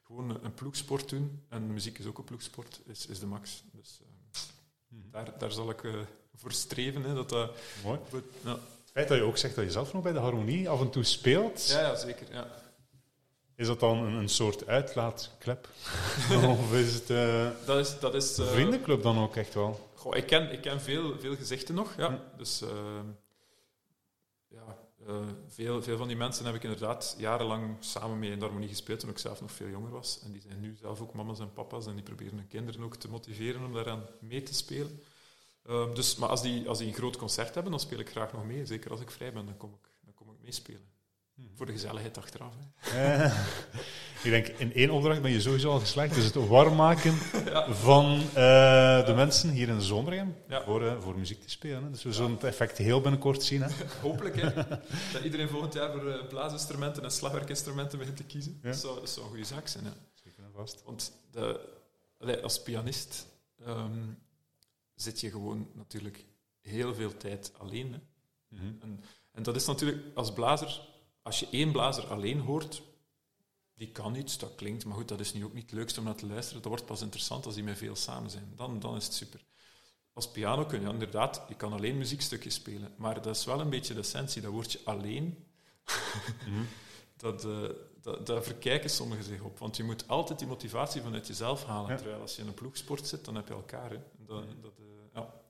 gewoon 0.03 0.43
een 0.43 0.53
ploegsport 0.53 1.09
doen, 1.09 1.41
en 1.49 1.73
muziek 1.73 1.99
is 1.99 2.05
ook 2.05 2.17
een 2.17 2.23
ploegsport, 2.23 2.79
is, 2.85 3.05
is 3.05 3.19
de 3.19 3.25
max. 3.25 3.63
Dus 3.71 3.99
uh, 4.01 4.99
daar, 5.11 5.37
daar 5.37 5.51
zal 5.51 5.69
ik 5.69 5.83
uh, 5.83 5.93
voor 6.35 6.51
streven. 6.51 7.03
Hè, 7.03 7.13
dat, 7.13 7.29
dat, 7.29 7.51
Mooi. 7.83 7.99
Ja. 8.43 8.51
Het 8.51 8.91
feit 8.91 9.07
dat 9.07 9.17
je 9.17 9.23
ook 9.23 9.37
zegt 9.37 9.55
dat 9.55 9.63
je 9.63 9.71
zelf 9.71 9.93
nog 9.93 10.03
bij 10.03 10.11
de 10.11 10.19
harmonie 10.19 10.69
af 10.69 10.81
en 10.81 10.89
toe 10.89 11.03
speelt. 11.03 11.67
Ja, 11.67 11.79
ja 11.79 11.95
zeker. 11.95 12.27
Ja. 12.31 12.47
Is 13.55 13.67
dat 13.67 13.79
dan 13.79 13.97
een, 13.97 14.13
een 14.13 14.29
soort 14.29 14.67
uitlaatklep? 14.67 15.69
of 16.47 16.73
is 16.73 16.93
het 16.93 17.09
uh, 17.09 17.49
dat 17.65 17.77
is, 17.77 17.99
dat 17.99 18.13
is, 18.13 18.37
een 18.37 18.47
vriendenclub 18.47 19.03
dan 19.03 19.19
ook 19.19 19.35
echt 19.35 19.53
wel? 19.53 19.89
Goh, 19.95 20.15
ik 20.15 20.25
ken, 20.25 20.51
ik 20.51 20.61
ken 20.61 20.81
veel, 20.81 21.19
veel 21.19 21.35
gezichten 21.35 21.75
nog, 21.75 21.93
ja. 21.97 22.07
Hm. 22.07 22.37
Dus 22.37 22.59
ja, 22.59 23.30
uh, 25.11 25.27
veel, 25.47 25.81
veel 25.83 25.97
van 25.97 26.07
die 26.07 26.17
mensen 26.17 26.45
heb 26.45 26.55
ik 26.55 26.63
inderdaad 26.63 27.15
jarenlang 27.17 27.75
samen 27.79 28.19
mee 28.19 28.31
in 28.31 28.39
de 28.39 28.43
harmonie 28.45 28.69
gespeeld 28.69 28.99
toen 28.99 29.09
ik 29.09 29.17
zelf 29.17 29.41
nog 29.41 29.51
veel 29.51 29.67
jonger 29.67 29.91
was. 29.91 30.19
En 30.23 30.31
die 30.31 30.41
zijn 30.41 30.59
nu 30.59 30.75
zelf 30.79 31.01
ook 31.01 31.13
mama's 31.13 31.39
en 31.39 31.53
papa's 31.53 31.87
en 31.87 31.95
die 31.95 32.03
proberen 32.03 32.37
hun 32.37 32.47
kinderen 32.47 32.83
ook 32.83 32.95
te 32.95 33.09
motiveren 33.09 33.65
om 33.65 33.73
daaraan 33.73 34.05
mee 34.19 34.43
te 34.43 34.53
spelen. 34.53 35.01
Uh, 35.69 35.93
dus, 35.93 36.15
maar 36.15 36.29
als 36.29 36.41
die, 36.41 36.67
als 36.67 36.77
die 36.77 36.87
een 36.87 36.93
groot 36.93 37.17
concert 37.17 37.53
hebben, 37.53 37.71
dan 37.71 37.81
speel 37.81 37.99
ik 37.99 38.09
graag 38.09 38.33
nog 38.33 38.45
mee. 38.45 38.65
Zeker 38.65 38.91
als 38.91 39.01
ik 39.01 39.11
vrij 39.11 39.33
ben, 39.33 39.45
dan 39.45 39.57
kom 39.57 39.73
ik, 39.73 39.89
dan 40.01 40.13
kom 40.13 40.29
ik 40.31 40.37
meespelen. 40.41 40.89
Voor 41.55 41.65
de 41.65 41.71
gezelligheid 41.71 42.17
achteraf. 42.17 42.53
Hè. 42.79 43.25
Ik 44.23 44.29
denk, 44.29 44.47
in 44.47 44.73
één 44.73 44.89
opdracht 44.89 45.21
ben 45.21 45.31
je 45.31 45.41
sowieso 45.41 45.71
al 45.71 45.79
geslaagd. 45.79 46.15
Dus 46.15 46.23
het 46.23 46.47
warm 46.47 46.75
maken 46.75 47.13
van 47.87 48.19
uh, 48.19 49.05
de 49.05 49.13
mensen 49.15 49.49
hier 49.49 49.67
in 49.67 49.77
de 49.77 50.25
voor, 50.65 50.81
uh, 50.81 51.01
voor 51.01 51.17
muziek 51.17 51.41
te 51.41 51.49
spelen. 51.49 51.83
Hè. 51.83 51.89
Dus 51.89 52.03
we 52.03 52.13
zullen 52.13 52.31
het 52.31 52.43
effect 52.43 52.77
heel 52.77 53.01
binnenkort 53.01 53.43
zien. 53.43 53.61
Hè. 53.61 53.69
Hopelijk, 54.01 54.41
hè. 54.41 54.53
dat 55.13 55.23
iedereen 55.23 55.49
volgend 55.49 55.73
jaar 55.73 55.91
voor 55.91 56.25
blaasinstrumenten 56.29 57.03
en 57.03 57.11
slagwerkinstrumenten 57.11 57.97
begint 57.97 58.17
te 58.17 58.23
kiezen. 58.23 58.59
Dat, 58.61 58.77
zou, 58.77 58.99
dat 58.99 59.09
zou 59.09 59.25
een 59.25 59.31
goede 59.31 59.45
zaak 59.45 59.67
zijn. 59.67 59.85
Hè. 59.85 59.91
Zeker 60.23 60.43
en 60.43 60.51
vast. 60.55 60.83
Want 60.85 61.11
de, 61.31 62.41
als 62.41 62.61
pianist 62.61 63.27
um, 63.67 64.17
zit 64.95 65.19
je 65.19 65.29
gewoon 65.29 65.67
natuurlijk 65.73 66.25
heel 66.61 66.95
veel 66.95 67.17
tijd 67.17 67.51
alleen. 67.57 67.91
Hè. 67.91 67.99
Mm 68.47 68.59
-hmm. 68.59 68.77
en, 68.81 69.03
en 69.31 69.43
dat 69.43 69.55
is 69.55 69.65
natuurlijk 69.65 70.03
als 70.13 70.33
blazer 70.33 70.81
als 71.21 71.39
je 71.39 71.47
één 71.51 71.71
blazer 71.71 72.07
alleen 72.07 72.39
hoort, 72.39 72.81
die 73.73 73.91
kan 73.91 74.15
iets, 74.15 74.37
dat 74.37 74.55
klinkt, 74.55 74.85
maar 74.85 74.95
goed, 74.95 75.07
dat 75.07 75.19
is 75.19 75.33
nu 75.33 75.45
ook 75.45 75.53
niet 75.53 75.63
het 75.63 75.71
leukste 75.71 75.99
om 75.99 76.05
naar 76.05 76.15
te 76.15 76.27
luisteren. 76.27 76.61
Dat 76.61 76.71
wordt 76.71 76.85
pas 76.85 77.01
interessant 77.01 77.45
als 77.45 77.55
die 77.55 77.63
met 77.63 77.77
veel 77.77 77.95
samen 77.95 78.29
zijn. 78.29 78.53
Dan, 78.55 78.79
dan 78.79 78.95
is 78.95 79.05
het 79.05 79.13
super. 79.13 79.43
Als 80.13 80.31
piano 80.31 80.65
kun 80.65 80.81
je 80.81 80.89
inderdaad, 80.89 81.41
je 81.47 81.55
kan 81.55 81.73
alleen 81.73 81.97
muziekstukjes 81.97 82.53
spelen, 82.53 82.93
maar 82.97 83.21
dat 83.21 83.35
is 83.35 83.45
wel 83.45 83.59
een 83.59 83.69
beetje 83.69 83.93
de 83.93 83.99
essentie, 83.99 84.41
dat 84.41 84.51
woordje 84.51 84.79
alleen. 84.83 85.45
Mhm. 86.45 86.63
dat, 87.23 87.45
uh, 87.45 87.69
dat, 88.01 88.25
daar 88.25 88.43
verkijken 88.43 88.89
sommigen 88.89 89.23
zich 89.23 89.41
op, 89.41 89.59
want 89.59 89.77
je 89.77 89.83
moet 89.83 90.07
altijd 90.07 90.39
die 90.39 90.47
motivatie 90.47 91.01
vanuit 91.01 91.27
jezelf 91.27 91.65
halen. 91.65 91.97
Terwijl 91.97 92.21
als 92.21 92.35
je 92.35 92.41
in 92.41 92.47
een 92.47 92.53
ploegsport 92.53 93.07
zit, 93.07 93.25
dan 93.25 93.35
heb 93.35 93.47
je 93.47 93.53
elkaar. 93.53 93.89
Hè. 93.89 93.97
Dat, 94.17 94.43
dat, 94.61 94.79
uh, 94.79 94.85
ja, 94.87 94.90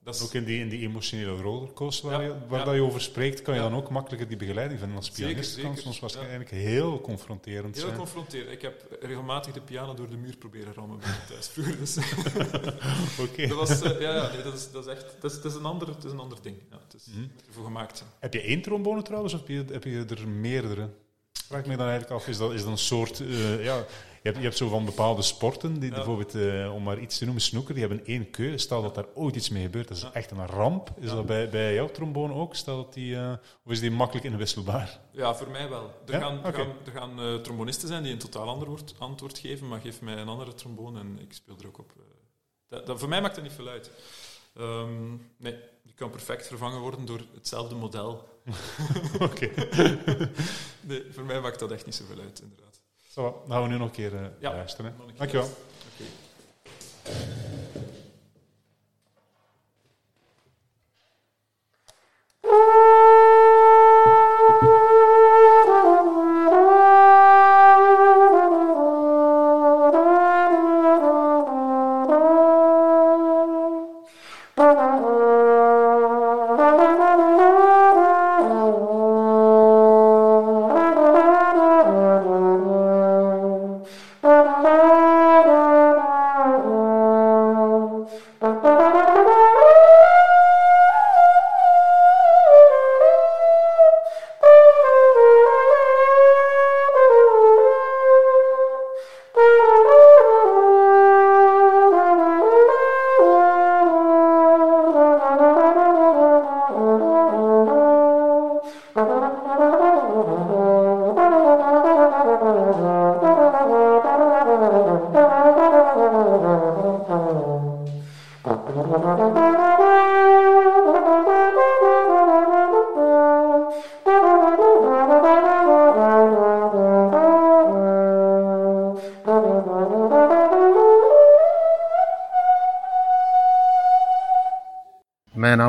dat 0.03 0.15
is 0.15 0.21
Ook 0.21 0.33
in 0.33 0.43
die, 0.43 0.59
in 0.59 0.69
die 0.69 0.79
emotionele 0.87 1.41
rollercoaster 1.41 2.09
waar, 2.09 2.21
Ja, 2.21 2.27
je, 2.27 2.33
waar 2.47 2.59
ja. 2.59 2.65
dat 2.65 2.73
je 2.75 2.81
over 2.81 3.01
spreekt, 3.01 3.41
kan 3.41 3.53
je 3.55 3.61
Ja. 3.61 3.69
dan 3.69 3.77
ook 3.77 3.89
makkelijker 3.89 4.27
die 4.27 4.37
begeleiding 4.37 4.79
vinden 4.79 4.97
als 4.97 5.05
Zeker, 5.05 5.25
pianist. 5.25 5.53
kan 5.55 5.63
zeker. 5.63 5.81
soms 5.81 5.95
Ja. 5.95 6.01
waarschijnlijk 6.01 6.49
heel 6.49 7.01
confronterend 7.01 7.75
heel 7.75 7.85
zijn. 7.85 7.97
confronterend. 7.97 8.51
Ik 8.51 8.61
heb 8.61 8.97
regelmatig 9.01 9.53
de 9.53 9.61
piano 9.61 9.93
door 9.93 10.09
de 10.09 10.17
muur 10.17 10.37
proberen 10.37 10.73
rammen 10.73 10.99
bij 10.99 11.09
thuis 11.27 11.47
vroeger. 11.47 11.77
Dus 11.79 11.97
Oké. 13.25 13.47
dat, 13.47 13.57
was, 13.57 13.81
eh, 13.81 14.01
ja, 14.01 14.15
ja, 14.15 14.31
nee, 14.33 14.41
dat, 14.43 14.53
is, 14.53 14.71
dat 14.71 14.85
is 14.87 14.91
echt 14.93 15.15
dat 15.19 15.31
is, 15.31 15.41
dat 15.41 15.51
is 15.51 15.57
een, 15.57 15.65
ander, 15.65 15.87
dat 15.87 16.03
is 16.05 16.11
een 16.11 16.19
ander 16.19 16.37
ding. 16.41 16.55
Ja, 16.69 16.79
het 16.83 16.93
is 16.93 17.07
ervoor 17.47 17.63
gemaakt 17.63 17.97
zijn. 17.97 18.09
Heb 18.19 18.33
je 18.33 18.41
één 18.41 18.61
trombone 18.61 19.01
trouwens, 19.01 19.33
of 19.33 19.39
heb 19.39 19.47
je, 19.49 19.73
heb 19.73 19.83
je 19.83 20.05
er 20.09 20.27
meerdere? 20.27 20.89
Vraag 21.47 21.65
me 21.65 21.75
dan 21.77 21.87
eigenlijk 21.87 22.11
af, 22.21 22.27
is 22.27 22.37
dat, 22.37 22.51
is 22.53 22.61
dat 22.61 22.69
een 22.71 22.77
soort... 22.77 23.19
eh, 23.19 23.63
ja, 23.63 23.85
hebt, 24.27 24.37
je 24.37 24.43
hebt 24.43 24.57
zo 24.57 24.67
van 24.69 24.85
bepaalde 24.85 25.21
sporten, 25.21 25.79
die 25.79 25.89
Ja. 25.89 25.95
bijvoorbeeld, 25.95 26.35
eh, 26.35 26.73
om 26.73 26.83
maar 26.83 26.99
iets 26.99 27.17
te 27.17 27.23
noemen, 27.25 27.41
snoeker, 27.43 27.73
die 27.75 27.85
hebben 27.87 28.05
één 28.05 28.29
keu. 28.29 28.57
Stel 28.57 28.81
dat 28.81 28.95
daar 28.95 29.05
ooit 29.13 29.35
iets 29.35 29.49
mee 29.49 29.63
gebeurt, 29.63 29.87
dat 29.87 29.97
is 29.97 30.03
echt 30.13 30.31
een 30.31 30.45
ramp. 30.47 30.91
Is 30.99 31.09
dat 31.09 31.25
bij, 31.25 31.49
bij 31.49 31.73
jouw 31.73 31.87
trombone 31.91 32.33
ook? 32.33 32.55
Stel 32.55 32.75
dat 32.75 32.93
die, 32.93 33.15
eh, 33.15 33.33
of 33.65 33.71
is 33.71 33.79
die 33.79 33.91
makkelijk 33.91 34.25
inwisselbaar? 34.25 34.99
Ja, 35.11 35.35
voor 35.35 35.49
mij 35.49 35.69
wel. 35.69 35.91
Er 36.07 36.19
gaan, 36.21 36.45
er 36.45 36.53
gaan, 36.53 36.67
er 36.85 36.91
gaan 36.91 37.19
eh, 37.19 37.35
trombonisten 37.35 37.87
zijn 37.87 38.03
die 38.03 38.11
een 38.11 38.17
totaal 38.17 38.47
ander 38.47 38.67
woord- 38.67 38.93
antwoord 38.97 39.37
geven, 39.39 39.67
maar 39.67 39.79
geef 39.79 40.01
mij 40.01 40.17
een 40.17 40.27
andere 40.27 40.53
trombone 40.53 40.99
en 40.99 41.19
ik 41.21 41.33
speel 41.33 41.55
er 41.59 41.67
ook 41.67 41.77
op. 41.79 41.93
Dat, 42.67 42.85
dat, 42.85 42.99
voor 42.99 43.09
mij 43.09 43.21
maakt 43.21 43.35
dat 43.35 43.43
niet 43.43 43.53
veel 43.53 43.67
uit. 43.67 43.91
Ehm, 44.55 45.09
nee, 45.37 45.55
die 45.83 45.93
kan 45.95 46.09
perfect 46.09 46.47
vervangen 46.47 46.79
worden 46.79 47.05
door 47.05 47.19
hetzelfde 47.33 47.75
model. 47.75 48.29
Oké. 49.19 49.49
Nee, 50.81 51.03
voor 51.11 51.23
mij 51.23 51.39
maakt 51.41 51.59
dat 51.59 51.71
echt 51.71 51.85
niet 51.85 51.95
zoveel 51.95 52.19
uit, 52.19 52.41
inderdaad. 52.41 52.70
Zo, 53.11 53.21
dan 53.47 53.51
gaan 53.51 53.61
we 53.63 53.67
nu 53.69 53.77
nog 53.77 53.87
een 53.87 53.93
keer 53.93 54.15
eh, 54.15 54.21
Ja. 54.39 54.51
luisteren. 54.51 54.95
Dankjewel. 55.17 55.45
Oké. 55.47 56.03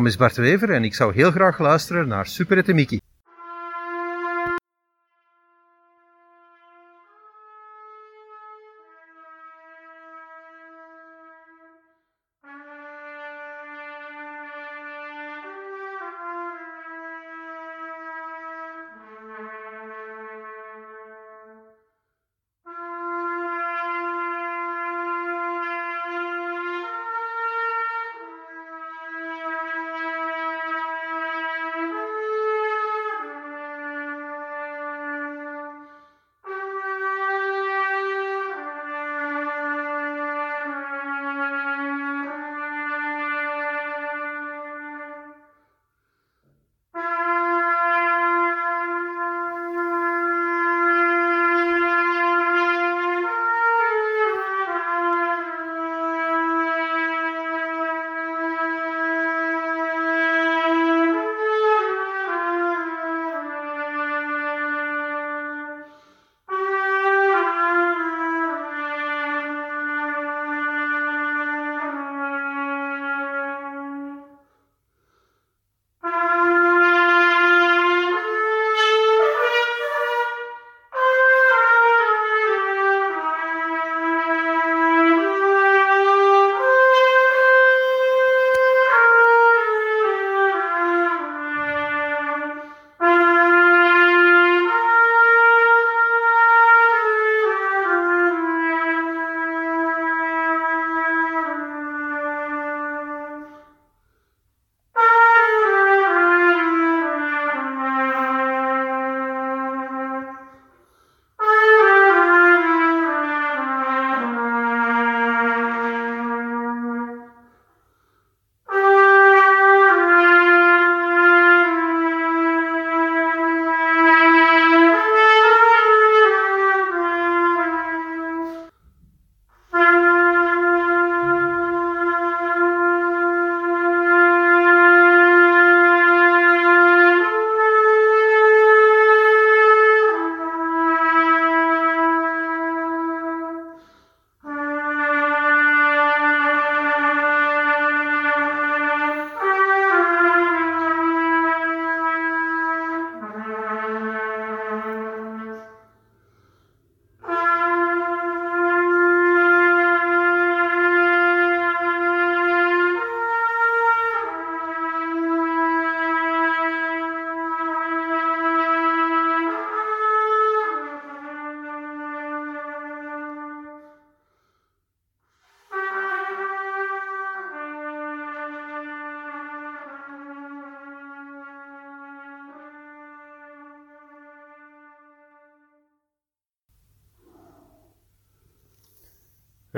Naam 0.02 0.10
is 0.10 0.16
Bart 0.16 0.36
Wever 0.36 0.70
en 0.70 0.84
ik 0.84 0.94
zou 0.94 1.14
heel 1.14 1.30
graag 1.30 1.58
luisteren 1.58 2.08
naar 2.08 2.26
Super 2.26 2.58
Ette 2.58 2.72
Mickey. 2.72 3.01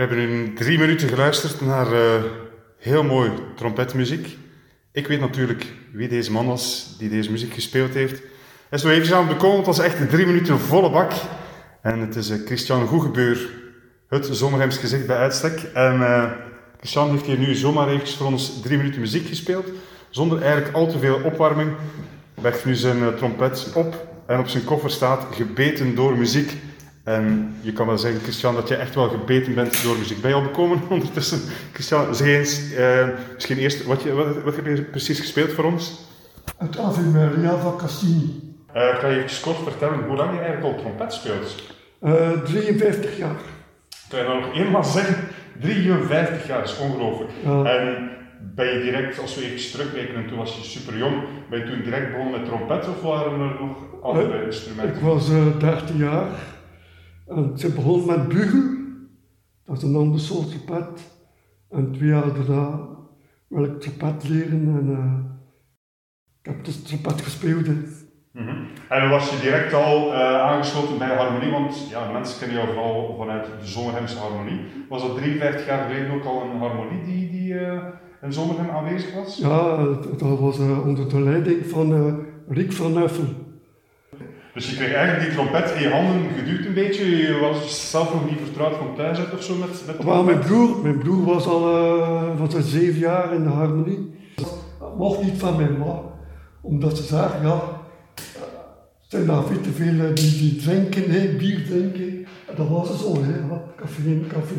Hebben 0.09 0.29
nu 0.29 0.53
drie 0.53 0.79
minuten 0.79 1.09
geluisterd 1.09 1.61
naar 1.61 1.93
uh, 1.93 2.23
heel 2.79 3.03
mooi 3.03 3.31
trompetmuziek. 3.57 4.37
Ik 4.93 5.07
weet 5.07 5.21
natuurlijk 5.21 5.67
wie 5.93 6.09
deze 6.09 6.33
man 6.33 6.47
was 6.47 6.95
die 6.99 7.09
deze 7.09 7.31
muziek 7.31 7.55
gespeeld 7.55 7.95
heeft. 7.95 8.23
Is 8.71 8.83
nog 8.83 8.93
even 8.93 9.17
aan 9.17 9.27
het 9.27 9.37
bekomen, 9.37 9.57
het 9.57 9.67
was 9.67 9.79
echt 9.79 10.11
drie 10.11 10.27
minuten 10.27 10.59
volle 10.59 10.91
bak. 10.91 11.13
En 11.83 11.99
het 11.99 12.17
is 12.17 12.31
uh, 12.31 12.47
Christian 12.47 12.87
Goegebeur, 12.87 13.51
het 14.09 14.29
Zomerhems 14.31 14.77
gezicht 14.77 15.07
bij 15.07 15.17
uitstek. 15.17 15.63
En 15.75 15.95
uh, 16.01 16.31
Christian 16.79 17.11
heeft 17.11 17.27
hier 17.27 17.39
nu 17.39 17.55
zomaar 17.55 17.89
eventjes 17.89 18.17
voor 18.17 18.27
ons 18.27 18.61
drie 18.63 18.77
minuten 18.77 19.01
muziek 19.01 19.27
gespeeld, 19.27 19.67
zonder 20.11 20.43
eigenlijk 20.43 20.75
al 20.75 20.87
te 20.87 20.99
veel 20.99 21.21
opwarming. 21.25 21.71
Legt 22.43 22.65
nu 22.65 22.75
zijn 22.75 23.17
trompet 23.17 23.73
op 23.75 24.07
en 24.27 24.39
op 24.39 24.49
zijn 24.49 24.65
koffer 24.65 24.91
staat 24.91 25.27
gebeten 25.35 25.95
door 25.95 26.17
muziek. 26.17 26.53
En 27.05 27.57
je 27.61 27.73
kan 27.73 27.87
wel 27.87 27.99
zeggen, 27.99 28.21
Christian, 28.21 28.55
dat 28.55 28.69
je 28.69 28.75
echt 28.75 28.95
wel 28.95 29.09
gebeten 29.09 29.55
bent 29.55 29.83
door 29.83 29.99
muziek. 29.99 30.21
Ben 30.21 30.31
je 30.31 30.37
al 30.37 30.43
bekomen 30.43 30.81
ondertussen? 30.89 31.41
Christian, 31.73 32.15
zeg 32.15 32.27
eens, 32.27 32.73
uh, 32.73 33.09
misschien 33.35 33.59
eerst, 33.59 33.85
wat, 33.85 34.03
je, 34.03 34.13
wat, 34.13 34.43
wat, 34.43 34.57
heb 34.57 34.67
je 34.67 34.83
precies 34.83 35.21
gespeeld 35.21 35.53
voor 35.53 35.65
ons? 35.65 36.01
Het 36.59 36.79
Ave 36.79 37.01
Maria 37.01 37.57
van 37.57 37.77
Cassini. 37.77 38.57
Uh, 38.77 38.99
kan 38.99 39.11
je 39.11 39.25
even 39.25 39.43
kort 39.43 39.57
vertellen 39.63 40.07
hoe 40.07 40.17
lang 40.17 40.33
je 40.33 40.39
eigenlijk 40.39 40.75
al 40.75 40.81
trompet 40.81 41.13
speelt? 41.13 41.55
Uh, 42.03 42.31
53 42.45 43.17
jaar. 43.19 43.37
Kan 44.09 44.19
je 44.19 44.25
nou 44.25 44.41
nog 44.41 44.55
eenmaal 44.55 44.85
zeggen? 44.85 45.17
53 45.61 46.47
jaar, 46.47 46.61
dat 46.61 46.69
is 46.69 46.79
ongelooflijk. 46.79 47.31
Ja. 47.45 47.65
En 47.65 48.11
ben 48.55 48.67
je 48.67 48.83
direct, 48.83 49.19
als 49.19 49.35
we 49.35 49.45
even 49.45 49.71
terugrekenen, 49.71 50.27
toen 50.27 50.39
was 50.39 50.57
je 50.57 50.65
super 50.65 50.99
jong, 50.99 51.15
ben 51.51 51.59
je 51.59 51.65
toen 51.65 51.83
direct 51.83 52.11
begonnen 52.11 52.41
met 52.41 52.49
trompet 52.49 52.89
of 52.89 53.03
waren 53.03 53.41
er 53.41 53.57
nog 53.61 53.77
andere 54.03 54.45
instrumenten? 54.45 54.97
Ik 54.97 55.03
was 55.03 55.29
13 55.59 55.97
jaar 55.97 56.27
en 57.27 57.53
ik 57.57 57.75
begon 57.75 58.07
met 58.07 58.29
bugel, 58.29 58.63
dat 59.65 59.77
is 59.77 59.83
een 59.83 59.97
ander 59.97 60.21
soort 60.21 60.51
trompet. 60.51 61.13
En 61.71 61.93
twee 61.93 62.09
jaar 62.09 62.35
daarna 62.35 62.89
wil 63.49 63.65
ik 63.65 63.81
trompet 63.81 64.29
leren 64.29 64.77
en 64.79 64.89
uh, 64.89 65.33
ik 66.41 66.47
heb 66.47 66.65
dus 66.65 66.83
trompet 66.83 67.21
gespeeld. 67.21 67.67
Mm 67.67 68.47
-hmm. 68.47 68.67
En 68.89 69.09
was 69.09 69.31
je 69.31 69.41
direct 69.41 69.73
al 69.73 70.13
uh, 70.13 70.41
aangesloten 70.41 70.99
bij 70.99 71.17
harmonie? 71.17 71.51
Want 71.51 71.89
ja, 71.91 72.13
mensen 72.13 72.39
kennen 72.39 72.57
jou 72.57 72.69
vooral 72.69 73.17
vanuit 73.19 73.47
de 73.61 73.67
Zongerhemse 73.67 74.19
harmonie. 74.19 74.61
Was 74.89 75.03
dat 75.03 75.17
53 75.17 75.67
jaar 75.67 75.89
geleden 75.91 76.15
ook 76.15 76.25
al 76.25 76.43
een 76.43 76.59
harmonie 76.59 77.05
die, 77.05 77.31
die 77.31 77.53
uh, 77.53 77.85
in 78.23 78.33
Zongerhem 78.33 78.71
aanwezig 78.71 79.15
was? 79.15 79.37
Ja, 79.37 79.77
dat 80.19 80.39
was 80.39 80.59
onder 80.59 81.09
de 81.09 81.21
leiding 81.21 81.67
van 81.67 82.19
Rick 82.49 82.73
van 82.73 82.93
Nuffel. 82.93 83.44
Dus 84.55 84.71
je 84.71 84.77
kreeg 84.77 84.93
eigenlijk 84.93 85.27
die 85.27 85.35
trompet 85.35 85.71
in 85.71 85.83
je 85.83 85.89
handen 85.89 86.31
geduwd 86.31 86.67
een 86.67 86.75
beetje. 86.75 87.17
Je 87.17 87.39
was 87.39 87.91
zelf 87.91 88.13
nog 88.13 88.31
niet 88.31 88.41
vertrouwd 88.41 88.77
van 88.77 88.95
thuis 88.97 89.19
uit 89.19 89.33
of 89.33 89.43
zo 89.43 89.55
met, 89.55 89.83
met 89.87 90.25
mijn 90.25 90.39
broer, 90.39 90.83
mijn 90.83 90.99
broer 90.99 91.25
was 91.25 91.47
al 91.47 91.77
uh, 91.77 92.39
was 92.39 92.71
zeven 92.71 92.99
jaar 92.99 93.35
in 93.35 93.43
de 93.43 93.49
harmonie. 93.49 94.15
Dat 94.37 94.97
mocht 94.97 95.23
niet 95.23 95.39
van 95.39 95.57
mijn 95.57 95.79
ma, 95.79 96.01
omdat 96.61 96.97
ze 96.97 97.03
zagen, 97.03 97.47
ja, 97.47 97.63
zijn 99.01 99.27
daar 99.27 99.45
veel 99.45 99.61
te 99.61 99.71
veel 99.71 99.95
uh, 99.95 100.15
die, 100.15 100.39
die 100.39 100.57
drinken, 100.57 101.11
hè, 101.11 101.37
bier 101.37 101.65
drinken. 101.67 102.27
En 102.47 102.57
dat 102.57 102.69
was 102.69 102.89
het 102.89 102.99
zo, 102.99 103.23
hè, 103.23 103.37
ja, 103.37 103.63
café 103.77 104.55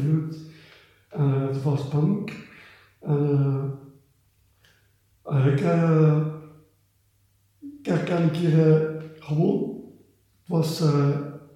uh, 1.17 1.47
Het 1.47 1.63
was 1.63 1.87
punk. 1.87 2.31
En 5.23 5.45
ik, 5.45 5.61
uh, 5.61 6.17
ik 7.79 7.85
herken 7.85 8.21
een 8.21 8.31
keer 8.31 8.93
gewoon 9.19 9.74
het 10.45 10.57
was 10.57 10.81
uh, 10.81 11.09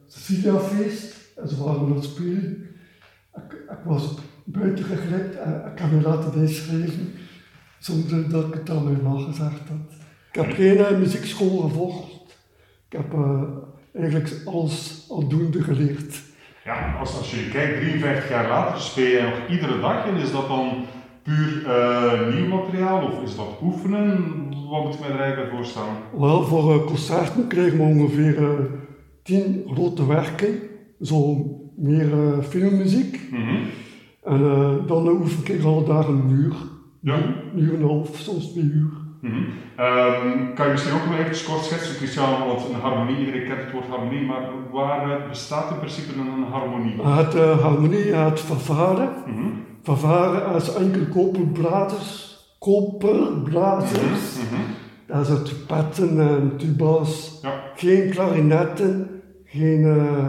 Cecilia-feest 0.08 1.16
en 1.36 1.50
ze 1.50 1.64
waren 1.64 1.82
aan 1.82 1.96
het 1.96 2.04
spelen. 2.04 2.68
Ik, 3.36 3.54
ik 3.54 3.84
was 3.84 4.16
buiten 4.44 4.86
geglipt 4.86 5.36
en 5.36 5.72
ik 5.74 5.80
heb 5.80 5.92
me 5.92 6.02
laten 6.02 6.40
bijschrijven 6.40 7.12
zonder 7.80 8.30
dat 8.30 8.46
ik 8.46 8.54
het 8.54 8.70
aan 8.70 8.84
mijn 8.84 9.04
ma 9.04 9.20
gezegd 9.20 9.68
had. 9.68 9.98
Ik 10.32 10.42
heb 10.42 10.52
geen 10.52 10.78
uh, 10.78 10.98
muziekschool 10.98 11.58
gevolgd. 11.58 12.38
Ik 12.90 12.98
heb 12.98 13.14
uh, 13.14 13.42
eigenlijk 13.94 14.42
alles 14.46 15.06
aldoende 15.10 15.62
geleerd. 15.62 16.22
Ja, 16.66 16.96
als, 17.00 17.18
als 17.18 17.32
je 17.32 17.50
kijkt, 17.50 17.80
53 17.80 18.30
jaar 18.30 18.48
later 18.48 18.82
speel 18.82 19.06
je 19.06 19.22
nog 19.22 19.50
iedere 19.50 19.80
dag 19.80 20.06
en 20.06 20.16
is 20.16 20.32
dat 20.32 20.48
dan 20.48 20.86
puur 21.24 21.62
uh, 21.62 22.36
nieuw 22.36 22.48
materiaal 22.48 23.06
of 23.06 23.24
is 23.24 23.36
dat 23.36 23.60
oefenen? 23.62 24.48
Wat 24.70 24.84
moet 24.84 24.94
ik 24.94 25.00
me 25.00 25.06
er 25.06 25.20
eigenlijk 25.20 25.50
bij 25.50 25.58
voorstellen? 25.58 25.94
Wel, 26.18 26.44
voor 26.44 26.76
uh, 26.76 26.86
concerten 26.86 27.48
krijgen 27.48 27.78
we 27.78 27.84
ongeveer 27.84 28.42
tien 29.30 29.64
grote 29.74 30.08
werken, 30.08 30.60
zo 31.02 31.46
meer 31.76 32.10
filmmuziek. 32.50 33.20
Mm 33.32 33.44
-hmm. 33.44 33.60
En 34.24 34.42
dan 34.88 35.08
oefen 35.08 35.56
ik 35.56 35.64
al 35.64 35.86
daar 35.86 36.08
een 36.08 36.30
uur, 36.30 36.54
ja. 37.00 37.14
een 37.14 37.62
uur 37.62 37.74
en 37.74 37.82
een 37.82 37.88
half, 37.88 38.18
soms 38.18 38.52
twee 38.52 38.64
uur. 38.64 38.92
Mm 39.22 39.32
-hmm. 39.32 39.46
um, 39.86 40.54
kan 40.54 40.66
je 40.66 40.72
misschien 40.72 40.94
ook 40.94 41.06
nog 41.06 41.18
even 41.18 41.46
kort 41.46 41.66
schetsen, 41.66 41.96
Christian, 41.96 42.48
want 42.48 42.66
een 42.66 42.82
harmonie, 42.82 43.18
iedereen 43.18 43.48
kent 43.48 43.62
het 43.62 43.72
woord 43.72 43.88
harmonie, 43.88 44.26
maar 44.26 44.50
waar 44.72 45.28
bestaat 45.30 45.72
in 45.72 45.78
principe 45.78 46.20
een 46.20 46.44
harmonie? 46.52 47.02
Het 47.02 47.34
harmonie, 47.62 48.14
het 48.14 48.40
vervaren. 48.40 49.10
Mm 49.28 49.36
-hmm. 49.36 49.52
Vervaren 49.84 50.46
als 50.46 50.76
enkel 50.76 51.06
koperblazers, 51.14 52.38
koperblazers. 52.60 54.38
Mm 54.38 54.48
-hmm. 54.50 54.66
Dat 55.08 55.26
zijn 55.26 55.44
trompetten 55.44 56.20
en 56.20 56.54
tuba's. 56.58 57.40
Ja. 57.42 57.64
Geen 57.76 58.10
klarinetten, 58.10 59.19
geen, 59.50 59.82
uh, 59.82 60.28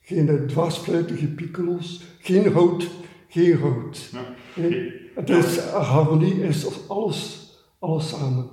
geen 0.00 1.34
piccolo's, 1.36 2.02
geen 2.20 2.52
hout, 2.52 2.90
geen 3.28 3.58
hout. 3.58 4.10
Ja. 4.12 4.70
Het 5.14 5.30
is, 5.30 5.58
harmonie 5.70 6.42
is 6.42 6.88
alles, 6.88 7.50
alles 7.78 8.08
samen. 8.08 8.48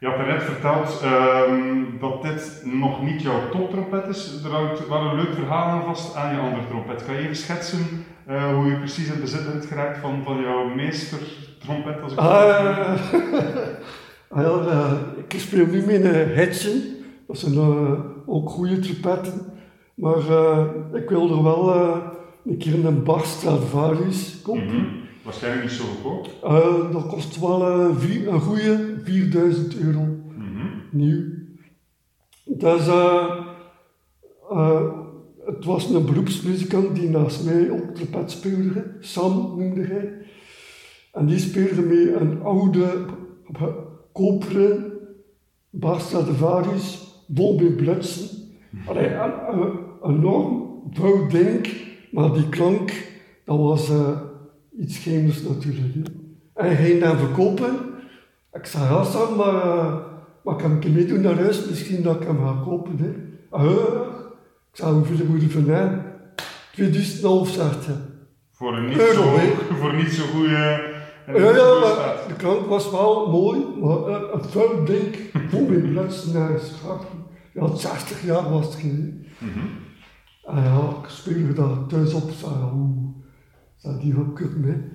Je 0.00 0.06
had 0.06 0.26
net 0.26 0.42
verteld 0.42 1.02
um, 1.48 1.98
dat 2.00 2.22
dit 2.22 2.62
nog 2.64 3.02
niet 3.02 3.22
jouw 3.22 3.48
toptrompet 3.50 4.06
is. 4.08 4.44
Er 4.44 4.50
hangt 4.50 4.88
wel 4.88 5.00
een 5.00 5.16
leuk 5.16 5.34
verhaal 5.34 5.68
aan 5.68 5.84
vast 5.84 6.16
aan 6.16 6.34
je 6.34 6.40
andere 6.40 6.66
trompet. 6.68 7.04
Kan 7.04 7.14
je 7.14 7.20
even 7.20 7.36
schetsen 7.36 8.04
uh, 8.28 8.54
hoe 8.54 8.66
je 8.66 8.76
precies 8.76 9.08
in 9.08 9.20
bezit 9.20 9.52
bent 9.52 9.66
geraakt 9.66 9.98
van, 9.98 10.22
van 10.24 10.40
jouw 10.40 10.74
meester-trompet? 10.74 12.02
Als 12.02 12.12
ik 12.12 12.18
uh, 12.18 12.24
ja, 14.42 14.42
uh, 14.42 14.92
ik 15.28 15.40
speel 15.40 15.66
nu 15.66 15.86
met 15.86 16.04
een 16.04 16.34
Hetsen. 16.34 16.82
Dat 17.26 17.38
zijn 17.38 17.54
ook 18.28 18.50
goede 18.50 18.78
trompetten. 18.78 19.40
Maar 19.94 20.18
ik 20.94 21.08
wil 21.08 21.30
er 21.30 21.42
wel 21.42 21.74
een 22.44 22.58
keer 22.58 22.84
een 22.84 23.02
Bach 23.02 23.26
Stradivarius 23.26 24.42
kopen. 24.42 24.62
Mm 24.62 24.68
-hmm. 24.68 24.86
Waarschijnlijk 25.24 25.64
niet 25.64 25.72
zo 25.72 25.84
goedkoop. 25.84 26.92
dat 26.92 27.06
kost 27.06 27.40
wel 27.40 27.94
vier, 27.94 28.28
een 28.28 28.40
goede 28.40 29.00
4000 29.04 29.76
euro. 29.76 30.00
Mm 30.00 30.26
-hmm. 30.36 30.82
Nieuw. 30.90 31.24
Is 32.44 32.88
het 35.48 35.64
was 35.64 35.90
een 35.90 36.04
beroepsmuzikant 36.04 36.94
die 36.94 37.08
naast 37.08 37.44
mij 37.44 37.70
op 37.70 37.94
trompet 37.94 38.30
speelde. 38.30 38.96
Sam 39.00 39.54
noemde 39.58 39.84
hij. 39.84 40.12
En 41.12 41.26
die 41.26 41.38
speelde 41.38 41.82
mee 41.82 42.14
een 42.14 42.42
oude 42.42 43.06
koperen 44.12 44.92
Bar 45.70 46.00
Stradivarius, 46.00 47.07
vol 47.34 47.58
met 47.58 47.76
blutsen. 47.76 48.28
Allee, 48.86 49.14
een, 49.14 49.32
een, 49.48 49.78
enorm 50.02 50.80
vuil 50.92 51.28
ding, 51.28 51.72
maar 52.10 52.32
die 52.32 52.48
klank, 52.48 52.92
dat 53.44 53.58
was 53.58 53.90
uh, 53.90 54.18
iets 54.78 54.98
chemisch 54.98 55.42
natuurlijk. 55.42 55.94
Hè. 55.94 56.00
En 56.54 56.66
hij 56.66 56.84
ging 56.84 57.00
dan 57.00 57.18
verkopen. 57.18 57.76
Ik 58.52 58.66
zei, 58.66 58.84
ja 58.84 59.04
Sam, 59.04 59.36
maar, 59.36 59.54
uh, 59.54 59.96
maar 60.44 60.56
kan 60.56 60.76
ik 60.76 60.92
meedoen 60.92 61.20
naar 61.20 61.38
huis? 61.38 61.68
Misschien 61.68 62.02
dat 62.02 62.20
ik 62.20 62.26
hem 62.26 62.38
ga 62.38 62.60
kopen. 62.64 62.98
Hè. 62.98 63.10
Uh, 63.64 63.72
ik 64.70 64.76
zou 64.76 64.94
hoeveel 64.94 65.26
moeten 65.26 65.50
vandaan? 65.50 66.04
2011 66.72 67.48
zaten. 67.48 68.18
Voor 68.52 68.76
een 68.76 68.88
niet, 68.88 68.98
Euro, 68.98 69.22
zo, 69.22 69.38
voor 69.80 69.94
niet 69.94 70.12
zo 70.12 70.24
goede. 70.24 70.87
Ja, 71.34 71.56
ja, 71.56 71.80
maar 71.80 72.24
de 72.28 72.34
klank 72.36 72.66
was 72.66 72.90
wel 72.90 73.30
mooi, 73.30 73.64
maar 73.80 74.08
uh, 74.08 74.32
het 74.32 74.46
vuil 74.46 74.84
ding, 74.84 75.16
vol 75.48 75.68
met 75.68 75.90
blutsen 75.90 76.32
naar 76.32 76.58
schatten. 76.58 77.08
Ja, 77.52 77.74
60 77.74 78.24
jaar 78.24 78.50
was 78.50 78.64
het 78.64 78.74
geen. 78.74 79.26
Mm 79.38 79.48
-hmm. 79.48 79.70
En 80.44 80.62
ja, 80.62 80.88
ik 81.02 81.08
speelde 81.08 81.52
daar 81.52 81.86
thuis 81.86 82.14
op, 82.14 82.30
zei 82.30 82.54
hoe 82.54 83.12
zou 83.76 84.00
die 84.00 84.14
wel 84.14 84.32
kunnen. 84.32 84.92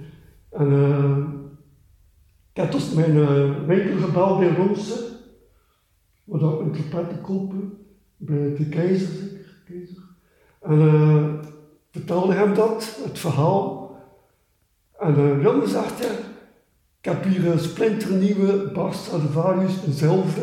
En 0.49 0.71
uh, 0.71 1.17
ik 2.53 2.61
heb 2.61 2.71
dus 2.71 2.93
mijn 2.93 3.15
uh, 3.15 3.65
winkel 3.65 4.07
gebeld 4.07 4.39
bij 4.39 4.55
Ronsen, 4.55 5.03
waar 6.23 6.53
ik 6.53 6.59
een 6.59 6.71
trompet 6.71 7.21
kopen, 7.21 7.77
bij 8.17 8.55
de 8.55 8.69
keizer 8.69 9.33
en 10.63 10.79
uh, 10.79 11.33
vertelde 11.91 12.33
hem 12.33 12.53
dat, 12.53 12.99
het 13.03 13.19
verhaal. 13.19 13.82
En 15.03 15.15
uh, 15.19 15.43
Jan 15.43 15.67
zegt, 15.67 16.01
ik 16.99 17.05
heb 17.05 17.23
hier 17.23 17.51
een 17.51 17.59
splinternieuwe 17.59 18.71
Bar 18.73 18.93
Stradivarius, 18.93 19.83
dezelfde. 19.85 20.41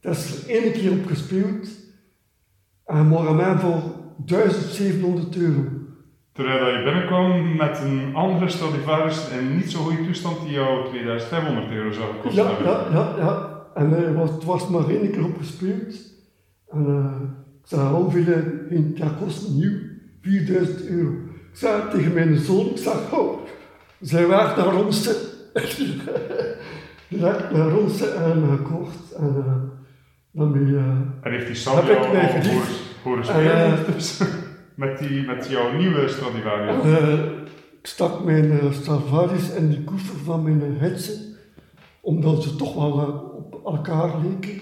Dat 0.00 0.14
is 0.16 0.42
er 0.42 0.50
één 0.50 0.72
keer 0.72 0.90
op 0.90 1.06
gespeeld. 1.06 1.68
En 2.84 3.06
morgen 3.06 3.36
mij 3.36 3.56
voor 3.56 3.82
1700 4.16 5.36
euro. 5.36 5.62
Terwijl 6.32 6.64
dat 6.64 6.74
je 6.74 6.82
binnenkwam 6.84 7.56
met 7.56 7.80
een 7.80 8.14
andere 8.14 8.48
Stradivarius 8.48 9.28
in 9.28 9.56
niet 9.56 9.70
zo 9.70 9.78
goede 9.78 10.04
toestand 10.04 10.40
die 10.40 10.50
jou 10.50 10.88
2500 10.88 11.70
euro 11.70 11.92
zou 11.92 12.12
gekost 12.12 12.36
Ja, 12.36 12.50
ja, 12.64 12.86
ja, 12.92 13.14
ja. 13.18 13.52
En 13.74 14.06
eh, 14.06 14.14
was, 14.14 14.30
het 14.30 14.44
was 14.44 14.68
maar 14.68 14.88
één 14.88 15.10
keer 15.10 15.24
opgespeeld. 15.24 15.94
En 16.68 16.86
eh, 16.86 17.28
ik 17.62 17.68
zei, 17.68 17.88
hoeveel 17.88 18.42
ging 18.68 18.98
dat 18.98 19.16
kost 19.18 19.48
nieuw? 19.48 19.78
4000 20.20 20.86
euro. 20.86 21.10
Ik 21.52 21.60
zei 21.60 21.82
tegen 21.90 22.12
mijn 22.12 22.36
zoon, 22.38 22.66
ik 22.66 22.76
zei, 22.76 22.96
oh, 23.12 23.38
zij 24.00 24.26
naar 24.56 24.72
Ronsen. 24.72 25.16
Direct 27.08 27.50
naar 27.50 27.70
en 28.24 28.48
gekocht. 28.56 29.12
En 29.12 29.34
uh, 30.34 30.42
eh, 30.42 30.84
En 31.22 31.32
heeft 31.32 31.46
die 31.46 31.54
Sam 31.54 31.86
jou 31.86 32.06
horen, 32.06 32.42
horen? 33.02 33.94
Dus, 33.94 34.22
met, 34.74 34.98
die, 34.98 35.22
met 35.22 35.48
jouw 35.48 35.72
nieuwe 35.72 36.08
Stradivarius. 36.08 36.84
Eh, 36.84 37.24
ik 37.80 37.86
stak 37.86 38.24
mijn 38.24 38.74
Stradivarius 38.74 39.50
in 39.50 39.70
die 39.70 39.84
koffer 39.84 40.16
van 40.16 40.42
mijn 40.42 40.76
hetsen, 40.78 41.36
omdat 42.00 42.42
ze 42.42 42.56
toch 42.56 42.74
wel 42.74 43.00
eh, 43.00 43.36
op 43.36 43.64
elkaar 43.64 44.20
leken. 44.20 44.54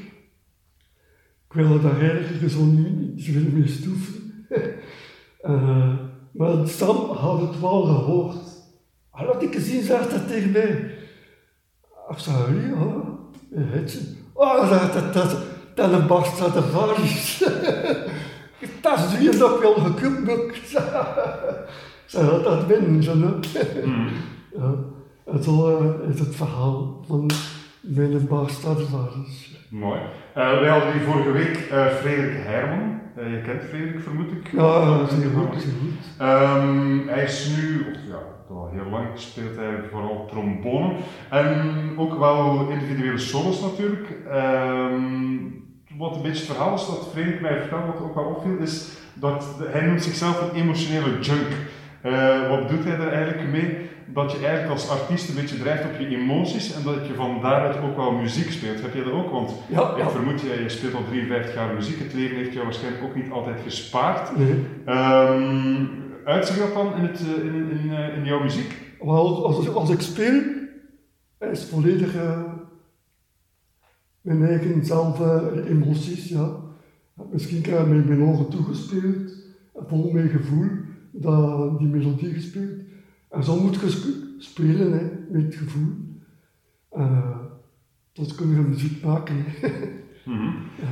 Ik 1.49 1.53
wilde 1.59 1.80
daar 1.80 2.01
eigenlijk 2.01 2.51
zo 2.51 2.64
niet 2.64 3.24
veel 3.24 3.51
mee 3.53 3.68
stoeven. 3.68 4.14
Eh, 5.43 5.95
maar 6.33 6.68
Sam 6.68 6.97
had 6.97 7.41
het 7.41 7.61
wel 7.61 7.83
gehoord. 7.83 8.51
Hij 9.12 9.26
had 9.26 9.42
ik 9.42 9.54
gezien, 9.54 9.82
zei 9.82 10.00
dat 10.10 10.28
tegen 10.28 10.50
mij. 10.50 10.94
Ik 12.10 12.18
zei, 12.18 12.36
ja, 12.36 13.02
een 13.52 13.68
hetsen. 13.68 14.16
Oh, 14.32 14.70
dat, 14.70 14.92
dat, 14.92 15.14
dat, 15.14 15.36
dat 15.74 15.92
een 15.92 16.06
bar 16.06 16.24
Stradivarius. 16.24 17.44
Dat 18.80 18.98
is 18.98 19.18
weer 19.18 19.36
nog 19.36 19.60
wel 19.60 19.74
gekubbeld. 19.74 20.56
Zij 22.06 22.22
had 22.22 22.44
dat 22.44 22.66
winnen, 22.66 23.02
zo. 23.02 23.12
Hmm. 23.12 23.40
Ja, 24.56 24.74
en 25.32 25.42
zo 25.42 25.78
eh, 25.78 26.10
is 26.10 26.18
het 26.18 26.36
verhaal 26.36 27.04
van 27.06 27.30
mijn 27.80 28.26
baas 28.26 28.52
Stradivarius. 28.52 29.66
Mooi. 29.70 30.00
Eh, 30.34 30.60
wij 30.60 30.68
hadden 30.68 30.92
hier 30.92 31.02
vorige 31.02 31.30
week 31.30 31.56
eh, 31.56 31.86
Frederik 31.86 32.46
Herman. 32.46 33.00
Je 33.14 33.42
kent 33.44 33.62
Frederik, 33.62 34.00
vermoed 34.02 34.32
ik. 34.32 34.52
Ja, 34.52 35.06
zeer 35.06 35.30
goed, 35.30 35.62
zeer 35.62 35.72
goed. 35.80 36.18
Ehm, 36.18 37.08
hij 37.08 37.24
is 37.24 37.56
nu, 37.56 37.80
of 37.80 37.98
ja, 38.08 38.18
al 38.57 38.70
heel 38.72 38.90
lang 38.90 39.07
speelt 39.14 39.57
hij 39.57 39.74
vooral 39.90 40.26
trombone. 40.30 40.92
En 41.30 41.70
ook 41.96 42.18
wel 42.18 42.66
individuele 42.70 43.18
solos 43.18 43.61
natuurlijk. 43.61 44.07
Ehm, 44.30 45.03
wat 45.98 46.16
een 46.16 46.22
beetje 46.22 46.44
het 46.46 46.53
verhaal 46.57 46.74
is 46.74 46.86
dat 46.86 47.09
Frederik 47.12 47.40
mij 47.40 47.59
vertelde, 47.61 47.86
wat 47.86 48.03
ook 48.03 48.14
wel 48.14 48.24
opviel, 48.24 48.57
is 48.59 48.88
dat 49.14 49.55
de- 49.59 49.68
hij 49.70 49.86
noemt 49.86 50.03
zichzelf 50.03 50.42
een 50.53 50.61
emotionele 50.61 51.18
junk. 51.20 51.46
Eh, 52.03 52.48
wat 52.48 52.68
doet 52.68 52.84
hij 52.84 52.98
er 52.98 53.12
eigenlijk 53.12 53.48
mee? 53.50 53.90
Dat 54.07 54.32
je 54.32 54.38
eigenlijk 54.46 54.70
als 54.72 54.90
artiest 54.90 55.28
een 55.28 55.34
beetje 55.34 55.59
drijft 55.59 55.84
op 55.84 55.90
je 56.00 56.07
emoties 56.16 56.74
en 56.74 56.82
dat 56.82 57.07
je 57.07 57.14
van 57.14 57.38
daaruit 57.42 57.76
ook 57.82 57.96
wel 57.96 58.12
muziek 58.12 58.50
speelt. 58.50 58.82
Heb 58.82 58.94
je 58.94 59.03
dat 59.05 59.12
ook? 59.12 59.30
Want 59.30 59.50
Ja, 59.66 59.96
ik 59.96 60.11
vermoed, 60.11 60.40
je, 60.40 60.61
je 60.62 60.68
speelt 60.68 60.94
al 60.94 61.05
53 61.09 61.55
jaar 61.55 61.74
muziek. 61.74 61.98
Het 61.98 62.14
leven 62.14 62.36
heeft 62.36 62.53
jou 62.53 62.64
waarschijnlijk 62.64 63.05
ook 63.05 63.14
niet 63.14 63.30
altijd 63.30 63.57
gespaard. 63.64 64.36
Nee. 64.36 64.55
Ehm 64.84 65.84
uitzicht 66.25 66.59
dat 66.59 66.75
dan 66.75 66.95
in, 66.97 67.03
het, 67.05 67.20
eh, 67.20 67.45
in, 67.45 67.70
in, 67.70 67.93
eh, 67.93 68.16
in 68.16 68.25
jouw 68.25 68.43
muziek? 68.43 68.97
Wel, 69.01 69.47
als, 69.47 69.68
als 69.68 69.91
ik 69.91 70.01
speel, 70.01 70.43
is 71.39 71.64
volledig 71.64 72.14
eh, 72.14 72.43
mijn 74.20 74.45
eigen 74.45 74.85
zelf 74.85 75.20
emoties, 75.66 76.29
ja. 76.29 76.51
Misschien 77.31 77.64
heb 77.64 77.81
ik 77.81 77.87
met 77.87 78.09
mijn 78.09 78.23
ogen 78.23 78.49
toegespeeld, 78.49 79.33
vol 79.75 80.12
mijn 80.12 80.29
gevoel, 80.29 80.68
dat, 81.11 81.79
die 81.79 81.89
melodie 81.89 82.33
gespeeld. 82.33 82.81
En 83.31 83.45
zo 83.45 83.61
moet 83.61 83.81
je 83.81 83.91
sp- 83.91 84.16
spelen, 84.39 84.93
hè, 84.93 85.05
met 85.29 85.55
gevoel. 85.55 85.93
En 86.91 87.03
uh, 87.03 87.37
tot 88.12 88.35
kun 88.35 88.51
je 88.51 88.61
muziek 88.61 89.05
maken. 89.05 89.45
Mhm. 90.25 90.49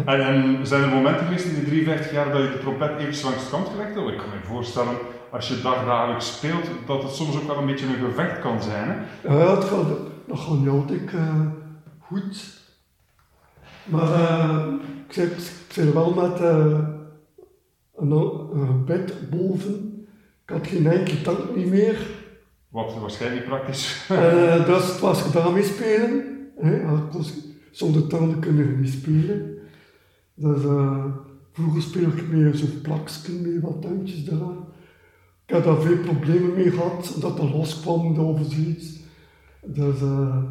en, 0.07 0.21
en 0.21 0.67
zijn 0.67 0.83
er 0.83 0.89
momenten 0.89 1.25
geweest 1.25 1.45
in 1.45 1.55
die 1.55 1.65
53 1.65 2.13
jaar 2.13 2.33
dat 2.33 2.43
je 2.43 2.51
de 2.51 2.59
trompet 2.59 2.99
even 2.99 3.25
langs 3.25 3.45
de 3.45 3.51
kant 3.51 3.69
gelegd 3.69 3.95
hebt? 3.95 4.09
Ik 4.09 4.17
kan 4.19 4.29
me 4.29 4.45
voorstellen, 4.45 4.95
als 5.31 5.49
je 5.49 5.61
dagdagelijks 5.61 6.37
speelt, 6.37 6.65
dat 6.87 7.03
het 7.03 7.13
soms 7.13 7.37
ook 7.37 7.47
wel 7.47 7.57
een 7.57 7.67
beetje 7.67 7.87
een 7.87 8.05
gevecht 8.05 8.39
kan 8.39 8.63
zijn. 8.63 8.89
Hè? 8.89 9.35
Ja, 9.35 9.55
het 9.55 9.65
gaat, 9.65 9.87
dat 10.27 10.39
gaat 10.39 10.59
niet 10.59 10.69
altijd 10.69 11.13
eh, 11.13 11.47
goed. 11.99 12.59
Maar 13.85 14.13
eh, 14.13 14.67
ik, 15.07 15.13
zit, 15.13 15.33
ik 15.67 15.73
zit 15.73 15.93
wel 15.93 16.15
met 16.15 16.41
eh, 16.41 16.79
een, 17.97 18.11
een 18.11 18.85
bed 18.85 19.31
boven. 19.31 20.07
Ik 20.45 20.55
had 20.55 20.67
geen 20.67 20.87
enkele 20.87 21.23
tank 21.23 21.57
niet 21.57 21.71
meer. 21.71 22.07
Wat 22.69 22.99
waarschijnlijk 23.01 23.47
praktisch. 23.47 24.07
Dus 24.67 24.87
het 24.89 25.01
was 25.01 25.23
gedaan 25.23 25.53
met 25.53 25.65
spelen. 25.65 26.25
Hè. 26.57 26.83
Zonder 27.71 28.07
tanden 28.07 28.39
kunnen 28.39 28.67
we 28.67 28.77
niet 28.77 28.93
spelen. 28.93 29.59
Dus 30.35 30.63
vroeger 31.53 31.83
speelde 31.83 32.17
ik 32.17 32.29
met 32.29 32.59
zo'n 32.59 32.81
plaksken 32.83 33.43
met 33.43 33.63
wat 33.63 33.83
tandjes 33.83 34.27
eraan. 34.27 34.70
Ik 35.51 35.57
heb 35.57 35.65
daar 35.65 35.81
veel 35.81 35.99
problemen 35.99 36.55
mee 36.55 36.71
gehad, 36.71 37.17
dat 37.21 37.39
er 37.39 37.51
loskwam 37.51 38.19
over 38.19 38.45
zoiets. 38.45 38.99
Dus, 39.65 40.01
eh, 40.01 40.43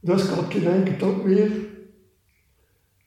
dus 0.00 0.22
ik 0.22 0.30
had 0.30 0.44
geen 0.48 0.66
enkele 0.66 0.96
tand 0.96 1.24
meer. 1.24 1.50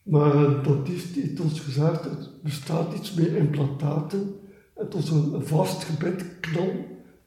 Maar 0.04 0.36
eh, 0.36 0.64
dat 0.64 0.88
is 0.88 1.16
heeft 1.16 1.40
ons 1.40 1.60
gezegd, 1.60 2.06
er 2.06 2.30
bestaat 2.44 2.94
iets 2.94 3.14
met 3.14 3.28
implantaten. 3.28 4.36
Het 4.76 4.94
was 4.94 5.10
een, 5.10 5.46
vast 5.46 5.84
gebed, 5.84 6.40
knal, 6.40 6.72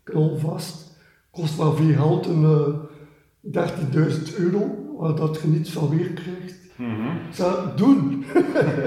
knalvast. 0.03 0.97
Kost 1.31 1.57
wel 1.57 1.75
veel 1.75 1.95
geld, 1.95 2.27
een 2.27 2.45
eh, 3.43 3.69
13.000 3.95 4.37
euro, 4.37 4.97
waar 4.99 5.15
dat 5.15 5.41
je 5.43 5.49
niets 5.49 5.71
van 5.71 5.89
weer 5.89 6.13
krijgt. 6.13 6.59
Mhm. 6.77 7.27
Ik 7.29 7.35
zei, 7.35 7.57
doen! 7.77 8.25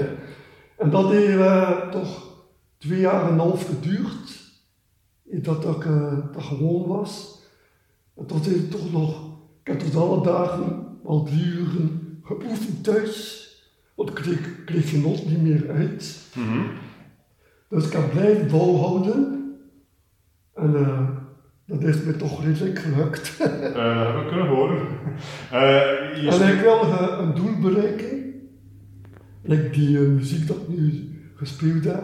en 0.82 0.90
dat 0.90 1.10
heeft 1.10 1.38
eh, 1.38 1.88
toch 1.90 2.32
twee 2.78 3.00
jaar 3.00 3.26
en 3.26 3.32
een 3.32 3.38
half 3.38 3.66
geduurd, 3.66 4.43
dat 5.42 5.62
dat, 5.62 5.84
eh, 5.84 6.18
dat 6.32 6.42
gewoon 6.42 6.86
was. 6.86 7.42
En 8.16 8.26
tot 8.26 8.46
heeft 8.46 8.58
het 8.58 8.70
toch 8.70 8.92
nog, 8.92 9.38
ik 9.62 9.66
heb 9.66 9.80
dus 9.80 9.96
alle 9.96 10.22
dagen 10.22 10.86
al 11.04 11.22
drie 11.24 11.44
uren 11.44 12.18
geoefend 12.22 12.84
thuis, 12.84 13.42
want 13.94 14.08
ik 14.08 14.14
kreeg, 14.14 14.64
kreeg 14.64 14.90
geen 14.90 15.00
not 15.00 15.26
niet 15.26 15.42
meer 15.42 15.70
uit. 15.70 16.28
Mhm. 16.34 16.66
Dus 17.68 17.86
ik 17.86 17.92
heb 17.92 18.10
blijven 18.10 18.50
volhouden. 18.50 19.42
En 20.54 20.74
eh, 20.74 21.08
dat 21.66 21.82
is 21.82 22.02
me 22.02 22.16
toch 22.16 22.44
redelijk 22.44 22.78
gelukt. 22.78 23.38
Dat 23.38 23.48
hebben 23.74 24.24
we 24.24 24.28
kunnen 24.28 24.46
horen. 24.46 24.86
Je 26.22 26.38
En 26.40 26.56
ik 26.56 26.60
wilde 26.60 27.10
een 27.10 27.34
doel 27.34 27.58
bereiken. 27.60 28.32
Like 29.42 29.70
die 29.70 29.98
muziek 29.98 30.46
dat 30.46 30.56
ik 30.56 30.68
nu 30.68 31.10
gespeeld 31.34 31.84
heb. 31.84 32.02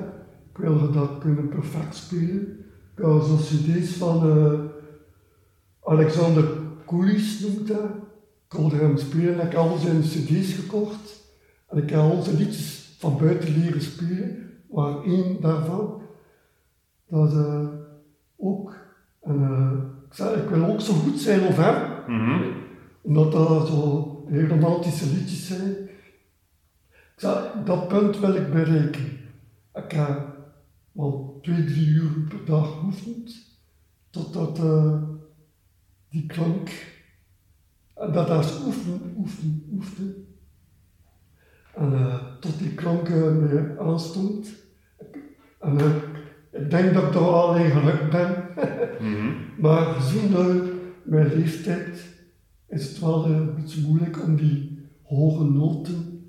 Ik 0.50 0.56
wilde 0.56 0.90
dat 0.90 1.18
kunnen 1.18 1.48
perfect 1.48 1.94
spelen. 1.94 2.60
Ik 3.00 3.06
had 3.06 3.24
zo'n 3.26 3.38
cd's 3.38 3.96
van 3.96 4.30
eh, 4.30 4.60
Alexander 5.84 6.44
Kulis 6.86 7.40
noemt 7.40 7.68
dat. 7.68 7.84
Ik 8.48 8.56
wilde 8.56 8.76
hem 8.76 8.96
spelen. 8.96 9.34
Ik 9.34 9.40
heb 9.40 9.54
al 9.54 9.76
zijn 9.76 10.00
cd's 10.00 10.52
gekocht. 10.54 11.24
En 11.68 11.78
ik 11.82 11.90
heb 11.90 11.98
al 11.98 12.22
zijn 12.22 12.36
liedjes 12.36 12.94
van 12.98 13.18
buiten 13.18 13.58
leren 13.58 13.80
spelen. 13.82 14.50
Waar 14.68 15.02
één 15.04 15.40
daarvan. 15.40 16.02
Dat 17.08 17.32
eh, 17.32 17.68
ook. 18.36 18.74
En 19.22 19.42
eh, 19.42 19.72
ik 20.08 20.14
zei, 20.14 20.40
ik 20.42 20.48
wil 20.48 20.64
ook 20.64 20.80
zo 20.80 20.92
goed 20.92 21.18
zijn 21.20 21.46
als 21.46 21.56
hem 21.56 21.98
Mhm. 22.06 22.42
omdat 23.02 23.32
dat 23.32 23.66
zo 23.66 24.24
heel 24.28 24.46
romantische 24.46 25.06
liedjes 25.06 25.46
zijn. 25.46 25.70
Ik 26.90 27.12
zei, 27.16 27.48
dat 27.64 27.88
punt 27.88 28.18
wil 28.18 28.34
ik 28.34 28.50
bereiken. 28.52 29.04
Ik 29.74 29.92
wel 30.92 31.29
twee, 31.42 31.64
drie 31.64 31.86
uur 31.86 32.10
per 32.28 32.44
dag 32.44 32.78
geoefend, 32.78 33.58
totdat 34.10 34.58
eh, 34.58 35.02
die 36.10 36.26
klank, 36.26 36.70
en 37.94 38.12
dat 38.12 38.44
is 38.44 38.60
oefenen, 38.66 39.14
oefenen, 39.16 39.68
oefenen. 39.72 40.26
En 41.74 41.92
eh, 41.92 42.24
tot 42.40 42.58
die 42.58 42.74
klank 42.74 43.08
eh, 43.08 43.14
me 43.14 43.76
aanstond. 43.80 44.48
En 45.60 45.78
eh, 45.78 45.94
ik 46.62 46.70
denk 46.70 46.94
dat 46.94 47.02
ik 47.02 47.14
er 47.14 47.20
wel 47.20 47.48
alleen 47.48 47.70
gelukt 47.70 48.10
ben. 48.10 48.34
Mhm. 49.00 49.60
Maar 49.60 49.84
gezien 49.84 50.32
mijn 51.02 51.34
leeftijd 51.34 52.18
is 52.68 52.88
het 52.88 52.98
wel 52.98 53.24
eh, 53.24 53.30
een 53.30 53.54
beetje 53.54 53.80
moeilijk 53.86 54.22
om 54.22 54.36
die 54.36 54.88
hoge 55.02 55.44
noten 55.44 56.24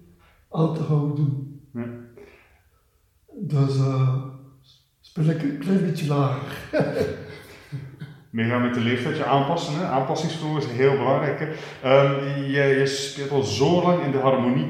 aan 0.50 0.74
te 0.74 0.82
houden. 0.82 1.60
Ja. 1.74 1.86
Dus 3.42 3.78
eh, 3.78 4.24
ik 5.16 5.42
een 5.42 5.58
klein 5.58 5.86
beetje 5.86 6.08
lager. 6.08 6.42
Meegaan 8.30 8.62
met 8.62 8.74
de 8.74 8.80
leeftijd, 8.80 9.24
aanpassen. 9.24 9.80
Hè? 9.80 9.86
Aanpassingsvermogen 9.86 10.62
is 10.62 10.78
heel 10.78 10.98
belangrijk. 10.98 11.40
Hè? 11.40 11.48
Ehm, 11.90 12.44
je, 12.44 12.64
je 12.80 12.86
speelt 12.86 13.32
al 13.32 13.44
zo 13.44 13.82
lang 13.82 14.04
in 14.04 14.12
de 14.12 14.18
harmonie. 14.18 14.68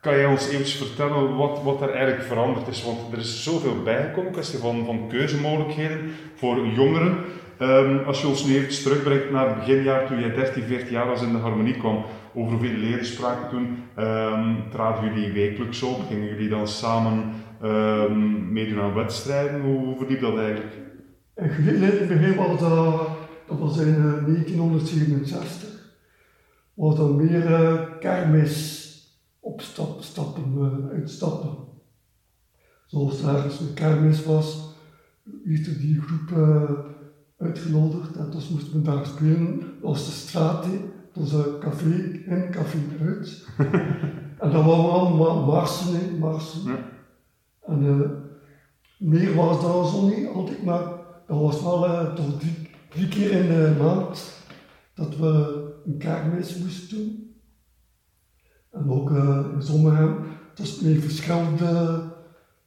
kan 0.00 0.16
jij 0.16 0.26
ons 0.26 0.48
eventjes 0.48 0.76
vertellen 0.76 1.36
wat, 1.36 1.62
wat 1.62 1.82
er 1.82 1.90
eigenlijk 1.90 2.22
veranderd 2.22 2.68
is? 2.68 2.84
Want 2.84 3.12
er 3.12 3.18
is 3.18 3.42
zoveel 3.42 3.82
bijgekomen, 3.82 4.32
kwestie 4.32 4.58
van, 4.58 4.84
van 4.84 5.08
keuzemogelijkheden 5.08 6.12
voor 6.34 6.66
jongeren. 6.66 7.18
Ehm, 7.58 7.98
als 8.06 8.20
je 8.20 8.26
ons 8.26 8.44
nu 8.44 8.56
even 8.56 8.82
terugbrengt 8.82 9.30
naar 9.30 9.46
het 9.46 9.58
beginjaar, 9.58 10.06
toen 10.06 10.20
jij 10.20 10.34
13, 10.34 10.62
14 10.62 10.90
jaar 10.90 11.06
was 11.06 11.22
in 11.22 11.32
de 11.32 11.38
harmonie 11.38 11.76
kwam, 11.76 12.04
over 12.34 12.50
hoeveel 12.52 12.76
leden 12.76 13.06
spraken 13.06 13.48
toen, 13.48 13.84
um, 13.98 14.62
traden 14.70 15.14
jullie 15.14 15.32
wekelijks 15.32 15.82
op, 15.82 16.06
gingen 16.08 16.28
jullie 16.28 16.48
dan 16.48 16.68
samen 16.68 17.32
um, 17.62 18.52
meedoen 18.52 18.80
aan 18.80 18.94
wedstrijden? 18.94 19.60
Hoe, 19.60 19.78
hoe 19.84 19.96
verliep 19.96 20.20
dat 20.20 20.38
eigenlijk? 20.38 20.74
In 21.34 21.82
het 21.82 22.08
begin 22.08 22.34
was 22.36 22.60
dat, 22.60 23.08
dat 23.46 23.58
was 23.58 23.78
in 23.78 23.88
uh, 23.88 24.24
1967, 24.24 25.92
was 26.74 26.96
dan 26.96 27.16
meer 27.16 27.50
uh, 27.50 27.82
kermis 28.00 28.88
opstappen, 29.40 30.04
stappen, 30.04 30.54
uh, 30.58 30.98
uitstappen. 30.98 31.50
Zoals 32.86 33.22
er 33.22 33.34
ergens 33.34 33.60
een 33.60 33.74
kermis 33.74 34.24
was, 34.24 34.74
heeft 35.44 35.80
die 35.80 36.00
groep 36.00 36.38
uh, 36.38 36.70
uitgenodigd 37.38 38.16
en 38.16 38.30
dus 38.30 38.48
moesten 38.48 38.72
we 38.72 38.82
daar 38.82 39.06
spelen. 39.06 39.58
Dat 39.58 39.68
was 39.80 40.06
de 40.06 40.12
straat, 40.12 40.62
dat 41.12 41.30
was 41.30 41.32
een 41.32 41.58
café 41.58 41.94
in, 42.26 42.48
café 42.50 42.78
uit. 43.00 43.46
en 44.42 44.50
dat 44.50 44.64
waren 44.64 44.90
allemaal 44.90 45.46
marsen, 45.46 46.18
marsen. 46.18 46.70
Ja. 46.70 46.98
En 47.70 47.82
uh, 47.82 48.10
meer 49.10 49.34
was 49.34 49.62
dat 49.62 49.88
zo 49.88 50.06
niet 50.06 50.28
altijd, 50.34 50.64
maar 50.64 50.82
dat 51.26 51.40
was 51.40 51.62
wel 51.62 51.84
uh, 51.84 52.14
toch 52.14 52.38
drie, 52.38 52.68
drie 52.88 53.08
keer 53.08 53.30
in 53.30 53.46
de 53.48 53.76
maand 53.82 54.32
dat 54.94 55.16
we 55.16 55.62
een 55.86 55.98
kermis 55.98 56.56
moesten 56.56 56.96
doen. 56.96 57.34
En 58.70 58.90
ook 58.90 59.10
uh, 59.10 59.40
in 59.54 59.62
Zommerhem, 59.62 60.16
dus 60.54 60.80
met 60.80 61.02
verschillende 61.02 62.02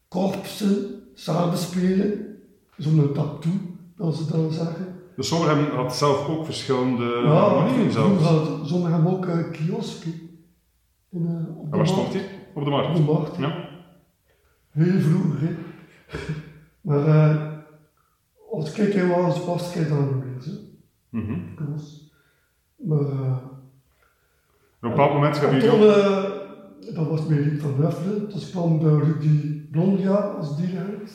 korpsen 0.08 1.01
samenspelen, 1.14 2.38
zo'n 2.78 3.12
tap 3.14 3.41
toe, 3.41 3.60
dat 3.95 4.16
ze 4.16 4.32
dan 4.32 4.51
zeggen. 4.51 4.95
Dus 5.16 5.28
Zommerhem 5.28 5.76
had 5.76 5.95
zelf 5.95 6.28
ook 6.28 6.45
verschillende 6.45 7.04
ja, 7.04 7.89
Zommerhem 8.66 9.08
ook 9.08 9.26
uh, 9.26 9.51
kiosken. 9.51 10.14
In, 11.10 11.22
uh, 11.22 11.60
op 11.60 11.72
en 11.72 11.78
waar 11.78 11.88
stond? 11.88 12.16
Op 12.54 12.64
de 12.64 12.70
markt? 12.70 12.89
Op 12.89 12.95
de 12.95 13.12
markt. 13.12 13.38
Ja. 13.38 13.73
Heel 14.74 15.00
vroeger, 15.00 15.40
hè. 15.40 15.56
maar 16.82 17.08
uh, 17.08 17.54
als 18.52 18.72
kijk 18.72 19.08
was, 19.08 19.46
was 19.46 19.76
ik 19.76 19.90
dan 19.90 20.06
niet 20.06 20.46
meer, 20.46 20.60
mm 21.10 21.26
-hmm. 21.26 21.76
Maar 22.76 23.00
uh, 23.00 23.38
op 24.76 24.90
een 24.90 24.90
bepaald 24.90 25.14
moment 25.14 25.38
gaan 25.38 25.56
jullie 25.56 25.70
toen, 25.70 25.82
uh, 25.82 26.24
dat 26.96 27.08
was 27.08 27.26
met 27.26 27.40
Riek 27.40 27.62
van 27.62 27.74
Huffelen, 27.74 28.30
toen 28.30 28.42
kwam 28.52 28.80
de 28.80 29.00
Rudy 29.00 29.68
Blondia 29.72 30.16
als 30.16 30.58
dirigent. 30.58 31.12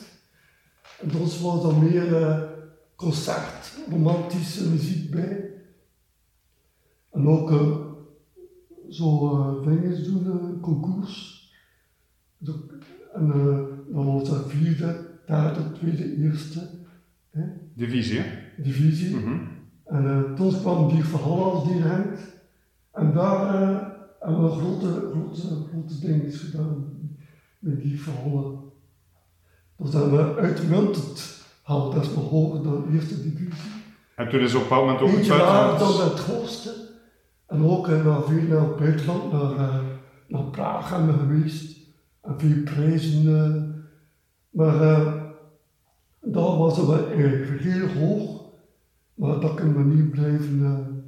En 1.01 1.09
toen 1.09 1.19
was 1.19 1.63
er 1.63 1.77
meer 1.77 2.21
uh, 2.21 2.41
concert, 2.95 3.77
romantische 3.89 4.69
muziek 4.69 5.11
bij. 5.11 5.51
En 7.11 7.27
ook 7.27 7.51
uh, 7.51 7.77
zo 8.89 9.61
dingen 9.61 10.03
doen, 10.03 10.59
concours. 10.59 11.37
En 12.39 12.78
dan 13.13 14.05
was 14.05 14.29
dat 14.29 14.51
vierde, 14.51 15.07
derde, 15.25 15.71
tweede, 15.71 16.15
eerste. 16.15 16.69
Hè. 17.31 17.43
Divisie, 17.73 18.21
Divisie. 18.57 19.15
Mm 19.15 19.23
-hmm. 19.23 19.47
En 19.85 20.33
toen 20.35 20.59
kwam 20.59 20.89
die 20.89 21.03
verhaal 21.03 21.53
als 21.53 21.67
dirigent. 21.67 22.19
En 22.91 23.13
daar 23.13 23.61
uh, 23.61 23.77
hebben 24.19 24.43
we 24.43 24.49
grote, 24.49 25.11
grote, 25.11 25.41
grote 25.71 25.99
dingen 25.99 26.31
gedaan 26.31 26.85
met 27.59 27.81
die 27.81 28.01
verhalen. 28.01 28.59
Dus 29.77 29.91
dat 29.91 30.09
we 30.09 30.35
uitmuntend 30.35 31.43
hadden, 31.61 31.95
dat 31.95 32.03
is 32.03 32.15
nog 32.15 32.29
hoger 32.29 32.63
dan 32.63 32.85
de 32.87 32.93
eerste 32.93 33.21
divisie. 33.21 33.71
En 34.15 34.29
toen 34.29 34.39
is 34.39 34.55
op 34.55 34.61
een 34.61 34.67
bepaald 34.67 34.85
moment 34.85 35.01
ook 35.01 35.17
Eentje 35.17 35.33
het 35.33 35.41
buitenland... 35.41 35.97
dan 35.97 36.09
het 36.09 36.19
hoogste. 36.19 36.73
En 37.47 37.63
ook 37.63 37.87
naar 37.87 38.23
veel 38.23 38.41
naar 38.41 38.61
het 38.61 38.75
buitenland, 38.75 39.31
naar, 39.31 39.81
naar 40.27 40.43
Praag 40.43 40.89
hebben 40.89 41.13
we 41.13 41.19
geweest. 41.19 41.78
En 42.21 42.39
veel 42.39 42.63
prijzen. 42.63 43.23
Maar 44.49 44.77
daar 46.21 46.57
was 46.57 46.77
het 46.77 46.87
wel 46.87 47.07
heel 47.07 47.87
hoog. 47.87 48.41
Maar 49.13 49.39
dat 49.39 49.53
kunnen 49.53 49.87
we 49.87 49.95
niet 49.95 50.11
blijven 50.11 50.99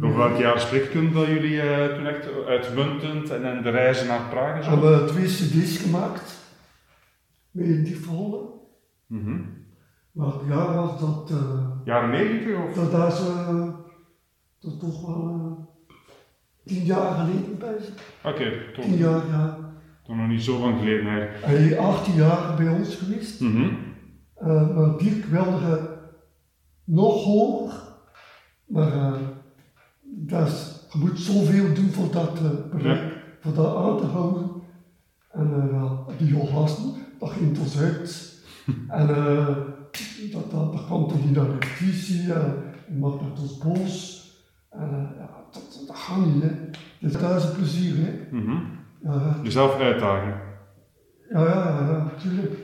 over 0.00 0.16
welk 0.16 0.38
jaar 0.38 0.60
spreekt 0.60 0.92
toen 0.92 1.12
dat 1.12 1.26
jullie 1.26 1.54
uh, 1.54 1.86
toen 1.86 2.06
echt 2.06 2.28
uitmuntend 2.46 3.30
en, 3.30 3.44
en 3.44 3.62
de 3.62 3.70
reizen 3.70 4.06
naar 4.06 4.28
Praag 4.28 4.56
en 4.56 4.64
zo? 4.64 4.80
We 4.80 4.86
hebben 4.86 5.06
twee 5.06 5.26
cd's 5.26 5.76
gemaakt 5.76 6.38
met 7.50 7.84
die 7.84 7.96
verhalen. 7.96 8.48
Mm 9.06 9.24
-hmm. 9.24 9.66
Welk 10.12 10.42
jaar 10.48 10.74
was 10.74 11.00
dat? 11.00 11.30
Uh, 11.30 11.70
Jaren 11.84 12.10
90 12.10 12.56
of? 12.56 12.90
Dat, 12.90 13.12
is 13.12 13.20
uh, 13.20 13.68
dat 14.60 14.80
toch 14.80 15.06
wel 15.06 15.68
tien 16.64 16.84
jaar 16.84 17.14
geleden 17.14 17.58
bij 17.58 17.74
Oké, 17.74 18.28
okay, 18.28 18.72
toch. 18.74 18.84
Tien 18.84 18.96
jaar, 18.96 19.26
ja. 19.26 19.69
Toch 20.10 20.18
nog 20.18 20.28
niet 20.28 20.42
zo 20.42 20.60
lang 20.60 20.78
geleden 20.78 21.06
eigenlijk. 21.06 21.44
Hij 21.44 21.64
is 21.64 21.76
18 21.76 22.14
jaar 22.14 22.56
bij 22.56 22.68
ons 22.68 22.94
geweest. 22.94 23.40
Mm 23.40 23.52
-hmm. 23.52 23.78
maar 24.74 24.98
Dirk 24.98 25.24
wilde 25.24 25.98
nog 26.84 27.24
hoger, 27.24 27.74
maar 28.66 29.12
dat 30.02 30.46
is, 30.46 30.86
je 30.92 30.98
moet 30.98 31.18
zoveel 31.18 31.74
doen 31.74 31.88
voor 31.90 32.12
dat 32.12 32.36
te 32.36 32.68
bereiken, 32.72 33.06
ja. 33.06 33.12
voor 33.40 33.54
dat 33.54 33.76
aan 33.76 33.98
te 33.98 34.04
houden. 34.04 34.50
En 35.32 35.70
uh, 35.72 35.92
die 36.18 36.26
Johassen, 36.26 36.94
dat 37.18 37.30
ging 37.30 37.58
ons 37.58 37.78
uit. 37.86 38.42
en 38.88 39.08
uh, 39.08 39.46
dat, 40.32 40.50
dat, 40.50 40.72
dat 40.72 40.84
kwam 40.84 41.08
toch 41.08 41.24
niet 41.24 41.36
naar 41.36 41.44
de 41.44 41.52
repetitie, 41.52 42.32
en 42.32 42.98
maakte 42.98 43.24
het 43.24 43.40
ons 43.40 43.58
boos. 43.58 44.26
En 44.70 45.14
ja, 45.18 45.30
dat, 45.52 45.84
dat 45.86 45.96
gaat 45.96 46.26
niet, 46.26 46.42
hè. 46.42 46.48
Het 46.48 47.12
is 47.14 47.20
thuis 47.20 47.52
plezier, 47.52 47.96
hè. 47.96 48.28
Mm 48.30 48.46
-hmm. 48.46 48.79
Ja, 49.02 49.36
Jezelf 49.42 49.78
uitdagen. 49.78 50.40
Ja, 51.30 51.44
ja, 51.44 51.86
ja, 51.90 52.10
tuurlijk. 52.22 52.54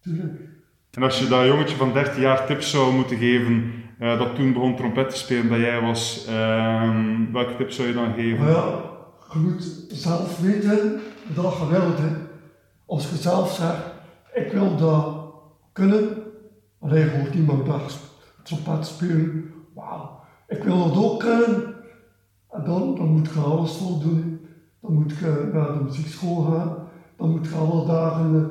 Tuurlijk. 0.00 0.40
En 0.90 1.02
als 1.02 1.18
je 1.18 1.28
dat 1.28 1.46
jongetje 1.46 1.76
van 1.76 1.92
13 1.92 2.20
jaar 2.20 2.46
tips 2.46 2.70
zou 2.70 2.92
moeten 2.92 3.16
geven, 3.16 3.72
uh, 4.00 4.18
dat 4.18 4.34
toen 4.34 4.52
begon 4.52 4.76
trompet 4.76 5.10
te 5.10 5.16
spelen, 5.16 5.48
dat 5.48 5.58
jij 5.58 5.80
was, 5.80 6.26
uh, 6.28 6.90
welke 7.32 7.56
tips 7.56 7.76
zou 7.76 7.88
je 7.88 7.94
dan 7.94 8.14
geven? 8.14 8.44
Nou 8.44 8.56
ja, 8.56 8.80
je 9.32 9.38
moet 9.38 9.86
zelf 9.88 10.40
weten 10.40 11.00
dat 11.34 11.56
je 11.58 11.66
wilt. 11.68 11.98
Hè. 11.98 12.08
Als 12.86 13.10
je 13.10 13.16
zelf 13.16 13.52
zegt, 13.52 13.82
ik 14.34 14.52
wil 14.52 14.76
dat 14.76 15.16
kunnen, 15.72 16.08
dan 16.80 17.08
hoort 17.08 17.34
iemand 17.34 17.66
dat 17.66 17.98
trompet 18.42 18.86
spelen, 18.86 19.52
wauw, 19.74 20.20
ik 20.48 20.62
wil 20.62 20.88
dat 20.88 21.04
ook 21.04 21.20
kunnen. 21.20 21.74
En 22.50 22.64
dan, 22.64 22.94
dan 22.94 23.06
moet 23.06 23.28
je 23.34 23.40
alles 23.40 23.76
voor 23.76 24.00
doen. 24.00 24.35
Dan 24.86 24.94
moet 24.94 25.16
je 25.16 25.50
naar 25.52 25.72
de 25.72 25.84
muziekschool 25.84 26.42
gaan, 26.42 26.76
dan 27.16 27.30
moet 27.30 27.46
je 27.46 27.54
alle 27.54 27.86
dagen 27.86 28.50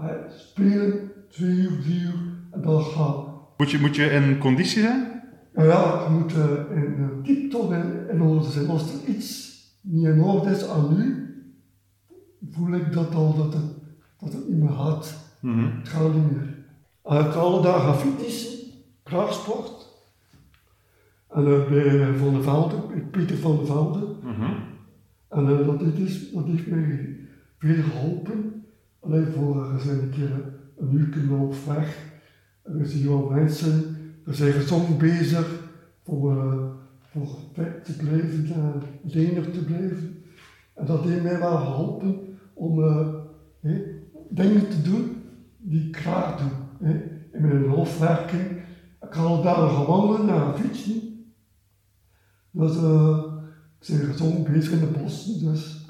uh, 0.00 0.06
spelen, 0.28 1.10
twee 1.28 1.56
uur, 1.56 1.80
drie 1.82 2.00
uur, 2.00 2.14
en 2.50 2.62
dan 2.62 2.82
gaan 2.82 3.28
moet 3.58 3.70
je, 3.70 3.78
moet 3.78 3.96
je 3.96 4.10
in 4.10 4.38
conditie 4.38 4.82
zijn? 4.82 5.22
Nou 5.54 5.68
ja, 5.68 6.02
je 6.02 6.10
moet 6.10 6.32
in 6.74 7.20
tip-top 7.22 7.72
in, 7.72 8.08
in 8.10 8.22
orde 8.22 8.50
zijn. 8.50 8.68
Als 8.68 8.92
er 8.92 9.08
iets 9.14 9.58
niet 9.80 10.04
in 10.04 10.22
orde 10.22 10.50
is 10.50 10.68
aan 10.68 10.96
nu, 10.96 11.28
voel 12.50 12.72
ik 12.72 12.92
dat 12.92 13.14
al 13.14 13.34
dat 13.36 13.52
het, 13.52 13.64
dat 14.18 14.32
het 14.32 14.48
niet 14.48 14.58
meer 14.58 14.72
gaat. 14.72 15.14
Mm 15.40 15.52
-hmm. 15.52 15.78
Het 15.78 15.88
gaat 15.88 16.14
niet 16.14 16.30
meer. 16.30 16.56
Uh, 17.04 17.26
ik 17.26 17.32
ga 17.32 17.38
alle 17.38 17.62
dagen 17.62 17.94
fietsen, 17.94 18.58
krachtsport. 19.02 19.86
En 21.28 21.44
bij 21.44 22.14
Van 22.18 22.32
der 22.32 22.42
Velde, 22.42 22.76
bij 22.88 23.00
Pieter 23.00 23.36
van 23.36 23.56
der 23.56 23.66
Velde. 23.66 23.98
Mm 23.98 24.34
-hmm. 24.34 24.54
En 25.28 25.48
uh, 25.48 25.66
dat, 25.66 25.82
is, 25.82 26.30
dat 26.32 26.46
heeft 26.46 26.66
mij 26.66 27.16
veel 27.58 27.82
geholpen. 27.82 28.64
Alleen 29.00 29.26
voor 29.26 29.56
uh, 29.56 29.78
zijn 29.78 30.00
een 30.00 30.10
keer 30.10 30.30
een 30.78 30.92
uur 30.92 31.40
op 31.40 31.54
weg. 31.66 32.06
Er 32.62 32.86
zijn 32.86 33.08
wel 33.08 33.30
mensen, 33.30 33.96
er 34.26 34.34
zijn 34.34 34.52
gezond 34.52 34.98
bezig 34.98 35.62
voor, 36.04 36.36
uh, 36.36 36.64
voor 37.00 37.28
te 37.82 37.96
blijven, 37.96 38.46
uh, 38.46 38.66
lenig 39.02 39.50
te 39.50 39.64
blijven. 39.64 40.22
En 40.74 40.86
dat 40.86 41.04
heeft 41.04 41.22
mij 41.22 41.38
wel 41.38 41.56
geholpen 41.56 42.16
om 42.54 42.80
dingen 44.30 44.68
te 44.68 44.82
doen 44.82 45.16
die 45.56 45.88
ik 45.88 45.96
graag 45.96 46.38
doe. 46.38 46.50
Hey. 46.88 47.16
In 47.32 47.42
mijn 47.42 47.68
hoofdwerking, 47.68 48.50
ik 49.00 49.08
ga 49.10 49.22
al 49.22 49.42
daar 49.42 49.86
wandelen, 49.86 50.26
naar 50.26 50.58
fietsen. 50.58 51.26
Dus 52.50 52.76
ik 53.80 53.98
ben 53.98 54.12
gezond 54.12 54.52
bezig 54.52 54.72
in 54.72 54.80
de 54.80 54.86
bossen. 54.86 55.44
Dus. 55.44 55.86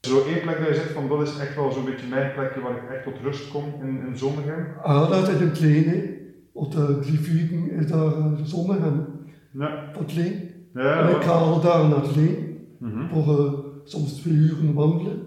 Zo 0.00 0.24
één 0.24 0.40
plek 0.40 0.58
dat 0.58 0.68
je 0.68 0.74
zegt 0.74 0.92
van 0.92 1.08
dat 1.08 1.22
is 1.22 1.38
echt 1.38 1.54
wel 1.54 1.72
zo'n 1.72 1.84
beetje 1.84 2.06
mijn 2.06 2.32
plekje 2.32 2.60
waar 2.60 2.76
ik 2.76 2.90
echt 2.90 3.04
tot 3.04 3.18
rust 3.22 3.50
kom 3.50 3.64
in, 3.80 4.06
in 4.06 4.18
Zonnegem? 4.18 4.66
Ah, 4.82 5.10
dat 5.10 5.28
is 5.28 5.34
in 5.34 5.48
het 5.48 5.60
Leen. 5.60 6.18
Op 6.52 6.72
de 6.72 6.98
drie 7.00 7.20
vieren 7.20 7.70
is 7.70 7.86
daar 7.86 8.18
uh, 8.18 8.40
Zonnegem. 8.42 9.06
Ja. 9.52 9.90
Het 9.98 10.14
Leen. 10.14 10.50
Ja, 10.74 11.08
en 11.08 11.16
ik 11.16 11.22
ga 11.22 11.32
al 11.32 11.60
daar 11.60 11.88
naar 11.88 12.02
het 12.02 12.16
Leen. 12.16 12.58
-hmm. 12.78 13.08
Voor 13.08 13.64
soms 13.84 14.12
twee 14.12 14.34
uur 14.34 14.74
wandelen. 14.74 15.26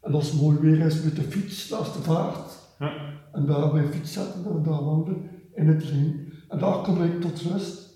En 0.00 0.12
als 0.12 0.30
het 0.30 0.40
mooi 0.40 0.58
weer 0.58 0.86
is 0.86 1.02
met 1.02 1.16
de 1.16 1.22
fiets, 1.22 1.62
is 1.62 1.92
de 1.92 2.02
vaart. 2.02 2.74
Ja. 2.78 2.92
En 3.32 3.46
daar 3.46 3.72
mijn 3.72 3.92
fiets 3.92 4.12
zetten 4.12 4.44
en 4.44 4.62
daar 4.62 4.84
wandelen 4.84 5.30
in 5.54 5.68
het 5.68 5.82
ring. 5.82 6.32
En 6.48 6.58
daar 6.58 6.82
kom 6.82 7.02
ik 7.02 7.20
tot 7.20 7.40
rust. 7.40 7.94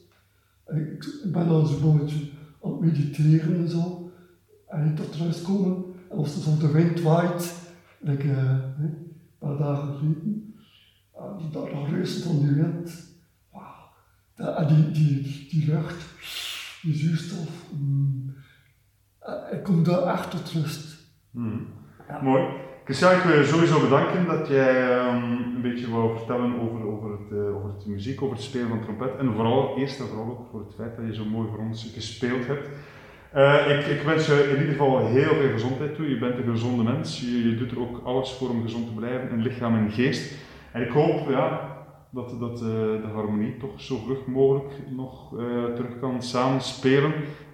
Ik, 0.67 1.05
ik 1.25 1.33
ben 1.33 1.49
dan 1.49 1.67
zo'n 1.67 1.99
beetje 1.99 2.29
aan 2.63 2.71
het 2.71 2.81
mediteren 2.81 3.57
en 3.57 3.69
zo. 3.69 4.13
En 4.69 4.95
tot 4.95 5.15
rust 5.15 5.43
komen. 5.43 5.85
En 6.11 6.17
als 6.17 6.35
er 6.35 6.43
zo 6.43 6.57
de 6.57 6.73
wind 6.73 7.01
waait, 7.01 7.55
like, 7.99 8.25
uh, 8.25 8.59
een 8.79 9.17
paar 9.39 9.57
dagen 9.57 9.97
geleden, 9.97 10.55
uh, 11.15 11.53
dat, 11.53 11.53
dat 11.53 12.23
van 12.23 12.39
die 12.39 12.55
wind. 12.55 13.09
Wow. 13.51 14.59
En 14.59 14.67
die, 14.67 14.91
die, 14.91 15.47
die 15.51 15.67
lucht, 15.67 16.05
die 16.83 16.95
zuurstof. 16.95 17.71
Mm, 17.79 18.35
uh, 19.23 19.59
ik 19.59 19.63
kom 19.63 19.85
daar 19.85 20.03
echt 20.03 20.31
tot 20.31 20.51
rust. 20.51 20.99
Hmm. 21.31 21.67
Ja. 22.09 22.23
Mooi. 22.23 22.69
Christian, 22.91 23.17
ik 23.17 23.23
wil 23.23 23.39
je 23.39 23.45
sowieso 23.45 23.81
bedanken 23.81 24.27
dat 24.27 24.49
jij 24.49 24.99
um, 24.99 25.23
een 25.55 25.63
beetje 25.63 25.91
wou 25.91 26.17
vertellen 26.17 26.61
over, 26.61 26.87
over, 26.87 27.11
het, 27.11 27.31
uh, 27.33 27.57
over 27.57 27.69
het 27.69 27.87
muziek, 27.87 28.23
over 28.23 28.37
het 28.37 28.45
spelen 28.45 28.69
van 28.69 28.83
trompet. 28.83 29.17
En 29.19 29.33
vooral, 29.35 29.79
eerst 29.79 30.01
en 30.01 30.07
vooral 30.07 30.27
ook 30.27 30.47
voor 30.51 30.61
het 30.61 30.75
feit 30.75 30.97
dat 30.97 31.07
je 31.07 31.15
zo 31.15 31.25
mooi 31.25 31.49
voor 31.49 31.59
ons 31.59 31.91
gespeeld 31.95 32.47
hebt. 32.47 32.69
Uh, 33.37 33.79
ik, 33.79 33.87
ik, 33.87 34.03
wens 34.03 34.27
je 34.27 34.43
in 34.43 34.61
ieder 34.61 34.73
geval 34.73 35.07
heel 35.07 35.35
veel 35.35 35.51
gezondheid 35.53 35.95
toe. 35.95 36.09
Je 36.09 36.19
bent 36.19 36.39
een 36.39 36.51
gezonde 36.51 36.83
mens. 36.83 37.21
Je, 37.21 37.49
je 37.49 37.57
doet 37.57 37.71
er 37.71 37.81
ook 37.81 38.01
alles 38.05 38.33
voor 38.33 38.49
om 38.49 38.63
gezond 38.63 38.87
te 38.87 38.95
blijven, 38.95 39.31
in 39.31 39.43
lichaam 39.43 39.77
en 39.77 39.91
geest. 39.91 40.35
En 40.73 40.83
ik 40.83 40.91
hoop 40.91 41.29
ja, 41.29 41.77
dat, 42.11 42.41
dat 42.41 42.61
uh, 42.61 42.69
de 43.03 43.11
harmonie 43.13 43.57
toch 43.57 43.81
zo 43.81 43.97
vlug 43.97 44.27
mogelijk 44.27 44.73
nog 44.97 45.35
terug 45.75 45.99
kan 46.01 46.23
samenspelen 46.23 47.13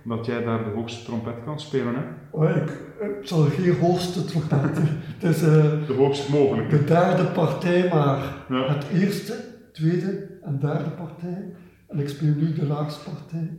dat 0.09 0.27
jij 0.27 0.45
daar 0.45 0.65
de 0.65 0.71
hoogste 0.71 1.05
trompet 1.05 1.35
kan 1.45 1.61
spelen. 1.61 1.95
Hè? 1.95 2.03
Oh, 2.31 2.51
ik, 2.51 2.71
ik 3.01 3.27
zal 3.27 3.43
geen 3.43 3.79
hoogste 3.79 4.25
trompet. 4.25 4.79
het 5.19 5.23
is 5.23 5.43
uh, 5.43 5.87
de 5.87 5.95
hoogst 5.97 6.29
mogelijke. 6.29 6.77
De 6.77 6.85
derde 6.85 7.25
partij, 7.25 7.89
maar 7.89 8.45
ja. 8.49 8.75
het 8.75 8.87
eerste, 8.93 9.35
tweede 9.73 10.39
en 10.43 10.59
derde 10.59 10.91
partij. 10.91 11.55
En 11.89 11.99
ik 11.99 12.09
speel 12.09 12.35
nu 12.35 12.53
de 12.53 12.67
laagste 12.67 13.11
partij. 13.11 13.59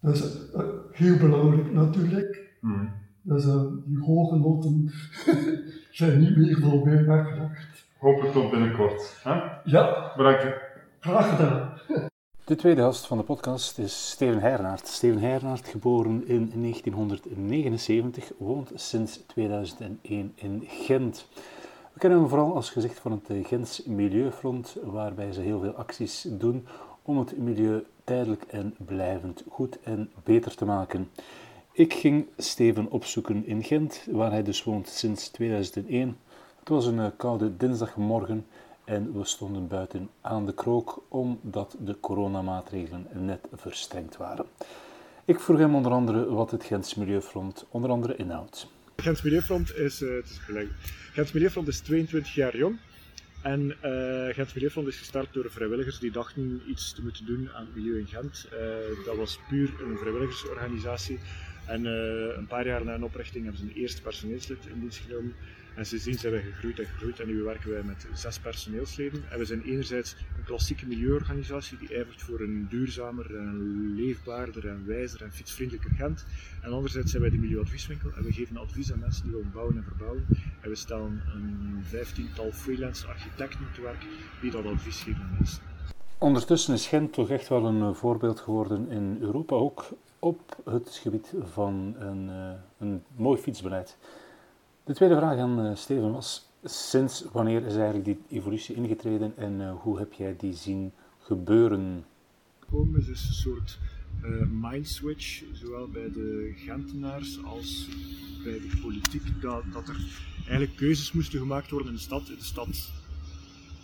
Dat 0.00 0.14
is 0.14 0.38
uh, 0.54 0.62
heel 0.92 1.16
belangrijk 1.16 1.72
natuurlijk. 1.72 2.50
Mm. 2.60 2.90
Dus 3.22 3.46
uh, 3.46 3.62
die 3.84 3.98
hoge 4.04 4.36
noten 4.36 4.90
zijn 5.90 6.18
niet 6.20 6.36
meer 6.36 6.58
voor 6.60 6.84
mij 6.84 7.04
weggelegd. 7.04 7.86
Hopelijk 7.98 8.32
tot 8.32 8.50
binnenkort. 8.50 9.20
Hè? 9.22 9.40
Ja. 9.64 10.12
Bedankt. 10.16 10.46
Graag 11.00 11.30
gedaan. 11.30 11.71
De 12.44 12.56
tweede 12.56 12.80
gast 12.80 13.06
van 13.06 13.18
de 13.18 13.24
podcast 13.24 13.78
is 13.78 14.10
Steven 14.10 14.40
Hernaert. 14.40 14.86
Steven 14.88 15.20
Hernaert, 15.20 15.68
geboren 15.68 16.28
in 16.28 16.52
1979, 16.54 18.32
woont 18.38 18.70
sinds 18.74 19.20
2001 19.26 20.32
in 20.34 20.62
Gent. 20.66 21.26
We 21.92 21.98
kennen 21.98 22.18
hem 22.18 22.28
vooral 22.28 22.54
als 22.54 22.70
gezicht 22.70 22.98
van 22.98 23.12
het 23.12 23.46
Gents 23.46 23.82
Milieufront, 23.84 24.76
waarbij 24.82 25.32
ze 25.32 25.40
heel 25.40 25.60
veel 25.60 25.72
acties 25.72 26.26
doen 26.28 26.66
om 27.02 27.18
het 27.18 27.38
milieu 27.38 27.84
tijdelijk 28.04 28.42
en 28.42 28.74
blijvend 28.86 29.42
goed 29.48 29.78
en 29.82 30.10
beter 30.24 30.54
te 30.54 30.64
maken. 30.64 31.10
Ik 31.72 31.94
ging 31.94 32.26
Steven 32.36 32.90
opzoeken 32.90 33.46
in 33.46 33.64
Gent, 33.64 34.06
waar 34.10 34.30
hij 34.30 34.42
dus 34.42 34.64
woont 34.64 34.88
sinds 34.88 35.28
2001. 35.28 36.16
Het 36.58 36.68
was 36.68 36.86
een 36.86 37.16
koude 37.16 37.56
dinsdagmorgen 37.56 38.46
en 38.84 39.18
we 39.18 39.24
stonden 39.24 39.68
buiten 39.68 40.10
aan 40.20 40.46
de 40.46 40.54
krook 40.54 41.04
omdat 41.08 41.76
de 41.80 42.00
coronamaatregelen 42.00 43.06
net 43.12 43.48
verstrengd 43.52 44.16
waren. 44.16 44.46
Ik 45.24 45.40
vroeg 45.40 45.58
hem 45.58 45.74
onder 45.74 45.92
andere 45.92 46.24
wat 46.24 46.50
het 46.50 46.64
Gens 46.64 46.94
Milieufront 46.94 47.66
onder 47.70 47.90
andere 47.90 48.16
inhoudt. 48.16 48.66
Het 48.94 49.04
Gens 49.04 49.22
Milieufront 49.22 49.74
is, 49.76 50.02
uh, 50.02 50.14
het 51.12 51.26
is 51.26 51.32
Milieufront 51.32 51.68
is 51.68 51.80
22 51.80 52.34
jaar 52.34 52.56
jong. 52.56 52.78
En 53.42 53.76
uh, 53.84 54.34
Gens 54.34 54.54
Milieufront 54.54 54.88
is 54.88 54.98
gestart 54.98 55.32
door 55.32 55.50
vrijwilligers 55.50 55.98
die 55.98 56.10
dachten 56.10 56.62
iets 56.66 56.92
te 56.92 57.02
moeten 57.02 57.26
doen 57.26 57.50
aan 57.54 57.64
het 57.64 57.74
milieu 57.74 57.98
in 57.98 58.06
Gent. 58.06 58.48
Uh, 58.52 58.60
dat 59.04 59.16
was 59.16 59.38
puur 59.48 59.70
een 59.82 59.98
vrijwilligersorganisatie. 59.98 61.18
En 61.66 61.84
een 61.84 62.46
paar 62.46 62.66
jaar 62.66 62.84
na 62.84 62.94
een 62.94 63.04
oprichting 63.04 63.44
hebben 63.44 63.60
ze 63.62 63.66
een 63.66 63.80
eerste 63.80 64.02
personeelslid 64.02 64.66
in 64.66 64.80
dienst 64.80 64.98
genomen. 64.98 65.34
En 65.74 65.86
sindsdien 65.86 66.18
zijn 66.18 66.32
wij 66.32 66.42
gegroeid 66.42 66.78
en 66.78 66.86
gegroeid 66.86 67.20
en 67.20 67.26
nu 67.26 67.42
werken 67.42 67.70
wij 67.70 67.82
met 67.82 68.06
zes 68.14 68.38
personeelsleden. 68.38 69.24
En 69.30 69.38
we 69.38 69.44
zijn 69.44 69.62
enerzijds 69.62 70.16
een 70.36 70.44
klassieke 70.44 70.86
milieuorganisatie 70.86 71.78
die 71.78 71.94
ijvert 71.94 72.22
voor 72.22 72.40
een 72.40 72.66
duurzamer, 72.70 73.26
leefbaarder 73.96 74.68
en 74.68 74.86
wijzer 74.86 75.22
en 75.22 75.32
fietsvriendelijker 75.32 75.90
Gent. 75.90 76.24
En 76.62 76.72
anderzijds 76.72 77.10
zijn 77.10 77.22
wij 77.22 77.30
de 77.30 77.38
milieuadvieswinkel 77.38 78.10
en 78.16 78.22
we 78.22 78.32
geven 78.32 78.56
advies 78.56 78.92
aan 78.92 78.98
mensen 78.98 79.22
die 79.22 79.32
willen 79.32 79.52
bouwen 79.52 79.76
en 79.76 79.84
verbouwen. 79.84 80.26
En 80.60 80.68
we 80.68 80.76
stellen 80.76 81.22
een 81.34 81.80
vijftiental 81.82 82.52
freelance 82.52 83.06
architecten 83.06 83.66
te 83.74 83.80
werk 83.80 84.06
die 84.40 84.50
dat 84.50 84.64
advies 84.64 85.00
geven 85.00 85.22
aan 85.22 85.36
mensen. 85.38 85.62
Ondertussen 86.18 86.74
is 86.74 86.86
Gent 86.86 87.12
toch 87.12 87.30
echt 87.30 87.48
wel 87.48 87.64
een 87.64 87.94
voorbeeld 87.94 88.40
geworden 88.40 88.90
in 88.90 89.16
Europa, 89.20 89.54
ook 89.54 89.88
op 90.18 90.56
het 90.64 91.00
gebied 91.02 91.34
van 91.42 91.94
een, 91.98 92.28
eh, 92.28 92.52
een 92.78 93.02
mooi 93.16 93.40
fietsbeleid. 93.40 93.96
De 94.84 94.94
tweede 94.94 95.16
vraag 95.16 95.38
aan 95.38 95.66
uh, 95.66 95.76
Steven 95.76 96.12
was, 96.12 96.48
sinds 96.64 97.24
wanneer 97.32 97.66
is 97.66 97.74
eigenlijk 97.74 98.04
die 98.04 98.18
evolutie 98.28 98.74
ingetreden 98.74 99.36
en 99.36 99.60
uh, 99.60 99.72
hoe 99.80 99.98
heb 99.98 100.12
jij 100.12 100.36
die 100.38 100.54
zien 100.54 100.92
gebeuren? 101.18 102.04
Komen 102.70 103.00
is 103.00 103.08
een 103.08 103.16
soort 103.16 103.78
uh, 104.24 104.46
mindswitch, 104.46 105.42
zowel 105.52 105.88
bij 105.88 106.10
de 106.12 106.52
Gentenaars 106.56 107.44
als 107.44 107.88
bij 108.44 108.52
de 108.52 108.78
politiek, 108.82 109.40
dat, 109.40 109.62
dat 109.72 109.88
er 109.88 109.96
eigenlijk 110.36 110.76
keuzes 110.76 111.12
moesten 111.12 111.38
gemaakt 111.38 111.70
worden 111.70 111.88
in 111.88 111.94
de 111.94 112.00
stad. 112.00 112.26
De 112.26 112.36
stad 112.38 112.90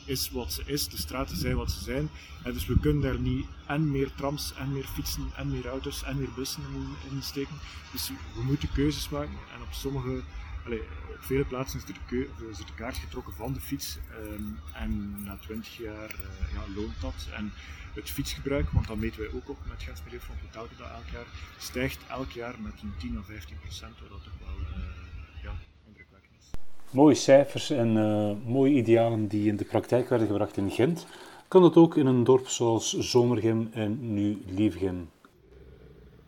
is 0.05 0.31
wat 0.31 0.53
ze 0.53 0.63
is, 0.67 0.89
de 0.89 0.97
straten 0.97 1.37
zijn 1.37 1.57
wat 1.57 1.71
ze 1.71 1.83
zijn. 1.83 2.09
En 2.45 2.53
dus 2.53 2.67
we 2.67 2.79
kunnen 2.79 3.03
daar 3.03 3.21
niet 3.21 3.47
en 3.67 3.91
meer 3.91 4.13
trams, 4.17 4.55
en 4.55 4.73
meer 4.73 4.85
fietsen, 4.85 5.27
en 5.37 5.51
meer 5.51 5.67
auto's, 5.67 6.05
en 6.05 6.19
meer 6.19 6.33
bussen 6.37 6.63
in, 6.63 7.11
in 7.17 7.23
steken. 7.23 7.57
Dus 7.93 8.11
we 8.35 8.43
moeten 8.43 8.73
keuzes 8.73 9.09
maken 9.09 9.39
en 9.55 9.63
op 9.63 9.73
sommige 9.73 10.23
Allee, 10.65 10.81
op 11.09 11.25
vele 11.25 11.45
plaatsen 11.45 11.81
is 11.81 11.89
er, 11.89 12.01
de, 12.09 12.49
is 12.51 12.59
er 12.59 12.67
de 12.67 12.75
kaart 12.75 12.97
getrokken 12.97 13.33
van 13.33 13.53
de 13.53 13.61
fiets 13.61 13.99
um, 14.21 14.59
en 14.75 15.23
na 15.25 15.37
20 15.37 15.77
jaar 15.77 16.15
uh, 16.15 16.53
ja, 16.53 16.81
loont 16.81 17.01
dat. 17.01 17.29
En 17.35 17.53
het 17.95 18.11
fietsgebruik, 18.11 18.71
want 18.71 18.87
dat 18.87 18.97
meten 18.97 19.21
wij 19.21 19.31
ook 19.35 19.49
op 19.49 19.57
met 19.69 19.83
Gens 19.83 20.03
Milieufront, 20.05 20.41
we 20.41 20.49
telken 20.51 20.77
dat 20.77 20.87
elk 20.87 21.09
jaar, 21.13 21.27
stijgt 21.59 21.99
elk 22.11 22.31
jaar 22.31 22.55
met 22.61 22.73
een 22.83 22.93
10 22.99 23.19
of 23.19 23.27
15 23.27 23.57
procent, 23.61 24.01
wat 24.01 24.11
dat 24.11 24.23
toch 24.23 24.39
wel 24.47 24.59
uh, 24.61 25.43
ja, 25.43 25.53
indrukwekkend 25.87 26.33
is. 26.39 26.51
Mooie 26.91 27.15
cijfers 27.15 27.71
en 27.71 27.97
uh, 27.97 28.33
mooie 28.45 28.75
idealen 28.75 29.29
die 29.29 29.49
in 29.49 29.57
de 29.57 29.65
praktijk 29.65 30.09
werden 30.09 30.27
gebracht 30.27 30.57
in 30.57 30.71
Gent. 30.71 31.07
Kan 31.49 31.63
dat 31.63 31.77
ook 31.77 31.97
in 31.97 32.07
een 32.07 32.25
dorp 32.25 32.47
zoals 32.47 32.99
Zomergem 32.99 33.69
en 33.73 34.15
nu 34.15 34.43
Liefgem? 34.47 35.09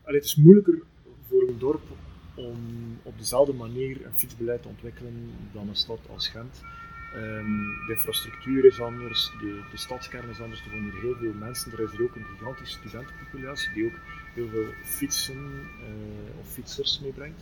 Allee, 0.02 0.18
het 0.18 0.24
is 0.24 0.36
moeilijker 0.36 0.82
voor 1.28 1.48
een 1.48 1.58
dorp 1.58 1.82
om 2.34 2.58
op 3.02 3.18
dezelfde 3.18 3.52
manier 3.52 4.04
een 4.04 4.14
fietsbeleid 4.14 4.62
te 4.62 4.68
ontwikkelen 4.68 5.30
dan 5.52 5.68
een 5.68 5.76
stad 5.76 6.00
als 6.08 6.28
Gent. 6.28 6.60
Um, 7.14 7.86
de 7.86 7.92
infrastructuur 7.92 8.64
is 8.64 8.80
anders, 8.80 9.32
de, 9.40 9.62
de 9.70 9.76
stadskern 9.76 10.28
is 10.28 10.40
anders, 10.40 10.64
er 10.64 10.70
wonen 10.70 10.90
hier 10.90 11.00
heel 11.00 11.16
veel 11.16 11.32
mensen. 11.32 11.72
Er 11.72 11.80
is 11.80 11.92
er 11.92 12.02
ook 12.02 12.16
een 12.16 12.24
gigantische 12.24 12.78
studentenpopulatie 12.78 13.72
die 13.72 13.84
ook 13.84 13.98
heel 14.34 14.48
veel 14.48 14.66
fietsen 14.82 15.68
uh, 15.80 16.40
of 16.40 16.48
fietsers 16.48 17.00
meebrengt. 17.00 17.40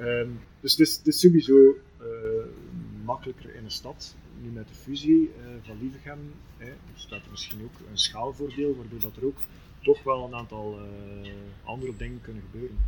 Um, 0.00 0.40
dus 0.60 0.76
het 0.76 1.06
is, 1.06 1.20
sowieso 1.20 1.76
uh, 2.00 2.06
makkelijker 3.04 3.54
in 3.54 3.64
een 3.64 3.70
stad. 3.70 4.16
Nu 4.42 4.48
met 4.48 4.68
de 4.68 4.74
fusie 4.74 5.30
uh, 5.38 5.46
van 5.62 5.78
Lievegem 5.80 6.32
hè, 6.56 6.72
staat 6.94 7.24
er 7.24 7.30
misschien 7.30 7.62
ook 7.62 7.88
een 7.90 7.98
schaalvoordeel, 7.98 8.76
waardoor 8.76 9.00
dat 9.00 9.16
er 9.16 9.24
ook 9.24 9.38
toch 9.82 10.02
wel 10.02 10.26
een 10.26 10.34
aantal 10.34 10.78
andere 11.64 11.96
dingen 11.96 12.20
kunnen 12.20 12.42
gebeuren. 12.50 12.78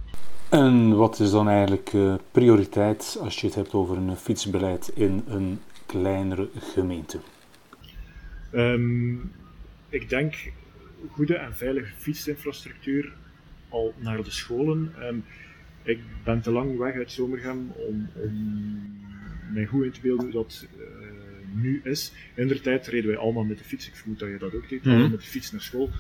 En 0.51 0.97
wat 0.97 1.21
is 1.21 1.31
dan 1.31 1.49
eigenlijk 1.49 1.93
uh, 1.93 2.15
prioriteit 2.31 3.19
als 3.21 3.41
je 3.41 3.47
het 3.47 3.55
hebt 3.55 3.73
over 3.73 3.97
een 3.97 4.17
fietsbeleid 4.17 4.91
in 4.95 5.23
een 5.27 5.61
kleinere 5.87 6.49
gemeente? 6.59 7.21
Um, 8.53 9.33
ik 9.89 10.09
denk 10.09 10.53
goede 11.11 11.35
en 11.35 11.55
veilige 11.55 11.93
fietsinfrastructuur 11.97 13.13
al 13.69 13.95
naar 13.99 14.23
de 14.23 14.31
scholen. 14.31 14.95
Um, 15.03 15.25
ik 15.83 15.99
ben 16.25 16.41
te 16.41 16.51
lang 16.51 16.79
weg 16.79 16.95
uit 16.95 17.13
Zomergem 17.13 17.73
om, 17.89 18.11
om 18.15 18.33
mij 19.53 19.67
goed 19.67 19.85
in 19.85 19.91
te 19.91 20.01
beelden 20.01 20.25
hoe 20.25 20.35
dat 20.35 20.67
uh, 20.79 20.85
nu 21.55 21.81
is. 21.85 22.13
In 22.35 22.49
de 22.49 22.61
tijd 22.61 22.87
reden 22.87 23.11
wij 23.11 23.19
allemaal 23.19 23.45
met 23.45 23.59
de 23.59 23.65
fiets. 23.65 23.89
Ik 23.89 23.95
vermoed 23.97 24.19
dat 24.19 24.29
je 24.29 24.39
dat 24.39 24.55
ook 24.55 24.69
deed. 24.69 24.85
Mm 24.85 24.93
-hmm. 24.93 25.11
Met 25.11 25.21
de 25.21 25.27
fiets 25.27 25.53
naar 25.53 25.61
school. 25.61 25.91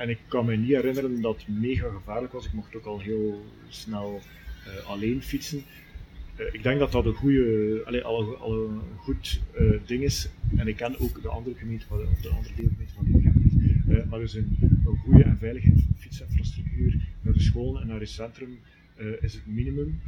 En 0.00 0.08
ik 0.08 0.18
kan 0.28 0.44
me 0.44 0.56
niet 0.56 0.70
herinneren 0.70 1.20
dat 1.20 1.36
het 1.36 1.48
mega 1.48 1.88
gevaarlijk 1.88 2.32
was. 2.32 2.46
Ik 2.46 2.52
mocht 2.52 2.76
ook 2.76 2.84
al 2.84 3.00
heel 3.00 3.44
snel 3.68 4.20
uh, 4.66 4.86
alleen 4.86 5.22
fietsen. 5.22 5.62
Uh, 6.36 6.46
ik 6.52 6.62
denk 6.62 6.78
dat 6.78 6.92
dat 6.92 7.06
een 7.06 7.14
goede, 7.14 7.82
allee, 7.84 8.02
al, 8.02 8.82
goed 8.96 9.40
uh, 9.60 9.80
ding 9.86 10.02
is. 10.02 10.28
En 10.56 10.68
ik 10.68 10.76
ken 10.76 10.98
ook 10.98 11.22
de 11.22 11.28
andere 11.28 11.56
gemeente 11.56 11.86
of 11.88 12.20
de 12.20 12.28
andere 12.28 12.54
deelgemeente 12.54 12.94
van 12.94 13.04
die 13.04 13.12
gemeente. 13.12 14.06
maar 14.08 14.18
er 14.18 14.24
is 14.24 14.34
een, 14.34 14.56
een 14.60 14.96
goede 14.96 15.22
en 15.22 15.38
veilige 15.38 15.72
fietsinfrastructuur 15.96 17.08
naar 17.20 17.32
de 17.32 17.42
scholen 17.42 17.82
en 17.82 17.88
naar 17.88 18.00
het 18.00 18.08
centrum. 18.08 18.58
eh, 18.96 19.06
is 19.20 19.32
het 19.32 19.46
minimum. 19.46 20.00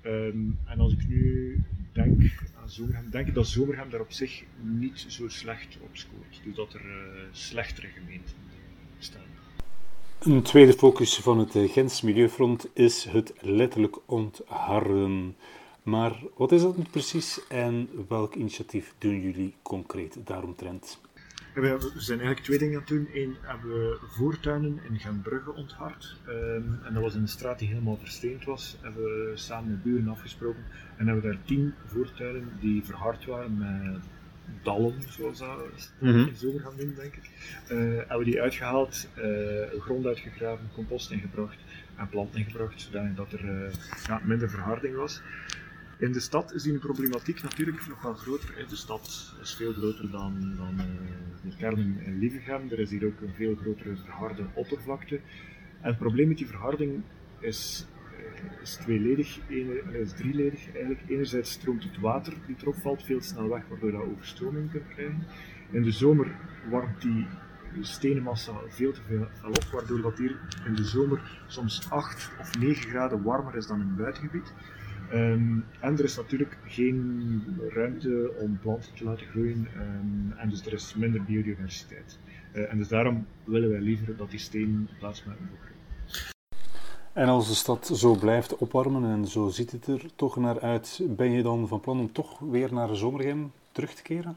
Ehm, 0.00 0.38
en 0.64 0.78
als 0.78 0.92
ik 0.92 1.08
nu 1.08 1.56
denk 1.92 2.22
aan 2.60 2.70
Zomerhem, 2.70 3.10
denk 3.10 3.28
ik 3.28 3.34
dat 3.34 3.48
Zomerhem 3.48 3.90
daar 3.90 4.00
op 4.00 4.12
zich 4.12 4.44
niet 4.62 5.04
zo 5.08 5.28
slecht 5.28 5.78
op 5.80 5.96
scoort. 5.96 6.40
Dus 6.44 6.54
dat 6.54 6.74
er 6.74 6.82
slechtere 7.32 7.86
gemeenten 7.86 8.47
bestaan. 8.98 9.22
Een 10.18 10.42
tweede 10.42 10.72
focus 10.72 11.16
van 11.16 11.38
het 11.38 11.52
Gens 11.70 12.02
Milieufront 12.02 12.68
is 12.72 13.04
het 13.04 13.32
letterlijk 13.40 13.96
ontharden. 14.06 15.36
Maar 15.82 16.22
wat 16.36 16.52
is 16.52 16.62
dat 16.62 16.76
nu 16.76 16.84
precies 16.90 17.46
en 17.48 17.88
welk 18.08 18.34
initiatief 18.34 18.94
doen 18.98 19.20
jullie 19.20 19.54
concreet 19.62 20.16
daaromtrent? 20.24 21.00
We 21.54 21.92
zijn 21.96 22.18
eigenlijk 22.18 22.40
twee 22.40 22.58
dingen 22.58 22.74
aan 22.74 22.80
het 22.80 22.88
doen. 22.88 23.08
Eén 23.14 23.36
hebben 23.40 23.70
we 23.70 23.98
voortuinen 24.08 24.80
in 24.88 24.98
Genbrugge 24.98 25.54
onthard. 25.54 26.16
Um, 26.28 26.80
en 26.84 26.94
dat 26.94 27.02
was 27.02 27.14
een 27.14 27.28
straat 27.28 27.58
die 27.58 27.68
helemaal 27.68 27.96
versteend 27.96 28.44
was. 28.44 28.76
Hebben 28.80 29.02
we 29.02 29.32
samen 29.34 29.70
met 29.70 29.82
buren 29.82 30.08
afgesproken. 30.08 30.64
En 30.96 31.06
hebben 31.06 31.24
we 31.24 31.30
daar 31.30 31.44
tien 31.44 31.74
voortuinen 31.86 32.58
die 32.60 32.84
verhard 32.84 33.24
waren 33.24 33.58
met 33.58 34.02
dallen, 34.62 34.94
zoals 35.08 35.38
dat 35.38 35.92
mm 35.98 36.10
-hmm. 36.10 36.26
in 36.26 36.36
zomer 36.36 36.60
gaan 36.60 36.76
doen, 36.76 36.94
denk 36.96 37.14
ik. 37.14 37.30
Uh, 37.70 37.78
hebben 37.96 38.18
we 38.18 38.24
die 38.24 38.40
uitgehaald, 38.40 39.08
uh, 39.18 39.80
grond 39.80 40.06
uitgegraven, 40.06 40.70
compost 40.74 41.10
ingebracht 41.10 41.58
en 41.96 42.08
planten 42.08 42.38
ingebracht, 42.40 42.80
zodat 42.80 43.32
er 43.32 43.44
uh, 43.44 43.72
ja, 44.06 44.20
minder 44.24 44.50
verharding 44.50 44.96
was. 44.96 45.20
In 45.98 46.12
de 46.12 46.20
stad 46.20 46.54
is 46.54 46.62
die 46.62 46.78
problematiek 46.78 47.42
natuurlijk 47.42 47.88
nog 47.88 48.02
wel 48.02 48.14
groter. 48.14 48.66
De 48.68 48.76
stad 48.76 49.34
is 49.42 49.54
veel 49.54 49.72
groter 49.72 50.10
dan, 50.10 50.54
dan 50.56 50.76
de 51.42 51.56
kern 51.56 52.00
in 52.04 52.18
Lievegem. 52.18 52.70
Er 52.70 52.78
is 52.78 52.90
hier 52.90 53.06
ook 53.06 53.20
een 53.20 53.34
veel 53.34 53.56
grotere 53.56 53.96
verharde 53.96 54.44
oppervlakte. 54.54 55.20
En 55.80 55.88
het 55.88 55.98
probleem 55.98 56.28
met 56.28 56.38
die 56.38 56.46
verharding 56.46 57.02
is, 57.40 57.86
is 58.62 58.74
tweeledig, 58.74 59.40
is 59.92 60.12
drieledig 60.12 60.72
eigenlijk. 60.72 61.00
Enerzijds 61.08 61.50
stroomt 61.50 61.82
het 61.82 61.98
water 62.00 62.34
die 62.46 62.56
erop 62.60 62.76
valt 62.76 63.02
veel 63.02 63.20
snel 63.20 63.48
weg, 63.48 63.62
waardoor 63.68 63.90
je 63.90 64.02
overstroming 64.02 64.70
kunt 64.70 64.88
krijgen. 64.88 65.22
In 65.70 65.82
de 65.82 65.90
zomer 65.90 66.36
warmt 66.70 67.02
die 67.02 67.26
stenenmassa 67.80 68.52
veel 68.68 68.92
te 68.92 69.00
veel 69.08 69.26
op, 69.46 69.64
waardoor 69.72 70.00
dat 70.00 70.18
hier 70.18 70.36
in 70.66 70.74
de 70.74 70.84
zomer 70.84 71.42
soms 71.46 71.90
8 71.90 72.30
of 72.40 72.58
9 72.58 72.90
graden 72.90 73.22
warmer 73.22 73.56
is 73.56 73.66
dan 73.66 73.80
in 73.80 73.86
het 73.86 73.96
buitengebied. 73.96 74.52
Um, 75.12 75.64
en 75.80 75.98
er 75.98 76.04
is 76.04 76.16
natuurlijk 76.16 76.56
geen 76.64 77.42
ruimte 77.68 78.34
om 78.38 78.58
planten 78.58 78.94
te 78.94 79.04
laten 79.04 79.26
groeien 79.26 79.68
um, 79.76 80.32
en 80.36 80.48
dus 80.48 80.66
er 80.66 80.72
is 80.72 80.94
minder 80.94 81.22
biodiversiteit. 81.22 82.18
Uh, 82.52 82.72
en 82.72 82.78
dus 82.78 82.88
daarom 82.88 83.26
willen 83.44 83.70
wij 83.70 83.80
liever 83.80 84.16
dat 84.16 84.30
die 84.30 84.38
steen 84.38 84.88
plaats 84.98 85.24
maken 85.24 85.48
voor. 85.48 85.77
En 87.18 87.28
als 87.28 87.48
de 87.48 87.54
stad 87.54 87.90
zo 87.94 88.14
blijft 88.14 88.56
opwarmen 88.56 89.04
en 89.04 89.26
zo 89.26 89.48
ziet 89.48 89.70
het 89.70 89.86
er 89.86 90.14
toch 90.14 90.36
naar 90.36 90.60
uit, 90.60 91.00
ben 91.08 91.30
je 91.30 91.42
dan 91.42 91.68
van 91.68 91.80
plan 91.80 91.98
om 91.98 92.12
toch 92.12 92.38
weer 92.38 92.72
naar 92.72 92.96
Zomergem 92.96 93.52
terug 93.72 93.94
te 93.94 94.02
keren? 94.02 94.36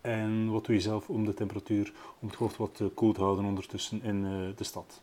En 0.00 0.50
wat 0.50 0.66
doe 0.66 0.74
je 0.74 0.80
zelf 0.80 1.08
om 1.08 1.24
de 1.24 1.34
temperatuur, 1.34 1.92
om 2.18 2.28
het 2.28 2.36
hoofd 2.36 2.56
wat 2.56 2.82
koel 2.94 3.12
te 3.12 3.20
houden 3.20 3.44
ondertussen 3.44 4.02
in 4.02 4.24
uh, 4.24 4.56
de 4.56 4.64
stad? 4.64 5.02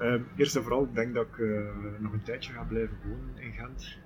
Uh, 0.00 0.14
eerst 0.36 0.56
en 0.56 0.62
vooral, 0.62 0.82
ik 0.82 0.94
denk 0.94 1.14
dat 1.14 1.26
ik 1.26 1.38
nog 1.98 2.12
een 2.12 2.22
tijdje 2.22 2.52
ga 2.52 2.62
blijven 2.62 2.96
wonen 3.04 3.42
in 3.44 3.52
Gent. 3.52 3.98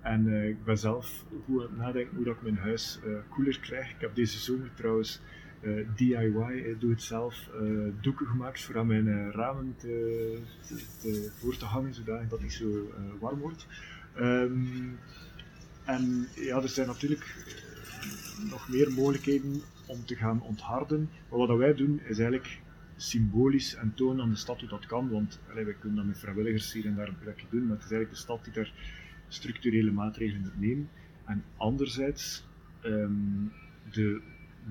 En 0.00 0.48
ik 0.48 0.64
ben 0.64 0.78
zelf 0.78 1.24
goed 1.44 1.60
aan 1.60 1.68
het 1.68 1.76
nadenken 1.76 2.16
hoe 2.16 2.24
dat 2.24 2.34
ik 2.34 2.42
mijn 2.42 2.58
huis 2.58 2.98
koeler 3.28 3.60
krijg. 3.60 3.90
Ik 3.90 4.00
heb 4.00 4.14
deze 4.14 4.38
zomer 4.38 4.70
trouwens 4.74 5.20
DIY, 5.96 6.76
doe 6.78 6.90
het 6.90 7.02
zelf, 7.02 7.50
doeken 8.00 8.26
gemaakt 8.26 8.62
voor 8.62 8.78
aan 8.78 8.86
mijn 8.86 9.32
ramen 9.32 9.74
te, 9.76 10.38
te, 10.66 10.74
te, 11.00 11.30
voor 11.38 11.56
te 11.56 11.64
hangen, 11.64 11.94
zodat 11.94 12.20
het 12.30 12.42
niet 12.42 12.52
zo 12.52 12.92
warm 13.20 13.38
wordt. 13.38 13.66
Um, 14.18 14.98
en 15.84 16.28
ja, 16.34 16.62
er 16.62 16.68
zijn 16.68 16.86
natuurlijk 16.86 17.34
nog 18.50 18.68
meer 18.68 18.92
mogelijkheden 18.92 19.62
om 19.86 20.04
te 20.04 20.16
gaan 20.16 20.42
ontharden. 20.42 21.10
Maar 21.28 21.38
wat 21.38 21.58
wij 21.58 21.74
doen 21.74 22.00
is 22.00 22.18
eigenlijk 22.18 22.60
symbolisch 22.96 23.74
en 23.74 23.92
tonen 23.94 24.22
aan 24.22 24.30
de 24.30 24.36
stad 24.36 24.60
hoe 24.60 24.68
dat 24.68 24.86
kan. 24.86 25.08
Want 25.08 25.40
allee, 25.50 25.64
wij 25.64 25.74
kunnen 25.74 25.98
dat 25.98 26.06
met 26.06 26.18
vrijwilligers 26.18 26.72
hier 26.72 26.86
en 26.86 26.94
daar 26.94 27.08
een 27.08 27.18
plekje 27.18 27.46
doen, 27.50 27.66
maar 27.66 27.76
het 27.76 27.84
is 27.84 27.90
eigenlijk 27.90 28.10
de 28.10 28.24
stad 28.24 28.44
die 28.44 28.52
daar 28.52 28.72
structurele 29.28 29.90
maatregelen 29.90 30.42
moet 30.42 30.60
nemen. 30.60 30.88
En 31.24 31.44
anderzijds 31.56 32.46
um, 32.84 33.52
de 33.90 34.20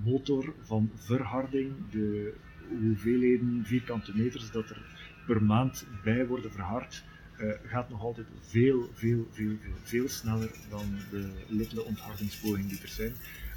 motor 0.04 0.54
van 0.62 0.92
verharding, 0.96 1.74
de 1.92 2.34
hoeveelheden 2.82 3.64
vierkante 3.66 4.12
meters 4.16 4.52
dat 4.52 4.70
er 4.70 4.82
per 5.26 5.44
maand 5.44 5.86
bij 6.04 6.28
worden 6.28 6.52
verhard, 6.52 7.04
uh, 7.40 7.52
gaat 7.64 7.90
nog 7.90 8.02
altijd 8.02 8.28
veel, 8.42 8.90
veel, 8.94 9.28
veel, 9.32 9.56
veel, 9.60 9.74
veel 9.84 10.08
sneller 10.08 10.52
dan 10.70 10.86
de 11.12 11.30
littele 11.48 11.84
onthardingspogingen 11.84 12.70
die 12.70 12.82
er 12.82 12.88
zijn. 12.88 13.16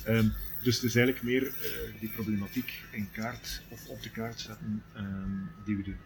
Um, 0.08 0.32
dus 0.62 0.74
het 0.74 0.84
is 0.84 0.96
eigenlijk 0.96 1.24
meer 1.24 1.42
uh, 1.42 2.00
die 2.00 2.08
problematiek 2.08 2.82
in 2.92 3.10
kaart 3.10 3.62
of 3.68 3.88
op 3.88 4.02
de 4.02 4.10
kaart 4.10 4.40
zetten 4.40 4.82
um, 4.96 5.48
die 5.64 5.76
we 5.76 5.82
doen. 5.82 5.96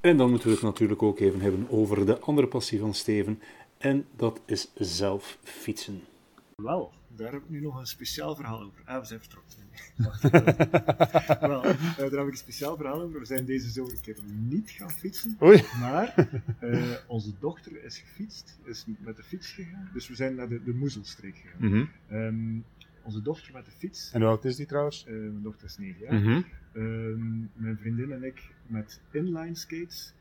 En 0.00 0.16
dan 0.16 0.30
moeten 0.30 0.48
we 0.48 0.54
het 0.54 0.62
natuurlijk 0.62 1.02
ook 1.02 1.20
even 1.20 1.40
hebben 1.40 1.70
over 1.70 2.06
de 2.06 2.18
andere 2.18 2.48
passie 2.48 2.80
van 2.80 2.94
Steven. 2.94 3.40
En 3.78 4.06
dat 4.16 4.40
is 4.46 4.72
zelf 4.74 5.38
fietsen. 5.42 6.00
Wel, 6.54 6.92
daar 7.16 7.32
heb 7.32 7.42
ik 7.42 7.48
nu 7.48 7.60
nog 7.60 7.78
een 7.78 7.86
speciaal 7.86 8.34
verhaal 8.34 8.62
over. 8.62 8.82
Ah, 8.84 9.00
we 9.00 9.06
zijn 9.06 9.20
vertrokken. 9.20 9.54
Wel, 11.48 11.66
uh, 11.66 11.96
daar 11.96 12.10
heb 12.10 12.12
ik 12.12 12.30
een 12.30 12.36
speciaal 12.36 12.76
verhaal 12.76 13.00
over. 13.00 13.18
We 13.18 13.26
zijn 13.26 13.44
deze 13.44 13.70
zomer 13.70 13.92
een 13.92 14.00
keer 14.00 14.18
niet 14.48 14.70
gaan 14.70 14.90
fietsen. 14.90 15.36
Oei. 15.42 15.64
Maar 15.80 16.28
uh, 16.60 16.92
onze 17.06 17.32
dochter 17.38 17.84
is 17.84 17.98
gefietst, 17.98 18.58
is 18.64 18.84
met 18.98 19.16
de 19.16 19.22
fiets 19.22 19.50
gegaan. 19.50 19.90
Dus 19.92 20.08
we 20.08 20.14
zijn 20.14 20.34
naar 20.34 20.48
de, 20.48 20.62
de 20.62 20.74
Moezelstreek 20.74 21.36
gegaan. 21.36 21.68
Mm 21.68 21.72
-hmm. 22.08 22.18
um, 22.18 22.64
onze 23.02 23.22
dochter 23.22 23.52
met 23.52 23.64
de 23.64 23.70
fiets. 23.70 24.10
En 24.12 24.20
hoe 24.20 24.30
oud 24.30 24.44
is 24.44 24.56
die 24.56 24.66
trouwens? 24.66 25.04
Uh, 25.08 25.12
mijn 25.12 25.42
dochter 25.42 25.66
is 25.66 25.78
9 25.78 26.00
jaar. 26.00 26.14
Mm 26.14 26.22
-hmm. 26.22 26.44
um, 26.72 27.50
mijn 27.54 27.78
vriendin 27.78 28.12
en 28.12 28.24
ik 28.24 28.50
met 28.66 29.00
inline 29.10 29.54
skates. 29.54 30.14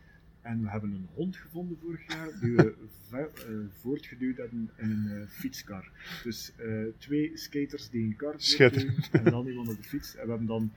En 0.46 0.62
we 0.62 0.70
hebben 0.70 0.92
een 0.92 1.08
hond 1.14 1.36
gevonden 1.36 1.78
vorig 1.82 2.08
jaar 2.08 2.30
die 2.42 2.56
we 2.56 2.76
uh, 3.50 3.56
voortgeduwd 3.82 4.38
hebben 4.38 4.72
in 4.76 4.90
een 4.90 5.06
uh, 5.08 5.28
fietskar. 5.28 5.90
Dus 6.24 6.52
uh, 6.60 6.86
twee 6.98 7.32
skaters 7.38 7.90
die 7.90 8.04
een 8.04 8.16
kar 8.16 8.36
voortduwen 8.38 8.96
en 9.12 9.24
dan 9.24 9.48
iemand 9.48 9.70
op 9.70 9.78
de 9.78 9.84
fiets. 9.84 10.16
En 10.16 10.24
we 10.24 10.30
hebben 10.30 10.48
dan 10.48 10.72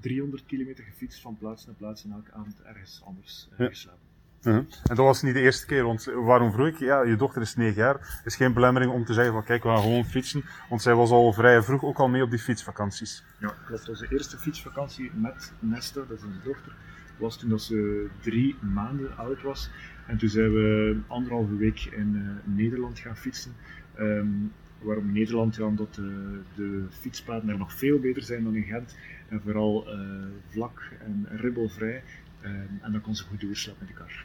300 0.00 0.46
kilometer 0.46 0.84
gefietst 0.84 1.20
van 1.20 1.36
plaats 1.38 1.66
naar 1.66 1.74
plaats 1.74 2.04
en 2.04 2.12
elke 2.12 2.32
avond 2.32 2.62
ergens 2.62 3.02
anders 3.04 3.48
Ja. 3.58 3.66
geslapen. 3.66 4.00
-huh. 4.42 4.56
En 4.56 4.66
dat 4.82 4.96
was 4.96 5.22
niet 5.22 5.34
de 5.34 5.40
eerste 5.40 5.66
keer, 5.66 5.84
want 5.84 6.04
waarom 6.04 6.52
vroeg 6.52 6.66
ik? 6.66 6.78
Ja, 6.78 7.02
je 7.02 7.16
dochter 7.16 7.42
is 7.42 7.56
9 7.56 7.74
jaar. 7.74 8.22
Is 8.24 8.36
geen 8.36 8.52
belemmering 8.52 8.92
om 8.92 9.04
te 9.04 9.12
zeggen 9.12 9.32
van 9.32 9.44
kijk, 9.44 9.62
we 9.62 9.68
gaan 9.68 9.80
gewoon 9.82 10.04
fietsen. 10.04 10.44
Want 10.68 10.82
zij 10.82 10.94
was 10.94 11.10
al 11.10 11.32
vrij 11.32 11.62
vroeg 11.62 11.82
ook 11.82 11.98
al 11.98 12.08
mee 12.08 12.22
op 12.22 12.30
die 12.30 12.38
fietsvakanties. 12.38 13.24
Ja, 13.40 13.54
klopt. 13.66 13.88
Onze 13.88 14.06
eerste 14.10 14.38
fietsvakantie 14.38 15.10
met 15.14 15.52
Nesta, 15.58 16.00
dat 16.08 16.18
is 16.18 16.24
onze 16.24 16.40
dochter, 16.44 16.72
was 17.16 17.38
toen 17.38 17.50
dat 17.50 17.62
ze 17.62 18.08
drie 18.20 18.56
maanden 18.60 19.16
oud 19.16 19.42
was. 19.42 19.70
En 20.06 20.18
toen 20.18 20.28
zijn 20.28 20.52
we 20.52 20.98
anderhalve 21.06 21.56
week 21.56 21.84
in 21.84 22.14
uh, 22.14 22.54
Nederland 22.56 22.98
gaan 22.98 23.16
fietsen. 23.16 23.52
Um, 23.98 24.52
waarom 24.78 25.12
Nederland? 25.12 25.56
Ja, 25.56 25.64
omdat 25.64 25.94
de, 25.94 26.40
de 26.54 26.86
fietspaden 26.90 27.48
er 27.48 27.58
nog 27.58 27.72
veel 27.72 27.98
beter 27.98 28.22
zijn 28.22 28.44
dan 28.44 28.54
in 28.54 28.64
Gent. 28.64 28.96
En 29.28 29.40
vooral 29.40 29.86
uh, 29.88 30.26
vlak 30.48 30.82
en 31.04 31.28
ribbelvrij. 31.30 32.02
Um, 32.44 32.78
en 32.82 32.92
dan 32.92 33.00
kon 33.00 33.14
ze 33.14 33.24
goed 33.24 33.40
doorslapen 33.40 33.86
met 33.86 33.96
de 33.96 34.04
kar. 34.04 34.24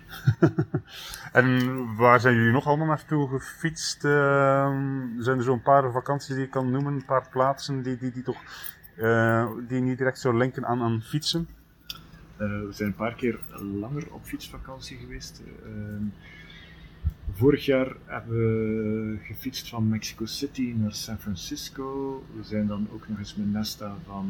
en 1.42 1.96
waar 1.96 2.20
zijn 2.20 2.36
jullie 2.36 2.52
nog 2.52 2.66
allemaal 2.66 2.88
naartoe 2.88 3.28
gefietst? 3.30 4.04
Uh, 4.04 4.12
zijn 5.18 5.38
er 5.38 5.44
zo'n 5.44 5.62
paar 5.62 5.92
vakanties 5.92 6.36
die 6.36 6.44
je 6.44 6.50
kan 6.50 6.72
noemen? 6.72 6.94
Een 6.94 7.06
paar 7.06 7.30
plaatsen 7.30 7.82
die, 7.82 7.98
die, 7.98 8.12
die 8.12 8.24
toch 8.24 8.42
die 9.68 9.82
niet 9.82 9.98
direct 9.98 10.20
zo 10.20 10.38
linken 10.38 10.66
aan, 10.66 10.82
aan 10.82 11.02
fietsen? 11.02 11.48
Uh, 12.42 12.48
we 12.48 12.68
zijn 12.72 12.90
een 12.90 12.96
paar 12.96 13.16
keer 13.16 13.40
langer 13.80 14.14
op 14.14 14.26
fietsvakantie 14.26 14.98
geweest. 14.98 15.42
Uh, 15.66 15.72
vorig 17.34 17.66
jaar 17.66 17.96
hebben 18.06 18.38
we 18.38 19.18
gefietst 19.24 19.70
van 19.70 19.88
Mexico 19.88 20.26
City 20.26 20.74
naar 20.78 20.94
San 20.94 21.18
Francisco. 21.18 22.24
We 22.36 22.44
zijn 22.44 22.68
dan 22.68 22.88
ook 22.94 23.08
nog 23.08 23.18
eens 23.18 23.36
met 23.36 23.52
Nesta 23.52 23.96
van 24.06 24.28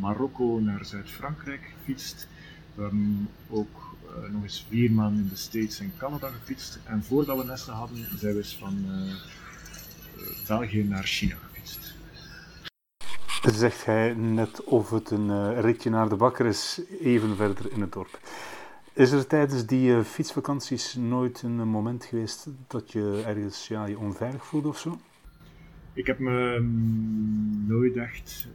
Marokko 0.00 0.60
naar 0.60 0.84
Zuid-Frankrijk 0.84 1.74
gefietst. 1.78 2.28
We 2.74 2.82
hebben 2.82 3.28
ook 3.48 3.96
uh, 4.06 4.32
nog 4.32 4.42
eens 4.42 4.66
vier 4.68 4.92
maanden 4.92 5.22
in 5.22 5.28
de 5.28 5.36
States 5.36 5.80
en 5.80 5.92
Canada 5.96 6.28
gefietst. 6.28 6.78
En 6.84 7.02
voordat 7.02 7.38
we 7.38 7.44
Nesta 7.44 7.72
hadden, 7.72 8.18
zijn 8.18 8.32
we 8.32 8.38
eens 8.38 8.56
van 8.56 8.86
België 10.46 10.84
naar 10.84 11.04
China. 11.04 11.47
Zegt 13.54 13.84
hij 13.84 14.14
net 14.14 14.64
of 14.64 14.90
het 14.90 15.10
een 15.10 15.28
uh, 15.28 15.60
ritje 15.60 15.90
naar 15.90 16.08
de 16.08 16.16
bakker 16.16 16.46
is, 16.46 16.80
even 17.00 17.36
verder 17.36 17.72
in 17.72 17.80
het 17.80 17.92
dorp. 17.92 18.18
Is 18.92 19.10
er 19.10 19.26
tijdens 19.26 19.66
die 19.66 19.90
uh, 19.90 20.02
fietsvakanties 20.02 20.94
nooit 20.94 21.42
een 21.42 21.68
moment 21.68 22.04
geweest 22.04 22.48
dat 22.66 22.92
je 22.92 23.22
ergens 23.26 23.68
ja, 23.68 23.86
je 23.86 23.98
onveilig 23.98 24.46
voelde 24.46 24.68
of 24.68 24.78
zo? 24.78 24.98
Ik 25.92 26.06
heb 26.06 26.18
me 26.18 26.54
um, 26.54 27.64
nooit 27.66 27.96
echt 27.96 28.48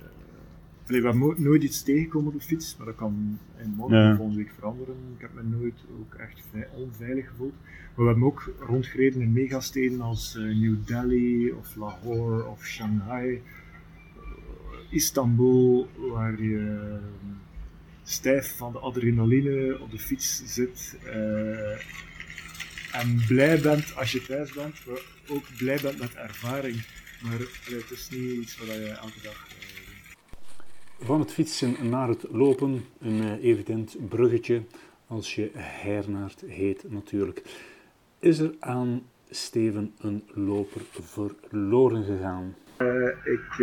Allee, 0.87 1.01
we 1.01 1.07
hebben 1.07 1.43
nooit 1.43 1.63
iets 1.63 1.83
tegengekomen 1.83 2.33
op 2.33 2.39
de 2.39 2.45
fiets, 2.45 2.77
maar 2.77 2.85
dat 2.85 2.95
kan 2.95 3.39
in 3.57 3.69
morgen 3.69 3.97
Ja. 3.97 4.11
of 4.11 4.17
volgende 4.17 4.43
week 4.43 4.51
veranderen. 4.55 4.95
Ik 5.15 5.21
heb 5.21 5.33
me 5.33 5.43
nooit 5.43 5.83
ook 5.99 6.13
echt 6.13 6.41
onveilig 6.75 7.27
gevoeld. 7.27 7.53
Maar 7.95 8.05
we 8.05 8.11
hebben 8.11 8.23
ook 8.23 8.53
rondgereden 8.59 9.21
in 9.21 9.33
megasteden 9.33 10.01
als 10.01 10.35
eh, 10.37 10.43
New 10.43 10.75
Delhi 10.85 11.51
of 11.51 11.75
Lahore 11.75 12.45
of 12.45 12.65
Shanghai, 12.65 13.33
eh, 13.33 13.41
Istanbul, 14.93 15.87
waar 15.95 16.41
je 16.41 16.87
eh, 16.91 17.23
stijf 18.03 18.57
van 18.57 18.71
de 18.71 18.79
adrenaline 18.79 19.79
op 19.79 19.91
de 19.91 19.99
fiets 19.99 20.41
zit 20.45 20.97
eh, 21.05 21.71
en 23.01 23.23
blij 23.27 23.61
bent 23.61 23.95
als 23.95 24.11
je 24.11 24.21
thuis 24.21 24.53
bent, 24.53 24.85
maar 24.85 25.01
ook 25.27 25.43
blij 25.57 25.79
bent 25.81 25.99
met 25.99 26.15
ervaring. 26.15 26.85
Maar 27.23 27.39
het 27.65 27.91
is 27.91 28.09
niet 28.09 28.31
iets 28.31 28.57
wat 28.57 28.67
je 28.67 28.87
elke 29.01 29.21
dag 29.23 29.47
eh, 29.47 29.55
doet. 29.59 31.07
Van 31.07 31.19
het 31.19 31.31
fietsen 31.31 31.89
naar 31.89 32.07
het 32.07 32.25
lopen, 32.31 32.85
een 32.99 33.21
eh, 33.21 33.43
evident 33.43 33.95
bruggetje 34.09 34.63
als 35.07 35.35
je 35.35 35.49
hernaard 35.53 36.43
heet 36.47 36.91
natuurlijk. 36.91 37.41
Is 38.19 38.39
er 38.39 38.53
aan 38.59 39.03
Steven 39.29 39.93
een 39.97 40.23
loper 40.33 40.81
verloren 40.91 42.03
gegaan? 42.03 42.55
Ik, 43.23 43.57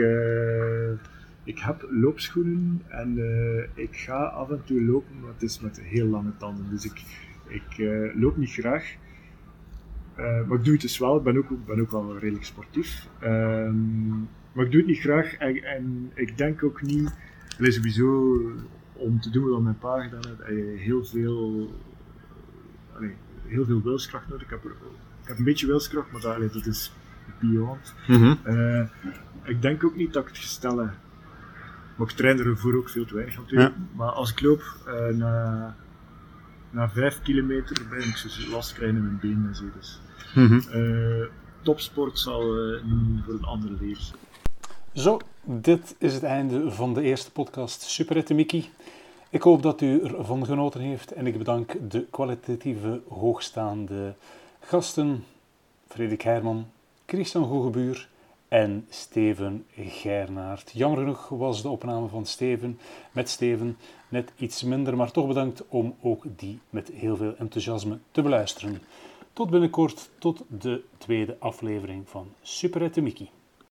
ik 1.45 1.59
heb 1.59 1.87
loopschoenen 1.91 2.83
en 2.89 3.19
eh, 3.19 3.83
ik 3.85 3.97
ga 3.97 4.25
af 4.25 4.51
en 4.51 4.63
toe 4.65 4.85
lopen, 4.85 5.21
maar 5.21 5.33
het 5.33 5.43
is 5.43 5.61
met 5.61 5.81
heel 5.81 6.07
lange 6.07 6.37
tanden. 6.37 6.71
Dus 6.71 6.85
ik, 6.85 7.03
ik 7.47 7.79
eh, 7.79 8.21
loop 8.21 8.37
niet 8.37 8.51
graag. 8.53 8.95
Eh, 10.15 10.47
maar 10.47 10.59
ik 10.59 10.65
doe 10.65 10.73
het 10.73 10.83
dus 10.83 10.99
wel. 10.99 11.17
Ik 11.17 11.23
ben 11.23 11.37
ook, 11.37 11.67
ben 11.67 11.81
ook 11.81 11.91
wel 11.91 12.19
redelijk 12.19 12.45
sportief. 12.45 13.09
Ehm, 13.21 14.19
maar 14.53 14.65
ik 14.65 14.71
doe 14.71 14.81
het 14.81 14.87
niet 14.87 14.99
graag 15.01 15.35
en, 15.35 15.63
en 15.65 16.11
ik 16.15 16.39
denk 16.39 16.63
ook 16.65 16.83
niet, 16.83 17.15
allee, 17.59 17.71
sowieso 17.71 18.39
om 18.93 19.21
te 19.21 19.31
doen 19.31 19.49
wat 19.51 19.61
mijn 19.63 19.79
pa 19.79 20.03
gedaan 20.03 20.37
heeft, 20.47 20.81
heel 20.81 21.05
veel, 21.05 21.71
allee, 22.97 23.15
heel 23.47 23.65
veel 23.65 23.83
wilskracht 23.83 24.29
nodig. 24.29 24.43
Ik 24.45 24.51
heb, 24.51 24.65
er- 24.65 24.77
ik 25.23 25.29
heb 25.29 25.39
een 25.39 25.45
beetje 25.45 25.67
wilskracht, 25.67 26.13
maar 26.13 26.21
dat, 26.21 26.35
allee, 26.35 26.49
dat 26.51 26.67
is 26.67 26.93
beyond. 27.41 27.95
Eh, 28.45 28.83
ik 29.45 29.63
denk 29.63 29.85
ook 29.85 29.97
niet 29.97 30.13
dat 30.13 30.23
ik 30.23 30.29
het 30.29 30.39
gestel 30.39 30.79
heb. 30.79 30.93
Maar 32.01 32.09
ik 32.09 32.17
train 32.17 32.39
ervoor 32.39 32.77
ook 32.77 32.89
veel 32.89 33.05
te 33.05 33.15
weinig 33.15 33.37
natuurlijk. 33.37 33.75
Maar 33.93 34.11
als 34.11 34.31
ik 34.31 34.41
loop, 34.41 34.63
eh, 34.87 35.17
na, 35.17 35.77
na 36.71 36.91
vijf 36.91 37.23
kilometer 37.23 37.87
ben 37.91 37.99
ik 37.99 38.17
zo 38.17 38.51
last 38.51 38.73
krijgen 38.73 38.97
in 38.97 39.03
mijn 39.03 39.19
benen 39.21 39.49
en 39.49 39.55
zo. 39.55 39.65
Dus. 39.77 40.01
Eh, 40.73 41.27
topsport 41.63 42.19
zal 42.19 42.41
eh, 42.41 42.83
niet 42.85 43.25
voor 43.25 43.35
een 43.35 43.45
andere 43.45 43.75
leven 43.81 44.03
zijn. 44.03 44.19
Zo, 44.93 45.21
dit 45.45 45.95
is 45.99 46.15
het 46.15 46.23
einde 46.23 46.71
van 46.71 46.95
de 46.95 47.03
eerste 47.03 47.31
podcast 47.31 47.83
Superette 47.83 48.35
Mickey. 48.35 48.71
Ik 49.31 49.43
hoop 49.43 49.63
dat 49.63 49.81
u 49.81 50.03
ervan 50.03 50.47
genoten 50.47 50.81
heeft 50.81 51.13
en 51.13 51.27
ik 51.27 51.39
bedank 51.39 51.91
de 51.91 52.07
kwalitatieve 52.11 53.01
hoogstaande 53.09 54.15
gasten 54.61 55.25
Frederik 55.89 56.23
Herman, 56.23 56.67
Christian 57.07 57.45
Goegebuur 57.45 58.09
en 58.51 58.87
Steven 58.89 59.67
Gernaert. 59.77 60.71
Jammer 60.75 60.99
genoeg 60.99 61.29
was 61.29 61.63
de 61.63 61.69
opname 61.69 62.09
van 62.09 62.27
Steven 62.27 62.79
met 63.13 63.29
Steven 63.29 63.77
net 64.09 64.33
iets 64.37 64.63
minder, 64.63 64.97
maar 64.97 65.11
toch 65.11 65.27
bedankt 65.27 65.69
om 65.69 65.97
ook 66.01 66.25
die 66.37 66.61
met 66.71 66.89
heel 66.89 67.17
veel 67.17 67.35
enthousiasme 67.37 67.99
te 68.11 68.23
beluisteren. 68.23 68.83
Tot 69.33 69.51
binnenkort, 69.51 70.11
tot 70.19 70.45
de 70.49 70.83
tweede 70.99 71.37
aflevering 71.39 72.09
van 72.09 72.29
Superette 72.43 73.01
Mickey. 73.01 73.31